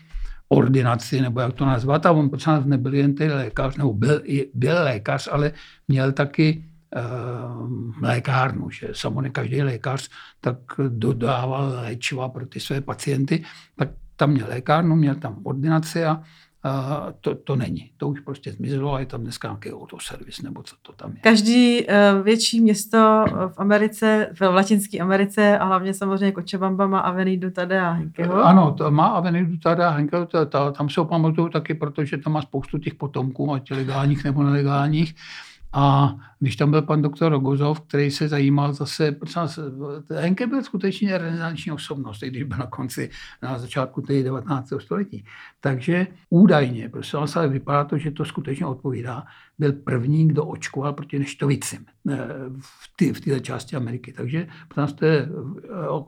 ordinaci, 0.47 1.21
nebo 1.21 1.39
jak 1.39 1.53
to 1.53 1.65
nazvat. 1.65 2.05
A 2.05 2.11
on 2.11 2.29
prosím 2.29 2.51
nebyl 2.65 2.93
jen 2.93 3.15
ten 3.15 3.31
lékař, 3.31 3.77
nebo 3.77 3.93
byl, 3.93 4.21
byl 4.53 4.83
lékař, 4.83 5.29
ale 5.31 5.51
měl 5.87 6.11
taky 6.11 6.63
lékárnu, 8.01 8.69
že 8.69 8.87
samozřejmě 8.91 9.29
každý 9.29 9.61
lékař 9.61 10.09
tak 10.41 10.57
dodával 10.89 11.67
léčiva 11.67 12.29
pro 12.29 12.45
ty 12.45 12.59
své 12.59 12.81
pacienty, 12.81 13.43
tak 13.75 13.89
tam 14.15 14.29
měl 14.29 14.47
lékárnu, 14.49 14.95
měl 14.95 15.15
tam 15.15 15.35
ordinaci 15.43 16.05
a 16.05 16.23
to, 17.21 17.35
to 17.35 17.55
není. 17.55 17.91
To 17.97 18.07
už 18.07 18.19
prostě 18.19 18.51
zmizelo 18.51 18.93
a 18.93 18.99
je 18.99 19.05
tam 19.05 19.21
dneska 19.21 19.47
nějaký 19.47 19.73
autoservis 19.73 20.41
nebo 20.41 20.63
co 20.63 20.75
to 20.81 20.91
tam 20.91 21.11
je. 21.11 21.17
Každý 21.21 21.85
uh, 21.85 22.23
větší 22.23 22.61
město 22.61 23.25
v 23.47 23.53
Americe, 23.57 24.29
v 24.33 24.41
Latinské 24.41 24.99
Americe 24.99 25.57
a 25.57 25.65
hlavně 25.65 25.93
samozřejmě 25.93 26.31
Kočabamba 26.31 26.87
má 26.87 26.99
Avenidu 26.99 27.51
Tadea 27.51 27.91
Henkeho. 27.91 28.33
Ano, 28.33 28.71
to 28.71 28.91
má 28.91 29.07
Avenidu 29.07 29.57
Tadea 29.57 29.89
Henkeho, 29.89 30.27
tam 30.77 30.89
se 30.89 31.03
pamatuju 31.03 31.49
taky, 31.49 31.73
protože 31.73 32.17
tam 32.17 32.33
má 32.33 32.41
spoustu 32.41 32.77
těch 32.77 32.95
potomků, 32.95 33.53
ať 33.53 33.71
legálních 33.71 34.23
nebo 34.23 34.43
nelegálních. 34.43 35.15
A 35.77 36.15
když 36.39 36.55
tam 36.55 36.71
byl 36.71 36.81
pan 36.81 37.01
doktor 37.01 37.31
Rogozov, 37.31 37.81
který 37.81 38.11
se 38.11 38.27
zajímal 38.27 38.73
zase, 38.73 39.15
Henke 40.09 40.47
byl 40.47 40.63
skutečně 40.63 41.17
renesanční 41.17 41.71
osobnost, 41.71 42.23
i 42.23 42.29
když 42.29 42.43
byl 42.43 42.57
na 42.57 42.67
konci, 42.67 43.09
na 43.43 43.59
začátku 43.59 44.01
té 44.01 44.23
19. 44.23 44.73
století. 44.79 45.25
Takže 45.59 46.07
údajně, 46.29 46.89
prostě 46.89 47.17
ale 47.17 47.47
vypadá 47.47 47.83
to, 47.83 47.97
že 47.97 48.11
to 48.11 48.25
skutečně 48.25 48.65
odpovídá, 48.65 49.23
byl 49.59 49.73
první, 49.73 50.27
kdo 50.27 50.45
očkoval 50.45 50.93
proti 50.93 51.19
neštovicím 51.19 51.85
eh, 52.09 52.17
v, 52.59 52.91
té 52.95 53.13
v 53.13 53.21
této 53.21 53.39
části 53.39 53.75
Ameriky. 53.75 54.13
Takže 54.13 54.47
prosím 54.67 54.97
to 54.97 55.05
je 55.05 55.29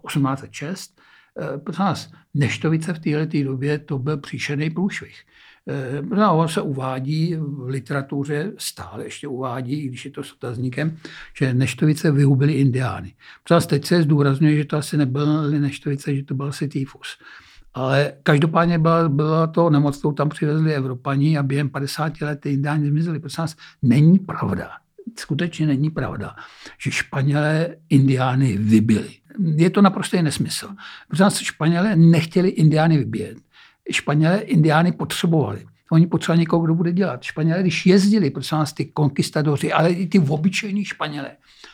1806. 0.08 1.00
Eh, 1.40 1.56
eh, 1.56 1.58
prosím 1.58 1.84
nás, 1.84 2.12
neštovice 2.34 2.94
v 2.94 3.00
této 3.00 3.44
době 3.44 3.80
to 3.80 4.00
byl 4.00 4.18
příšerný 4.18 4.70
průšvih. 4.70 5.24
Eh, 5.70 6.02
no, 6.02 6.38
on 6.38 6.48
se 6.48 6.62
uvádí 6.62 7.36
v 7.36 7.68
literatuře, 7.68 8.52
stále 8.58 9.04
ještě 9.04 9.28
uvádí, 9.28 9.74
i 9.84 9.88
když 9.88 10.06
je 10.06 10.12
to 10.12 10.24
s 10.24 10.34
otazníkem, 10.34 10.98
že 11.38 11.54
neštovice 11.54 12.12
vyhubili 12.12 12.54
indiány. 12.54 13.14
Protože 13.44 13.68
teď 13.68 13.86
se 13.86 14.02
zdůrazňuje, 14.02 14.58
že 14.58 14.66
to 14.66 14.78
asi 14.78 14.98
nebyly 14.98 15.60
neštovice, 15.60 16.16
že 16.16 16.24
to 16.24 16.34
byl 16.34 16.46
asi 16.46 16.68
týfus. 16.68 17.18
Ale 17.74 18.14
každopádně 18.24 18.80
byla, 18.80 19.10
byla 19.10 19.48
to 19.48 19.70
nemoc, 19.70 19.98
kterou 19.98 20.14
tam 20.14 20.30
přivezli 20.30 20.76
Evropani 20.76 21.38
a 21.38 21.44
během 21.44 21.70
50 21.70 22.22
let 22.22 22.40
ty 22.40 22.50
indiáni 22.50 22.88
zmizeli. 22.90 23.20
Protože 23.20 23.42
nás 23.42 23.56
není 23.82 24.20
pravda, 24.20 24.70
skutečně 25.20 25.68
není 25.68 25.90
pravda, 25.90 26.36
že 26.82 26.92
Španělé 26.92 27.76
indiány 27.90 28.58
vybili. 28.58 29.10
Je 29.56 29.70
to 29.70 29.82
naprostý 29.82 30.22
nesmysl. 30.22 30.68
Protože 31.10 31.24
nás 31.24 31.40
Španělé 31.40 31.96
nechtěli 31.96 32.50
indiány 32.50 32.98
vybíjet. 32.98 33.38
Španělé 33.92 34.40
indiány 34.40 34.92
potřebovali. 34.92 35.66
Oni 35.92 36.08
potřebovali 36.08 36.40
někoho, 36.40 36.64
kdo 36.64 36.76
bude 36.76 36.92
dělat. 36.92 37.24
Španělé, 37.24 37.62
když 37.62 37.86
jezdili, 37.86 38.30
protože 38.30 38.56
nás 38.56 38.74
ty 38.74 38.86
konkistadoři, 38.86 39.74
ale 39.74 39.90
i 39.90 40.08
ty 40.08 40.20
obyčejní 40.20 40.86
Španělé, 40.86 41.32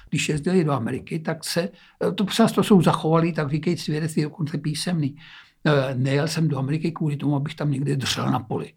když 0.10 0.30
jezdili 0.30 0.64
do 0.64 0.72
Ameriky, 0.72 1.20
tak 1.20 1.44
se, 1.44 1.70
to, 2.16 2.26
to 2.56 2.64
jsou 2.64 2.82
zachovali, 2.82 3.34
tak 3.34 3.52
říkají 3.52 3.78
svědectví 3.78 4.24
dokonce 4.24 4.58
písemný. 4.58 5.16
E, 5.66 5.96
nejel 5.96 6.28
jsem 6.28 6.48
do 6.48 6.58
Ameriky 6.58 6.92
kvůli 6.92 7.18
tomu, 7.18 7.36
abych 7.36 7.56
tam 7.56 7.72
někde 7.72 7.96
držel 7.96 8.32
na 8.32 8.40
poli. 8.40 8.74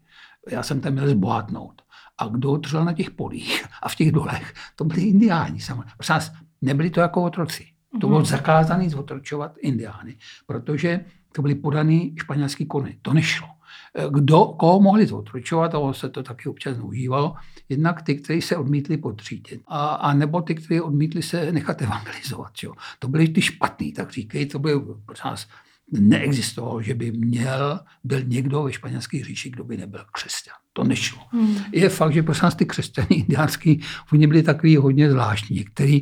Já 0.49 0.63
jsem 0.63 0.81
tam 0.81 0.93
měl 0.93 1.09
zbohatnout. 1.09 1.81
A 2.17 2.27
kdo 2.27 2.57
držel 2.57 2.85
na 2.85 2.93
těch 2.93 3.11
polích 3.11 3.65
a 3.83 3.89
v 3.89 3.95
těch 3.95 4.11
dolech, 4.11 4.53
to 4.75 4.83
byli 4.83 5.01
indiáni 5.01 5.59
samozřejmě. 5.59 5.91
Prosím 5.97 6.33
nebyli 6.61 6.89
to 6.89 6.99
jako 6.99 7.23
otroci. 7.23 7.65
To 8.01 8.07
bylo 8.07 8.19
mhm. 8.19 8.25
zakázané 8.25 8.89
zotročovat 8.89 9.57
indiány, 9.57 10.15
protože 10.45 11.05
to 11.37 11.41
byly 11.41 11.55
podaný 11.55 12.15
španělský 12.19 12.65
koně. 12.65 12.97
To 13.01 13.13
nešlo. 13.13 13.47
Kdo, 14.09 14.45
koho 14.45 14.81
mohli 14.81 15.05
zotročovat, 15.05 15.75
a 15.75 15.93
se 15.93 16.09
to 16.09 16.23
taky 16.23 16.49
občas 16.49 16.77
užívalo, 16.81 17.35
jednak 17.69 18.01
ty, 18.01 18.15
kteří 18.15 18.41
se 18.41 18.57
odmítli 18.57 18.97
podřídit, 18.97 19.61
a, 19.67 19.87
a 19.87 20.13
nebo 20.13 20.41
ty, 20.41 20.55
kteří 20.55 20.81
odmítli 20.81 21.21
se 21.21 21.51
nechat 21.51 21.81
evangelizovat. 21.81 22.53
Čo? 22.53 22.73
To 22.99 23.07
byli 23.07 23.27
ty 23.27 23.41
špatný, 23.41 23.93
tak 23.93 24.11
říkej, 24.11 24.45
to 24.45 24.59
byl 24.59 24.79
pro 25.05 25.15
nás 25.25 25.47
neexistovalo, 25.91 26.81
že 26.81 26.93
by 26.93 27.11
měl, 27.11 27.79
byl 28.03 28.23
někdo 28.23 28.63
ve 28.63 28.73
španělské 28.73 29.23
říši, 29.23 29.49
kdo 29.49 29.63
by 29.63 29.77
nebyl 29.77 30.05
křesťan. 30.11 30.55
To 30.73 30.83
nešlo. 30.83 31.21
Hmm. 31.31 31.57
Je 31.71 31.89
fakt, 31.89 32.13
že 32.13 32.23
prosím 32.23 32.49
ty 32.55 32.65
křesťany 32.65 33.07
indiánský, 33.09 33.81
oni 34.13 34.27
byli 34.27 34.43
takový 34.43 34.77
hodně 34.77 35.11
zvláštní. 35.11 35.57
Některý, 35.57 36.01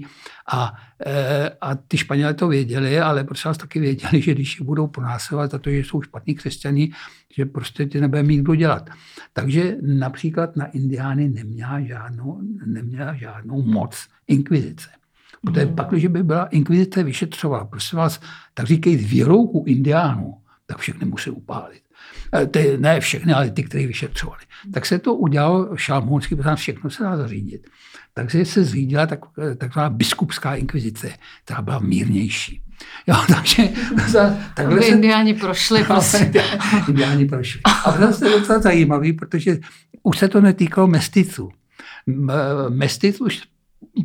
a, 0.52 0.74
e, 1.06 1.50
a 1.62 1.76
ty 1.76 1.98
Španělé 1.98 2.34
to 2.34 2.48
věděli, 2.48 3.00
ale 3.00 3.24
prosím 3.24 3.50
vás 3.50 3.58
taky 3.58 3.80
věděli, 3.80 4.22
že 4.22 4.34
když 4.34 4.60
je 4.60 4.66
budou 4.66 4.88
pronásledovat 4.88 5.52
za 5.52 5.60
to, 5.60 5.70
že 5.70 5.78
jsou 5.78 6.02
špatní 6.02 6.36
křesťaní, 6.36 6.92
že 7.36 7.46
prostě 7.46 7.86
ty 7.86 8.02
nebude 8.02 8.24
mít 8.24 8.42
kdo 8.42 8.56
dělat. 8.56 8.90
Takže 9.34 9.76
například 9.82 10.56
na 10.56 10.66
indiány 10.66 11.30
neměla 11.30 11.82
žádnou, 11.82 12.42
neměla 12.66 13.14
žádnou 13.14 13.62
moc 13.62 14.08
inkvizice. 14.28 14.90
Protože 15.46 15.66
pak, 15.66 15.90
když 15.90 16.08
by 16.08 16.24
byla 16.24 16.46
inkvizice 16.46 17.04
vyšetřovala, 17.04 17.66
prosím 17.66 18.00
vás, 18.00 18.22
tak 18.54 18.66
říkají 18.66 18.96
věrouku 18.96 19.64
indiánů, 19.68 20.34
tak 20.66 20.78
všechny 20.78 21.06
musí 21.06 21.30
upálit. 21.30 21.82
Eh, 22.34 22.46
ty, 22.46 22.78
ne 22.78 23.00
všechny, 23.00 23.34
ale 23.34 23.50
ty, 23.50 23.64
kteří 23.64 23.88
vyšetřovali. 23.88 24.42
Tak 24.74 24.86
se 24.86 25.00
to 25.00 25.14
udělalo 25.14 25.78
šalmounsky, 25.78 26.36
protože 26.36 26.56
všechno 26.56 26.90
se 26.90 27.04
dá 27.04 27.18
zařídit. 27.18 27.68
Takže 28.14 28.46
se 28.46 28.64
zřídila 28.64 29.06
tak, 29.06 29.20
takzvaná 29.58 29.90
biskupská 29.90 30.56
inkvizice, 30.56 31.10
která 31.44 31.62
byla 31.62 31.80
mírnější. 31.80 32.62
Jo, 33.08 33.16
takže 33.28 33.70
takhle 34.54 34.82
se... 34.82 34.88
indiáni 34.88 35.34
prošli, 35.34 35.84
prostě. 35.88 36.44
indiáni 36.90 37.26
prošli. 37.26 37.62
A 37.86 37.92
to 37.92 38.26
je 38.26 38.40
docela 38.40 38.60
zajímavý, 38.60 39.14
protože 39.14 39.58
už 40.04 40.18
se 40.18 40.28
to 40.28 40.42
netýkalo 40.42 40.88
mesticů. 40.88 41.50
Mestic 42.70 43.22
už 43.22 43.42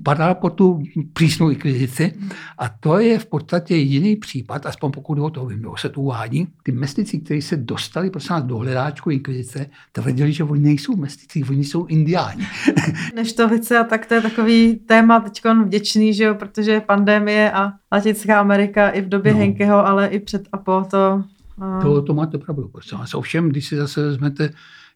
padá 0.02 0.34
po 0.34 0.50
tu 0.50 0.82
přísnou 1.12 1.50
inkvizici 1.50 2.14
a 2.58 2.68
to 2.68 2.98
je 2.98 3.18
v 3.18 3.26
podstatě 3.26 3.76
jediný 3.76 4.16
případ, 4.16 4.66
aspoň 4.66 4.90
pokud 4.90 5.18
o 5.18 5.30
to 5.30 5.46
vím, 5.46 5.66
se 5.76 5.88
tu 5.88 6.00
uvádí, 6.00 6.48
ty 6.62 6.72
mestici, 6.72 7.18
kteří 7.18 7.42
se 7.42 7.56
dostali 7.56 8.10
prosím 8.10 8.34
nás 8.34 8.44
do 8.44 8.58
hledáčku 8.58 9.10
inkvizice, 9.10 9.66
tvrdili, 9.92 10.32
že 10.32 10.44
oni 10.44 10.60
nejsou 10.60 10.96
mestici, 10.96 11.44
oni 11.50 11.64
jsou 11.64 11.86
indiáni. 11.86 12.46
Neštovice 13.14 13.78
a 13.78 13.84
tak 13.84 14.06
to 14.06 14.14
je 14.14 14.20
takový 14.20 14.74
téma 14.74 15.20
teď 15.20 15.42
vděčný, 15.64 16.14
že 16.14 16.24
jo, 16.24 16.34
protože 16.34 16.80
pandemie 16.80 17.52
a 17.52 17.72
Latinská 17.92 18.40
Amerika 18.40 18.88
i 18.88 19.00
v 19.00 19.08
době 19.08 19.32
no. 19.32 19.38
Henkeho, 19.38 19.86
ale 19.86 20.06
i 20.06 20.20
před 20.20 20.48
a 20.52 20.56
po 20.56 20.84
to. 20.90 21.24
A... 21.60 21.80
To, 21.82 22.02
to 22.02 22.14
máte 22.14 22.38
pravdu, 22.38 22.68
prosím 22.68 22.98
vás. 22.98 23.14
Ovšem, 23.14 23.48
když 23.48 23.68
si 23.68 23.76
zase 23.76 24.02
vezmete, 24.02 24.50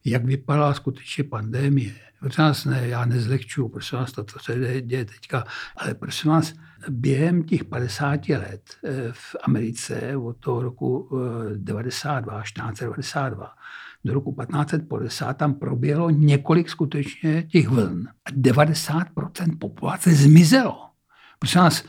jak 0.05 0.25
vypadala 0.25 0.75
skutečně 0.75 1.25
pandemie, 1.25 1.93
Prosím 2.25 2.45
vás, 2.45 2.65
ne, 2.65 2.89
já 2.89 3.05
nezlehčuju, 3.05 3.69
prosím 3.69 3.99
vás, 3.99 4.13
to, 4.13 4.25
co 4.25 4.39
se 4.39 4.83
děje 4.83 5.05
teďka, 5.05 5.45
ale 5.77 5.95
prosím 5.95 6.31
vás, 6.31 6.53
během 6.89 7.43
těch 7.43 7.65
50 7.65 8.29
let 8.29 8.63
eh, 8.85 9.13
v 9.13 9.37
Americe 9.43 10.17
od 10.17 10.37
toho 10.37 10.63
roku 10.63 11.11
92, 11.57 12.39
eh, 12.39 12.43
1492 12.43 13.51
do 14.05 14.15
roku 14.15 14.33
1550 14.33 15.33
tam 15.37 15.55
proběhlo 15.55 16.11
několik 16.11 16.69
skutečně 16.69 17.43
těch 17.43 17.69
vln. 17.69 18.09
A 18.25 18.31
90% 18.31 19.59
populace 19.59 20.15
zmizelo. 20.15 20.91
Prosím 21.39 21.61
vás, 21.61 21.85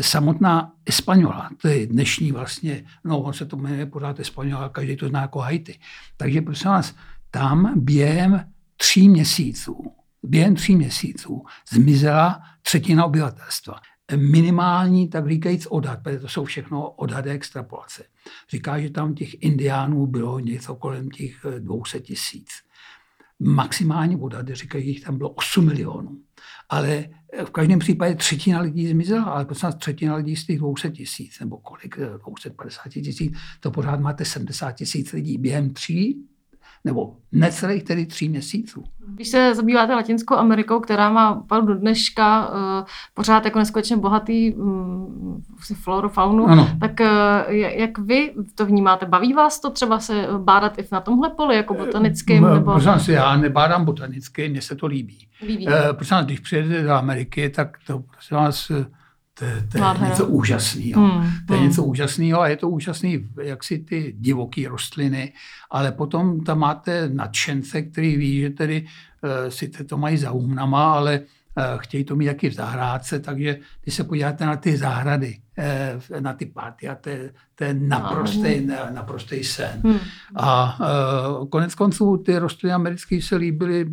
samotná 0.00 0.72
Espaniola, 0.86 1.50
to 1.62 1.68
je 1.68 1.86
dnešní 1.86 2.32
vlastně, 2.32 2.84
no 3.04 3.20
on 3.20 3.32
se 3.32 3.46
to 3.46 3.56
jmenuje 3.56 3.86
pořád 3.86 4.20
Espaniola, 4.20 4.68
každý 4.68 4.96
to 4.96 5.08
zná 5.08 5.20
jako 5.20 5.38
Haiti. 5.38 5.78
Takže 6.16 6.40
prosím 6.40 6.70
vás, 6.70 6.94
tam 7.30 7.72
během 7.76 8.44
tří 8.78 9.08
měsíců, 9.08 9.92
během 10.22 10.54
tří 10.54 10.76
měsíců 10.76 11.42
zmizela 11.72 12.40
třetina 12.62 13.04
obyvatelstva. 13.04 13.74
Minimální, 14.16 15.08
tak 15.08 15.28
říkajíc, 15.28 15.66
odhad, 15.66 16.02
protože 16.02 16.18
to 16.18 16.28
jsou 16.28 16.44
všechno 16.44 16.90
odhady 16.90 17.30
extrapolace. 17.30 18.04
Říká, 18.50 18.80
že 18.80 18.90
tam 18.90 19.14
těch 19.14 19.42
indiánů 19.42 20.06
bylo 20.06 20.40
něco 20.40 20.76
kolem 20.76 21.10
těch 21.10 21.46
200 21.58 22.00
tisíc. 22.00 22.48
Maximální 23.38 24.16
odhady 24.16 24.54
říkají, 24.54 24.84
že 24.84 24.90
jich 24.90 25.00
tam 25.00 25.18
bylo 25.18 25.30
8 25.30 25.66
milionů. 25.66 26.18
Ale 26.68 27.04
v 27.44 27.50
každém 27.50 27.78
případě 27.78 28.14
třetina 28.14 28.60
lidí 28.60 28.88
zmizela, 28.88 29.24
ale 29.24 29.44
prostě 29.44 29.66
třetina 29.78 30.14
lidí 30.14 30.36
z 30.36 30.46
těch 30.46 30.58
200 30.58 30.90
tisíc, 30.90 31.40
nebo 31.40 31.56
kolik, 31.56 31.98
250 32.26 32.88
tisíc, 32.88 33.36
to 33.60 33.70
pořád 33.70 34.00
máte 34.00 34.24
70 34.24 34.72
tisíc 34.72 35.12
lidí 35.12 35.38
během 35.38 35.70
tří 35.70 36.28
nebo 36.84 37.16
necelých 37.32 37.82
tedy 37.84 38.06
tří 38.06 38.28
měsíců. 38.28 38.84
Když 39.06 39.28
se 39.28 39.54
zabýváte 39.54 39.94
Latinskou 39.94 40.34
Amerikou, 40.34 40.80
která 40.80 41.10
má 41.10 41.34
opravdu 41.34 41.74
do 41.74 41.80
dneška 41.80 42.48
uh, 42.48 42.54
pořád 43.14 43.44
jako 43.44 43.58
neskutečně 43.58 43.96
bohatý 43.96 44.54
um, 44.54 45.42
floru, 45.74 46.08
faunu, 46.08 46.46
ano. 46.46 46.68
tak 46.80 47.00
uh, 47.00 47.54
jak 47.54 47.98
vy 47.98 48.34
to 48.54 48.66
vnímáte? 48.66 49.06
Baví 49.06 49.32
vás 49.32 49.60
to 49.60 49.70
třeba 49.70 50.00
se 50.00 50.26
bádat 50.38 50.78
i 50.78 50.84
na 50.92 51.00
tomhle 51.00 51.30
poli, 51.30 51.56
jako 51.56 51.74
botanickým? 51.74 52.44
Uh, 52.44 52.54
nebo... 52.54 52.72
Prosím 52.72 53.14
já 53.14 53.36
nebádám 53.36 53.84
botanicky, 53.84 54.48
mně 54.48 54.62
se 54.62 54.76
to 54.76 54.86
líbí. 54.86 55.28
líbí. 55.46 55.66
Uh, 55.66 55.72
prosím 55.92 56.16
když 56.24 56.40
přijedete 56.40 56.82
do 56.82 56.92
Ameriky, 56.92 57.50
tak 57.50 57.78
to 57.86 57.98
prosím 57.98 58.36
vás 58.36 58.72
to, 59.38 59.44
to 59.72 59.78
je 59.78 60.08
něco 60.08 60.26
úžasného. 60.26 61.06
Hmm, 61.06 61.30
to 61.46 61.52
je 61.52 61.58
hmm. 61.58 61.68
něco 61.68 61.84
úžasného 61.84 62.40
a 62.40 62.48
je 62.48 62.56
to 62.56 62.68
úžasný, 62.68 63.28
jak 63.42 63.64
si 63.64 63.78
ty 63.78 64.14
divoké 64.18 64.68
rostliny, 64.68 65.32
ale 65.70 65.92
potom 65.92 66.40
tam 66.40 66.58
máte 66.58 67.08
nadšence, 67.08 67.82
který 67.82 68.16
ví, 68.16 68.40
že 68.40 68.50
tedy 68.50 68.86
uh, 69.22 69.30
si 69.48 69.68
to 69.68 69.98
mají 69.98 70.16
za 70.16 70.32
umnama, 70.32 70.92
ale 70.92 71.18
uh, 71.18 71.26
chtějí 71.76 72.04
to 72.04 72.16
mít 72.16 72.26
taky 72.26 72.50
v 72.50 72.54
zahrádce, 72.54 73.20
takže 73.20 73.58
když 73.82 73.94
se 73.94 74.04
podíváte 74.04 74.46
na 74.46 74.56
ty 74.56 74.76
zahrady, 74.76 75.38
uh, 76.10 76.20
na 76.20 76.32
ty 76.32 76.46
party, 76.46 76.88
a 76.88 76.94
to 76.94 77.08
je, 77.08 77.32
to 77.54 77.64
je 77.64 77.74
naprostý, 77.74 78.66
naprostý 78.90 79.44
sen. 79.44 79.80
Hmm. 79.84 79.98
A 80.36 80.78
uh, 81.40 81.48
konec 81.48 81.74
konců 81.74 82.16
ty 82.16 82.38
rostliny 82.38 82.72
americké 82.72 83.22
se 83.22 83.36
líbily, 83.36 83.86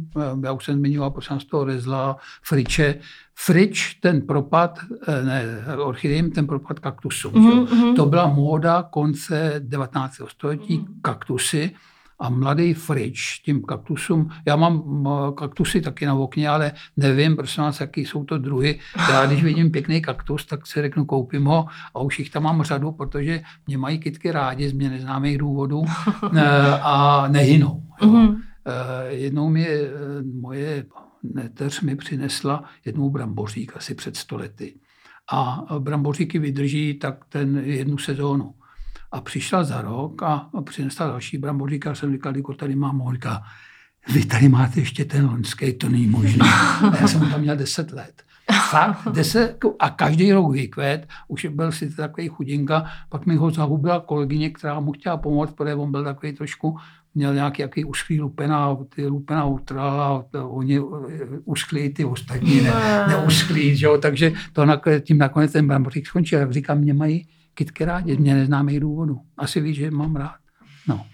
já 0.44 0.52
už 0.52 0.66
jsem 0.66 0.76
zmiňoval, 0.80 1.12
prosím 1.12 1.40
z 1.40 1.46
toho 1.46 1.66
rezla, 1.66 2.18
friče, 2.44 2.96
Frič, 3.38 3.94
ten 3.94 4.22
propad, 4.22 4.80
eh, 5.08 5.24
ne, 5.24 5.44
orchidejím, 5.78 6.32
ten 6.32 6.48
propad 6.48 6.80
kaktusů. 6.80 7.30
Mm-hmm. 7.30 7.96
To 7.96 8.06
byla 8.06 8.28
móda 8.28 8.84
konce 8.84 9.56
19. 9.60 10.22
století, 10.28 10.80
mm-hmm. 10.80 11.02
kaktusy. 11.02 11.72
A 12.20 12.30
mladý 12.30 12.74
Frič 12.74 13.40
tím 13.46 13.62
kaktusům, 13.62 14.30
já 14.48 14.56
mám 14.56 14.84
kaktusy 15.38 15.82
taky 15.82 16.06
na 16.06 16.14
okně, 16.14 16.50
ale 16.50 16.72
nevím, 16.98 17.36
prosím 17.36 17.64
vás, 17.64 17.80
jaký 17.80 18.06
jsou 18.06 18.24
to 18.24 18.38
druhy. 18.38 18.80
Já 19.10 19.26
když 19.26 19.44
vidím 19.44 19.72
pěkný 19.72 20.02
kaktus, 20.02 20.46
tak 20.46 20.68
si 20.68 20.82
řeknu, 20.82 21.06
koupím 21.06 21.46
ho 21.46 21.66
a 21.96 22.00
už 22.00 22.20
jich 22.20 22.30
tam 22.30 22.44
mám 22.44 22.64
řadu, 22.64 22.92
protože 22.92 23.42
mě 23.68 23.78
mají 23.78 24.00
kytky 24.00 24.32
rádi 24.32 24.70
z 24.70 24.74
mě 24.74 24.90
neznámých 24.90 25.38
důvodů 25.38 25.84
eh, 26.38 26.80
a 26.82 27.28
nehynou. 27.28 27.84
Mm-hmm. 28.02 28.42
Jednou 29.10 29.50
mi 29.50 29.68
moje 30.42 30.86
neteř 31.34 31.82
mi 31.82 31.96
přinesla 31.96 32.64
jednou 32.86 33.10
brambořík 33.10 33.78
asi 33.78 33.96
před 33.96 34.16
stolety. 34.16 34.76
A 35.32 35.66
bramboříky 35.80 36.40
vydrží 36.40 36.94
tak 36.94 37.26
ten 37.30 37.58
jednu 37.58 37.98
sezónu. 37.98 38.54
A 39.16 39.22
přišla 39.22 39.64
za 39.64 39.82
rok 39.82 40.24
a 40.24 40.50
přinesla 40.64 41.08
další 41.08 41.38
brambořík 41.38 41.88
a 41.88 41.96
jsem 41.96 42.12
říkal, 42.12 42.38
jako 42.38 42.54
tady 42.54 42.76
mám, 42.76 43.14
říká, 43.14 43.44
vy 44.14 44.26
tady 44.26 44.50
máte 44.50 44.80
ještě 44.80 45.06
ten 45.06 45.26
loňský, 45.26 45.74
to 45.74 45.90
není 45.90 46.08
možné. 46.08 46.46
A 46.92 46.98
já 47.02 47.08
jsem 47.08 47.30
tam 47.30 47.42
měl 47.42 47.56
deset 47.56 47.92
let. 47.92 48.24
Fakt, 48.70 49.08
deset, 49.12 49.58
a 49.80 49.90
každý 49.90 50.32
rok 50.32 50.52
vykvet, 50.52 51.08
už 51.28 51.46
byl 51.46 51.72
si 51.72 51.96
takový 51.96 52.28
chudinka, 52.28 52.86
pak 53.10 53.26
mi 53.26 53.36
ho 53.36 53.52
zahubila 53.52 54.00
kolegyně, 54.00 54.50
která 54.50 54.80
mu 54.80 54.92
chtěla 54.92 55.18
pomoct, 55.18 55.54
protože 55.54 55.76
on 55.76 55.92
byl 55.92 56.04
takový 56.04 56.34
trošku 56.34 56.78
měl 57.16 57.34
nějaký 57.34 57.62
jaký 57.62 57.86
uschlý 57.86 58.22
lupena, 58.22 58.78
ty 58.96 59.08
lupena 59.08 59.46
utrala, 59.46 60.26
oni 60.44 60.80
uschlí 61.46 61.90
ty 61.90 62.06
ostatní 62.06 62.62
ne, 62.62 62.74
neuschlí, 63.08 63.78
že 63.78 63.86
jo? 63.86 63.98
takže 63.98 64.34
to 64.54 64.66
nakonec, 64.66 65.04
tím 65.04 65.18
nakonec 65.18 65.52
ten 65.52 65.68
brambořík 65.68 66.08
skončil. 66.08 66.40
Jak 66.40 66.52
říkám, 66.52 66.78
mě 66.78 66.94
mají 66.94 67.28
kytky 67.56 67.86
rádi, 67.86 68.18
mě 68.18 68.36
neznámých 68.36 68.80
důvodů. 68.80 69.20
Asi 69.38 69.62
víš, 69.62 69.78
že 69.78 69.92
mám 69.92 70.16
rád. 70.16 70.36
No. 70.88 71.06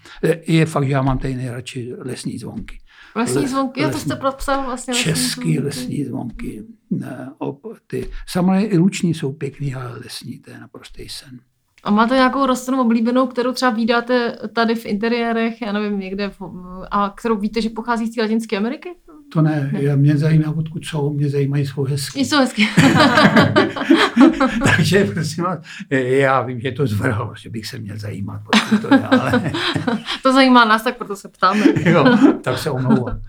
Je 0.46 0.66
fakt, 0.66 0.86
že 0.86 0.92
já 0.92 1.02
mám 1.02 1.18
tady 1.18 1.34
nejradši 1.34 1.92
lesní 1.98 2.38
zvonky. 2.38 2.78
Lesní 3.16 3.48
zvonky, 3.48 3.84
Les, 3.84 3.92
to 3.92 3.98
jste 3.98 4.16
propsal 4.16 4.64
vlastně 4.64 4.94
lesní 4.94 5.12
Český 5.12 5.40
zvonky. 5.40 5.60
lesní 5.60 6.04
zvonky. 6.04 6.62
Ne, 6.90 7.32
op, 7.38 7.62
ty, 7.86 8.10
samozřejmě 8.28 8.66
i 8.66 8.76
ruční 8.76 9.14
jsou 9.14 9.32
pěkný, 9.32 9.74
ale 9.74 9.98
lesní, 9.98 10.38
to 10.38 10.50
je 10.50 10.60
naprostý 10.60 11.08
sen. 11.08 11.40
A 11.84 11.90
máte 11.90 12.14
nějakou 12.14 12.46
rostlinu 12.46 12.82
oblíbenou, 12.82 13.26
kterou 13.26 13.52
třeba 13.52 13.70
vydáte 13.72 14.38
tady 14.54 14.74
v 14.74 14.86
interiérech, 14.86 15.62
já 15.62 15.72
nevím, 15.72 15.98
někde, 15.98 16.28
v, 16.28 16.42
a 16.90 17.10
kterou 17.16 17.36
víte, 17.36 17.62
že 17.62 17.70
pochází 17.70 18.12
z 18.12 18.16
Latinské 18.16 18.56
Ameriky? 18.56 18.88
To 19.32 19.42
ne, 19.42 19.70
ne. 19.72 19.96
mě 19.96 20.16
zajímá, 20.16 20.54
odkud 20.56 20.84
jsou, 20.84 21.12
mě 21.12 21.28
zajímají, 21.28 21.66
jsou 21.66 21.82
hezky. 21.82 22.24
Jsou 22.24 22.36
hezky. 22.36 22.68
Takže 24.64 25.04
prosím 25.04 25.44
vás, 25.44 25.58
já 25.90 26.42
vím, 26.42 26.60
že 26.60 26.72
to 26.72 26.86
zvrhlo, 26.86 27.32
že 27.36 27.50
bych 27.50 27.66
se 27.66 27.78
měl 27.78 27.98
zajímat, 27.98 28.40
to 28.82 28.94
je, 28.94 29.00
ale... 29.02 29.52
to 30.22 30.32
zajímá 30.32 30.64
nás, 30.64 30.82
tak 30.82 30.96
proto 30.96 31.16
se 31.16 31.28
ptáme. 31.28 31.64
jo, 31.90 32.04
tak 32.42 32.58
se 32.58 32.70
omlouvám. 32.70 33.20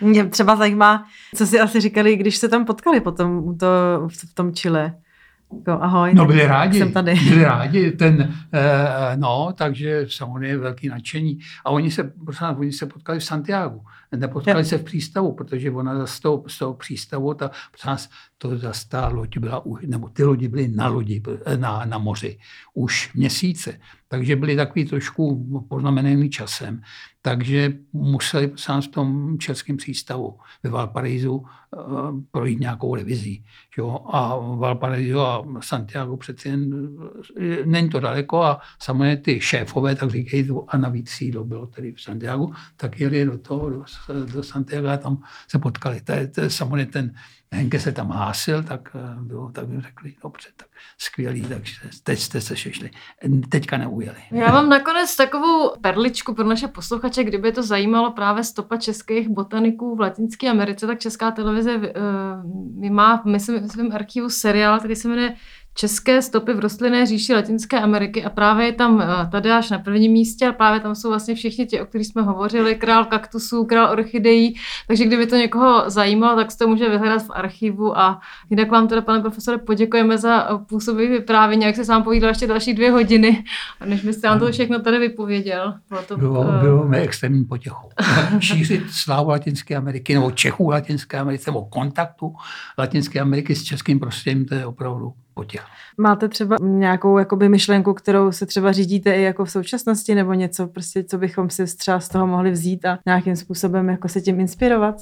Mě 0.00 0.24
třeba 0.24 0.56
zajímá, 0.56 1.04
co 1.34 1.46
si 1.46 1.60
asi 1.60 1.80
říkali, 1.80 2.16
když 2.16 2.36
se 2.36 2.48
tam 2.48 2.64
potkali 2.64 3.00
potom 3.00 3.58
to, 3.58 3.66
v 4.30 4.34
tom 4.34 4.52
Chile. 4.52 4.94
Jako, 5.56 5.70
ahoj, 5.70 6.14
no 6.14 6.26
byli 6.26 6.46
rádi, 6.46 6.78
jsem 6.78 6.92
tady. 6.92 7.14
byli 7.14 7.44
rádi, 7.44 7.92
ten, 7.92 8.34
eh, 8.52 9.16
no, 9.16 9.52
takže 9.56 10.06
samozřejmě 10.08 10.56
velký 10.56 10.88
nadšení. 10.88 11.38
A 11.64 11.70
oni 11.70 11.90
se, 11.90 12.12
prosím, 12.24 12.46
oni 12.46 12.72
se 12.72 12.86
potkali 12.86 13.18
v 13.18 13.24
Santiago, 13.24 13.80
nepotkali 14.16 14.60
jo. 14.60 14.64
se 14.64 14.78
v 14.78 14.84
přístavu, 14.84 15.32
protože 15.32 15.70
ona 15.70 16.06
z 16.06 16.20
toho, 16.20 16.44
z 16.46 16.58
toho 16.58 16.74
přístavu, 16.74 17.34
ta, 17.34 17.50
prosím, 17.70 18.08
to 18.38 18.58
zase 18.58 18.88
ta 18.88 19.08
loď 19.08 19.38
byla, 19.38 19.62
nebo 19.86 20.08
ty 20.08 20.24
lodi 20.24 20.48
byly 20.48 20.68
na 20.68 20.88
lodi, 20.88 21.22
na, 21.56 21.84
na 21.84 21.98
moři 21.98 22.38
už 22.74 23.14
měsíce. 23.14 23.78
Takže 24.08 24.36
byli 24.36 24.56
takový 24.56 24.84
trošku 24.84 25.46
poznamenaný 25.68 26.30
časem. 26.30 26.80
Takže 27.22 27.72
museli 27.92 28.52
sám 28.56 28.82
v 28.82 28.88
tom 28.88 29.38
českém 29.38 29.76
přístavu 29.76 30.38
ve 30.62 30.70
Valparaisu 30.70 31.44
eh, 31.46 31.67
projít 32.30 32.60
nějakou 32.60 32.94
revizí. 32.94 33.44
Jo? 33.78 33.98
A 34.12 34.36
Valparaiso 34.36 35.26
a 35.26 35.44
Santiago 35.60 36.16
přeci 36.16 36.48
jen, 36.48 36.88
eh, 37.40 37.56
není 37.64 37.88
to 37.88 38.00
daleko 38.00 38.42
a 38.42 38.60
samozřejmě 38.78 39.16
ty 39.16 39.40
šéfové, 39.40 39.94
tak 39.94 40.10
říkají, 40.10 40.48
a 40.68 40.76
navíc 40.76 41.10
sídlo 41.10 41.44
bylo 41.44 41.66
tedy 41.66 41.92
v 41.92 42.00
Santiago, 42.00 42.48
tak 42.76 43.00
jeli 43.00 43.24
do 43.24 43.38
toho, 43.38 43.70
do, 43.70 43.84
do 44.32 44.42
Santiago 44.42 44.88
a 44.88 44.96
tam 44.96 45.22
se 45.48 45.58
potkali. 45.58 46.00
To 46.00 46.12
je, 46.12 46.30
samozřejmě 46.48 46.86
ten 46.86 47.14
Henke 47.52 47.80
se 47.80 47.92
tam 47.92 48.08
hlásil, 48.08 48.62
tak, 48.62 48.90
eh, 48.94 49.22
bylo, 49.22 49.50
tak 49.52 49.68
mi 49.68 49.80
řekli, 49.80 50.14
dobře, 50.22 50.48
tak 50.56 50.68
skvělý, 50.98 51.42
takže 51.42 51.74
teď 52.02 52.18
jste 52.18 52.40
se 52.40 52.56
šešli. 52.56 52.90
Teďka 53.48 53.78
neujeli. 53.78 54.18
Já 54.30 54.52
mám 54.52 54.68
nakonec 54.68 55.16
takovou 55.16 55.70
perličku 55.80 56.34
pro 56.34 56.44
naše 56.44 56.68
posluchače, 56.68 57.24
kdyby 57.24 57.52
to 57.52 57.62
zajímalo 57.62 58.12
právě 58.12 58.44
stopa 58.44 58.76
českých 58.76 59.28
botaniků 59.28 59.96
v 59.96 60.00
Latinské 60.00 60.50
Americe, 60.50 60.86
tak 60.86 60.98
Česká 60.98 61.30
televize 61.30 61.57
uh, 61.62 62.90
má 62.90 63.22
myslím, 63.26 63.60
v 63.60 63.72
svém 63.72 63.92
archivu 63.92 64.30
seriál, 64.30 64.78
který 64.78 64.96
se 64.96 65.08
jmenuje 65.08 65.34
české 65.78 66.22
stopy 66.22 66.52
v 66.54 66.58
rostlinné 66.58 67.06
říši 67.06 67.34
Latinské 67.34 67.80
Ameriky 67.80 68.24
a 68.24 68.30
právě 68.30 68.66
je 68.66 68.72
tam 68.72 69.00
eh, 69.00 69.28
tady 69.30 69.50
až 69.50 69.70
na 69.70 69.78
prvním 69.78 70.12
místě 70.12 70.46
a 70.46 70.52
právě 70.52 70.80
tam 70.80 70.94
jsou 70.94 71.08
vlastně 71.08 71.34
všichni 71.34 71.66
ti, 71.66 71.80
o 71.80 71.86
kterých 71.86 72.06
jsme 72.06 72.22
hovořili, 72.22 72.74
král 72.74 73.04
kaktusů, 73.04 73.64
král 73.64 73.90
orchidejí, 73.90 74.54
takže 74.86 75.04
kdyby 75.04 75.26
to 75.26 75.36
někoho 75.36 75.90
zajímalo, 75.90 76.36
tak 76.36 76.50
se 76.50 76.58
to 76.58 76.68
může 76.68 76.88
vyhledat 76.88 77.22
v 77.22 77.30
archivu 77.30 77.98
a 77.98 78.20
jinak 78.50 78.70
vám 78.70 78.88
teda, 78.88 79.02
pane 79.02 79.20
profesore, 79.20 79.58
poděkujeme 79.58 80.18
za 80.18 80.60
působivý 80.68 81.08
vyprávění, 81.08 81.64
jak 81.64 81.76
se 81.76 81.84
sám 81.84 82.02
povídal 82.02 82.30
ještě 82.30 82.46
další 82.46 82.74
dvě 82.74 82.90
hodiny, 82.90 83.44
a 83.80 83.86
než 83.86 84.04
byste 84.04 84.28
nám 84.28 84.38
to 84.38 84.52
všechno 84.52 84.78
tady 84.78 84.98
vypověděl. 84.98 85.74
Bylo, 85.88 86.02
to, 86.02 86.16
bylo, 86.16 86.40
uh... 86.40 86.60
bylo 86.60 86.88
mi 86.88 86.98
extrémní 86.98 87.44
potěchou. 87.44 87.88
Šířit 88.38 88.82
slávu 88.90 89.30
Latinské 89.30 89.76
Ameriky 89.76 90.14
nebo 90.14 90.30
Čechů 90.30 90.70
Latinské 90.70 91.18
Ameriky 91.18 91.44
nebo 91.46 91.64
kontaktu 91.64 92.34
Latinské 92.78 93.20
Ameriky 93.20 93.54
s 93.54 93.62
českým 93.62 94.00
prostředím, 94.00 94.44
to 94.44 94.54
je 94.54 94.66
opravdu 94.66 95.12
potěcha. 95.38 95.66
Máte 95.98 96.28
třeba 96.28 96.56
nějakou 96.60 97.18
jakoby 97.18 97.48
myšlenku, 97.48 97.94
kterou 97.94 98.32
se 98.32 98.46
třeba 98.46 98.72
řídíte 98.72 99.16
i 99.16 99.22
jako 99.22 99.44
v 99.44 99.50
současnosti, 99.50 100.14
nebo 100.14 100.34
něco, 100.34 100.66
prostě, 100.66 101.04
co 101.04 101.18
bychom 101.18 101.50
si 101.50 101.76
třeba 101.76 102.00
z 102.00 102.08
toho 102.08 102.26
mohli 102.26 102.50
vzít 102.50 102.84
a 102.84 102.98
nějakým 103.06 103.36
způsobem 103.36 103.88
jako 103.88 104.08
se 104.08 104.20
tím 104.20 104.40
inspirovat? 104.40 105.00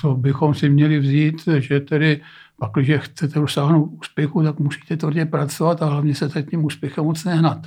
Co 0.00 0.14
bychom 0.14 0.54
si 0.54 0.68
měli 0.68 0.98
vzít, 0.98 1.36
že 1.58 1.80
tedy 1.80 2.20
pak, 2.58 2.70
když 2.74 3.00
chcete 3.00 3.40
dosáhnout 3.40 3.84
úspěchu, 3.84 4.42
tak 4.42 4.58
musíte 4.58 4.96
tvrdě 4.96 5.24
pracovat 5.26 5.82
a 5.82 5.86
hlavně 5.86 6.14
se 6.14 6.42
tím 6.50 6.64
úspěchem 6.64 7.04
moc 7.04 7.24
nehnat. 7.24 7.58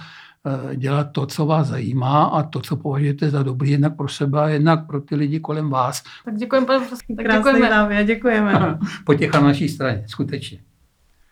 Eh, 0.45 0.75
dělat 0.75 1.03
to, 1.11 1.25
co 1.25 1.45
vás 1.45 1.67
zajímá 1.67 2.23
a 2.23 2.43
to, 2.43 2.59
co 2.59 2.75
považujete 2.75 3.29
za 3.29 3.43
dobrý, 3.43 3.71
jednak 3.71 3.95
pro 3.95 4.07
sebe 4.07 4.41
a 4.41 4.47
jednak 4.49 4.87
pro 4.87 5.01
ty 5.01 5.15
lidi 5.15 5.39
kolem 5.39 5.69
vás. 5.69 6.03
Tak 6.25 6.35
děkujeme, 6.35 6.67
pane 6.67 6.79
profesor. 6.79 7.15
Tak 7.17 7.37
děkujeme. 7.37 7.69
Dámy, 7.69 8.05
děkujeme. 8.05 8.77
Potěcha 9.05 9.39
na 9.39 9.47
naší 9.47 9.69
straně, 9.69 10.03
skutečně. 10.07 10.59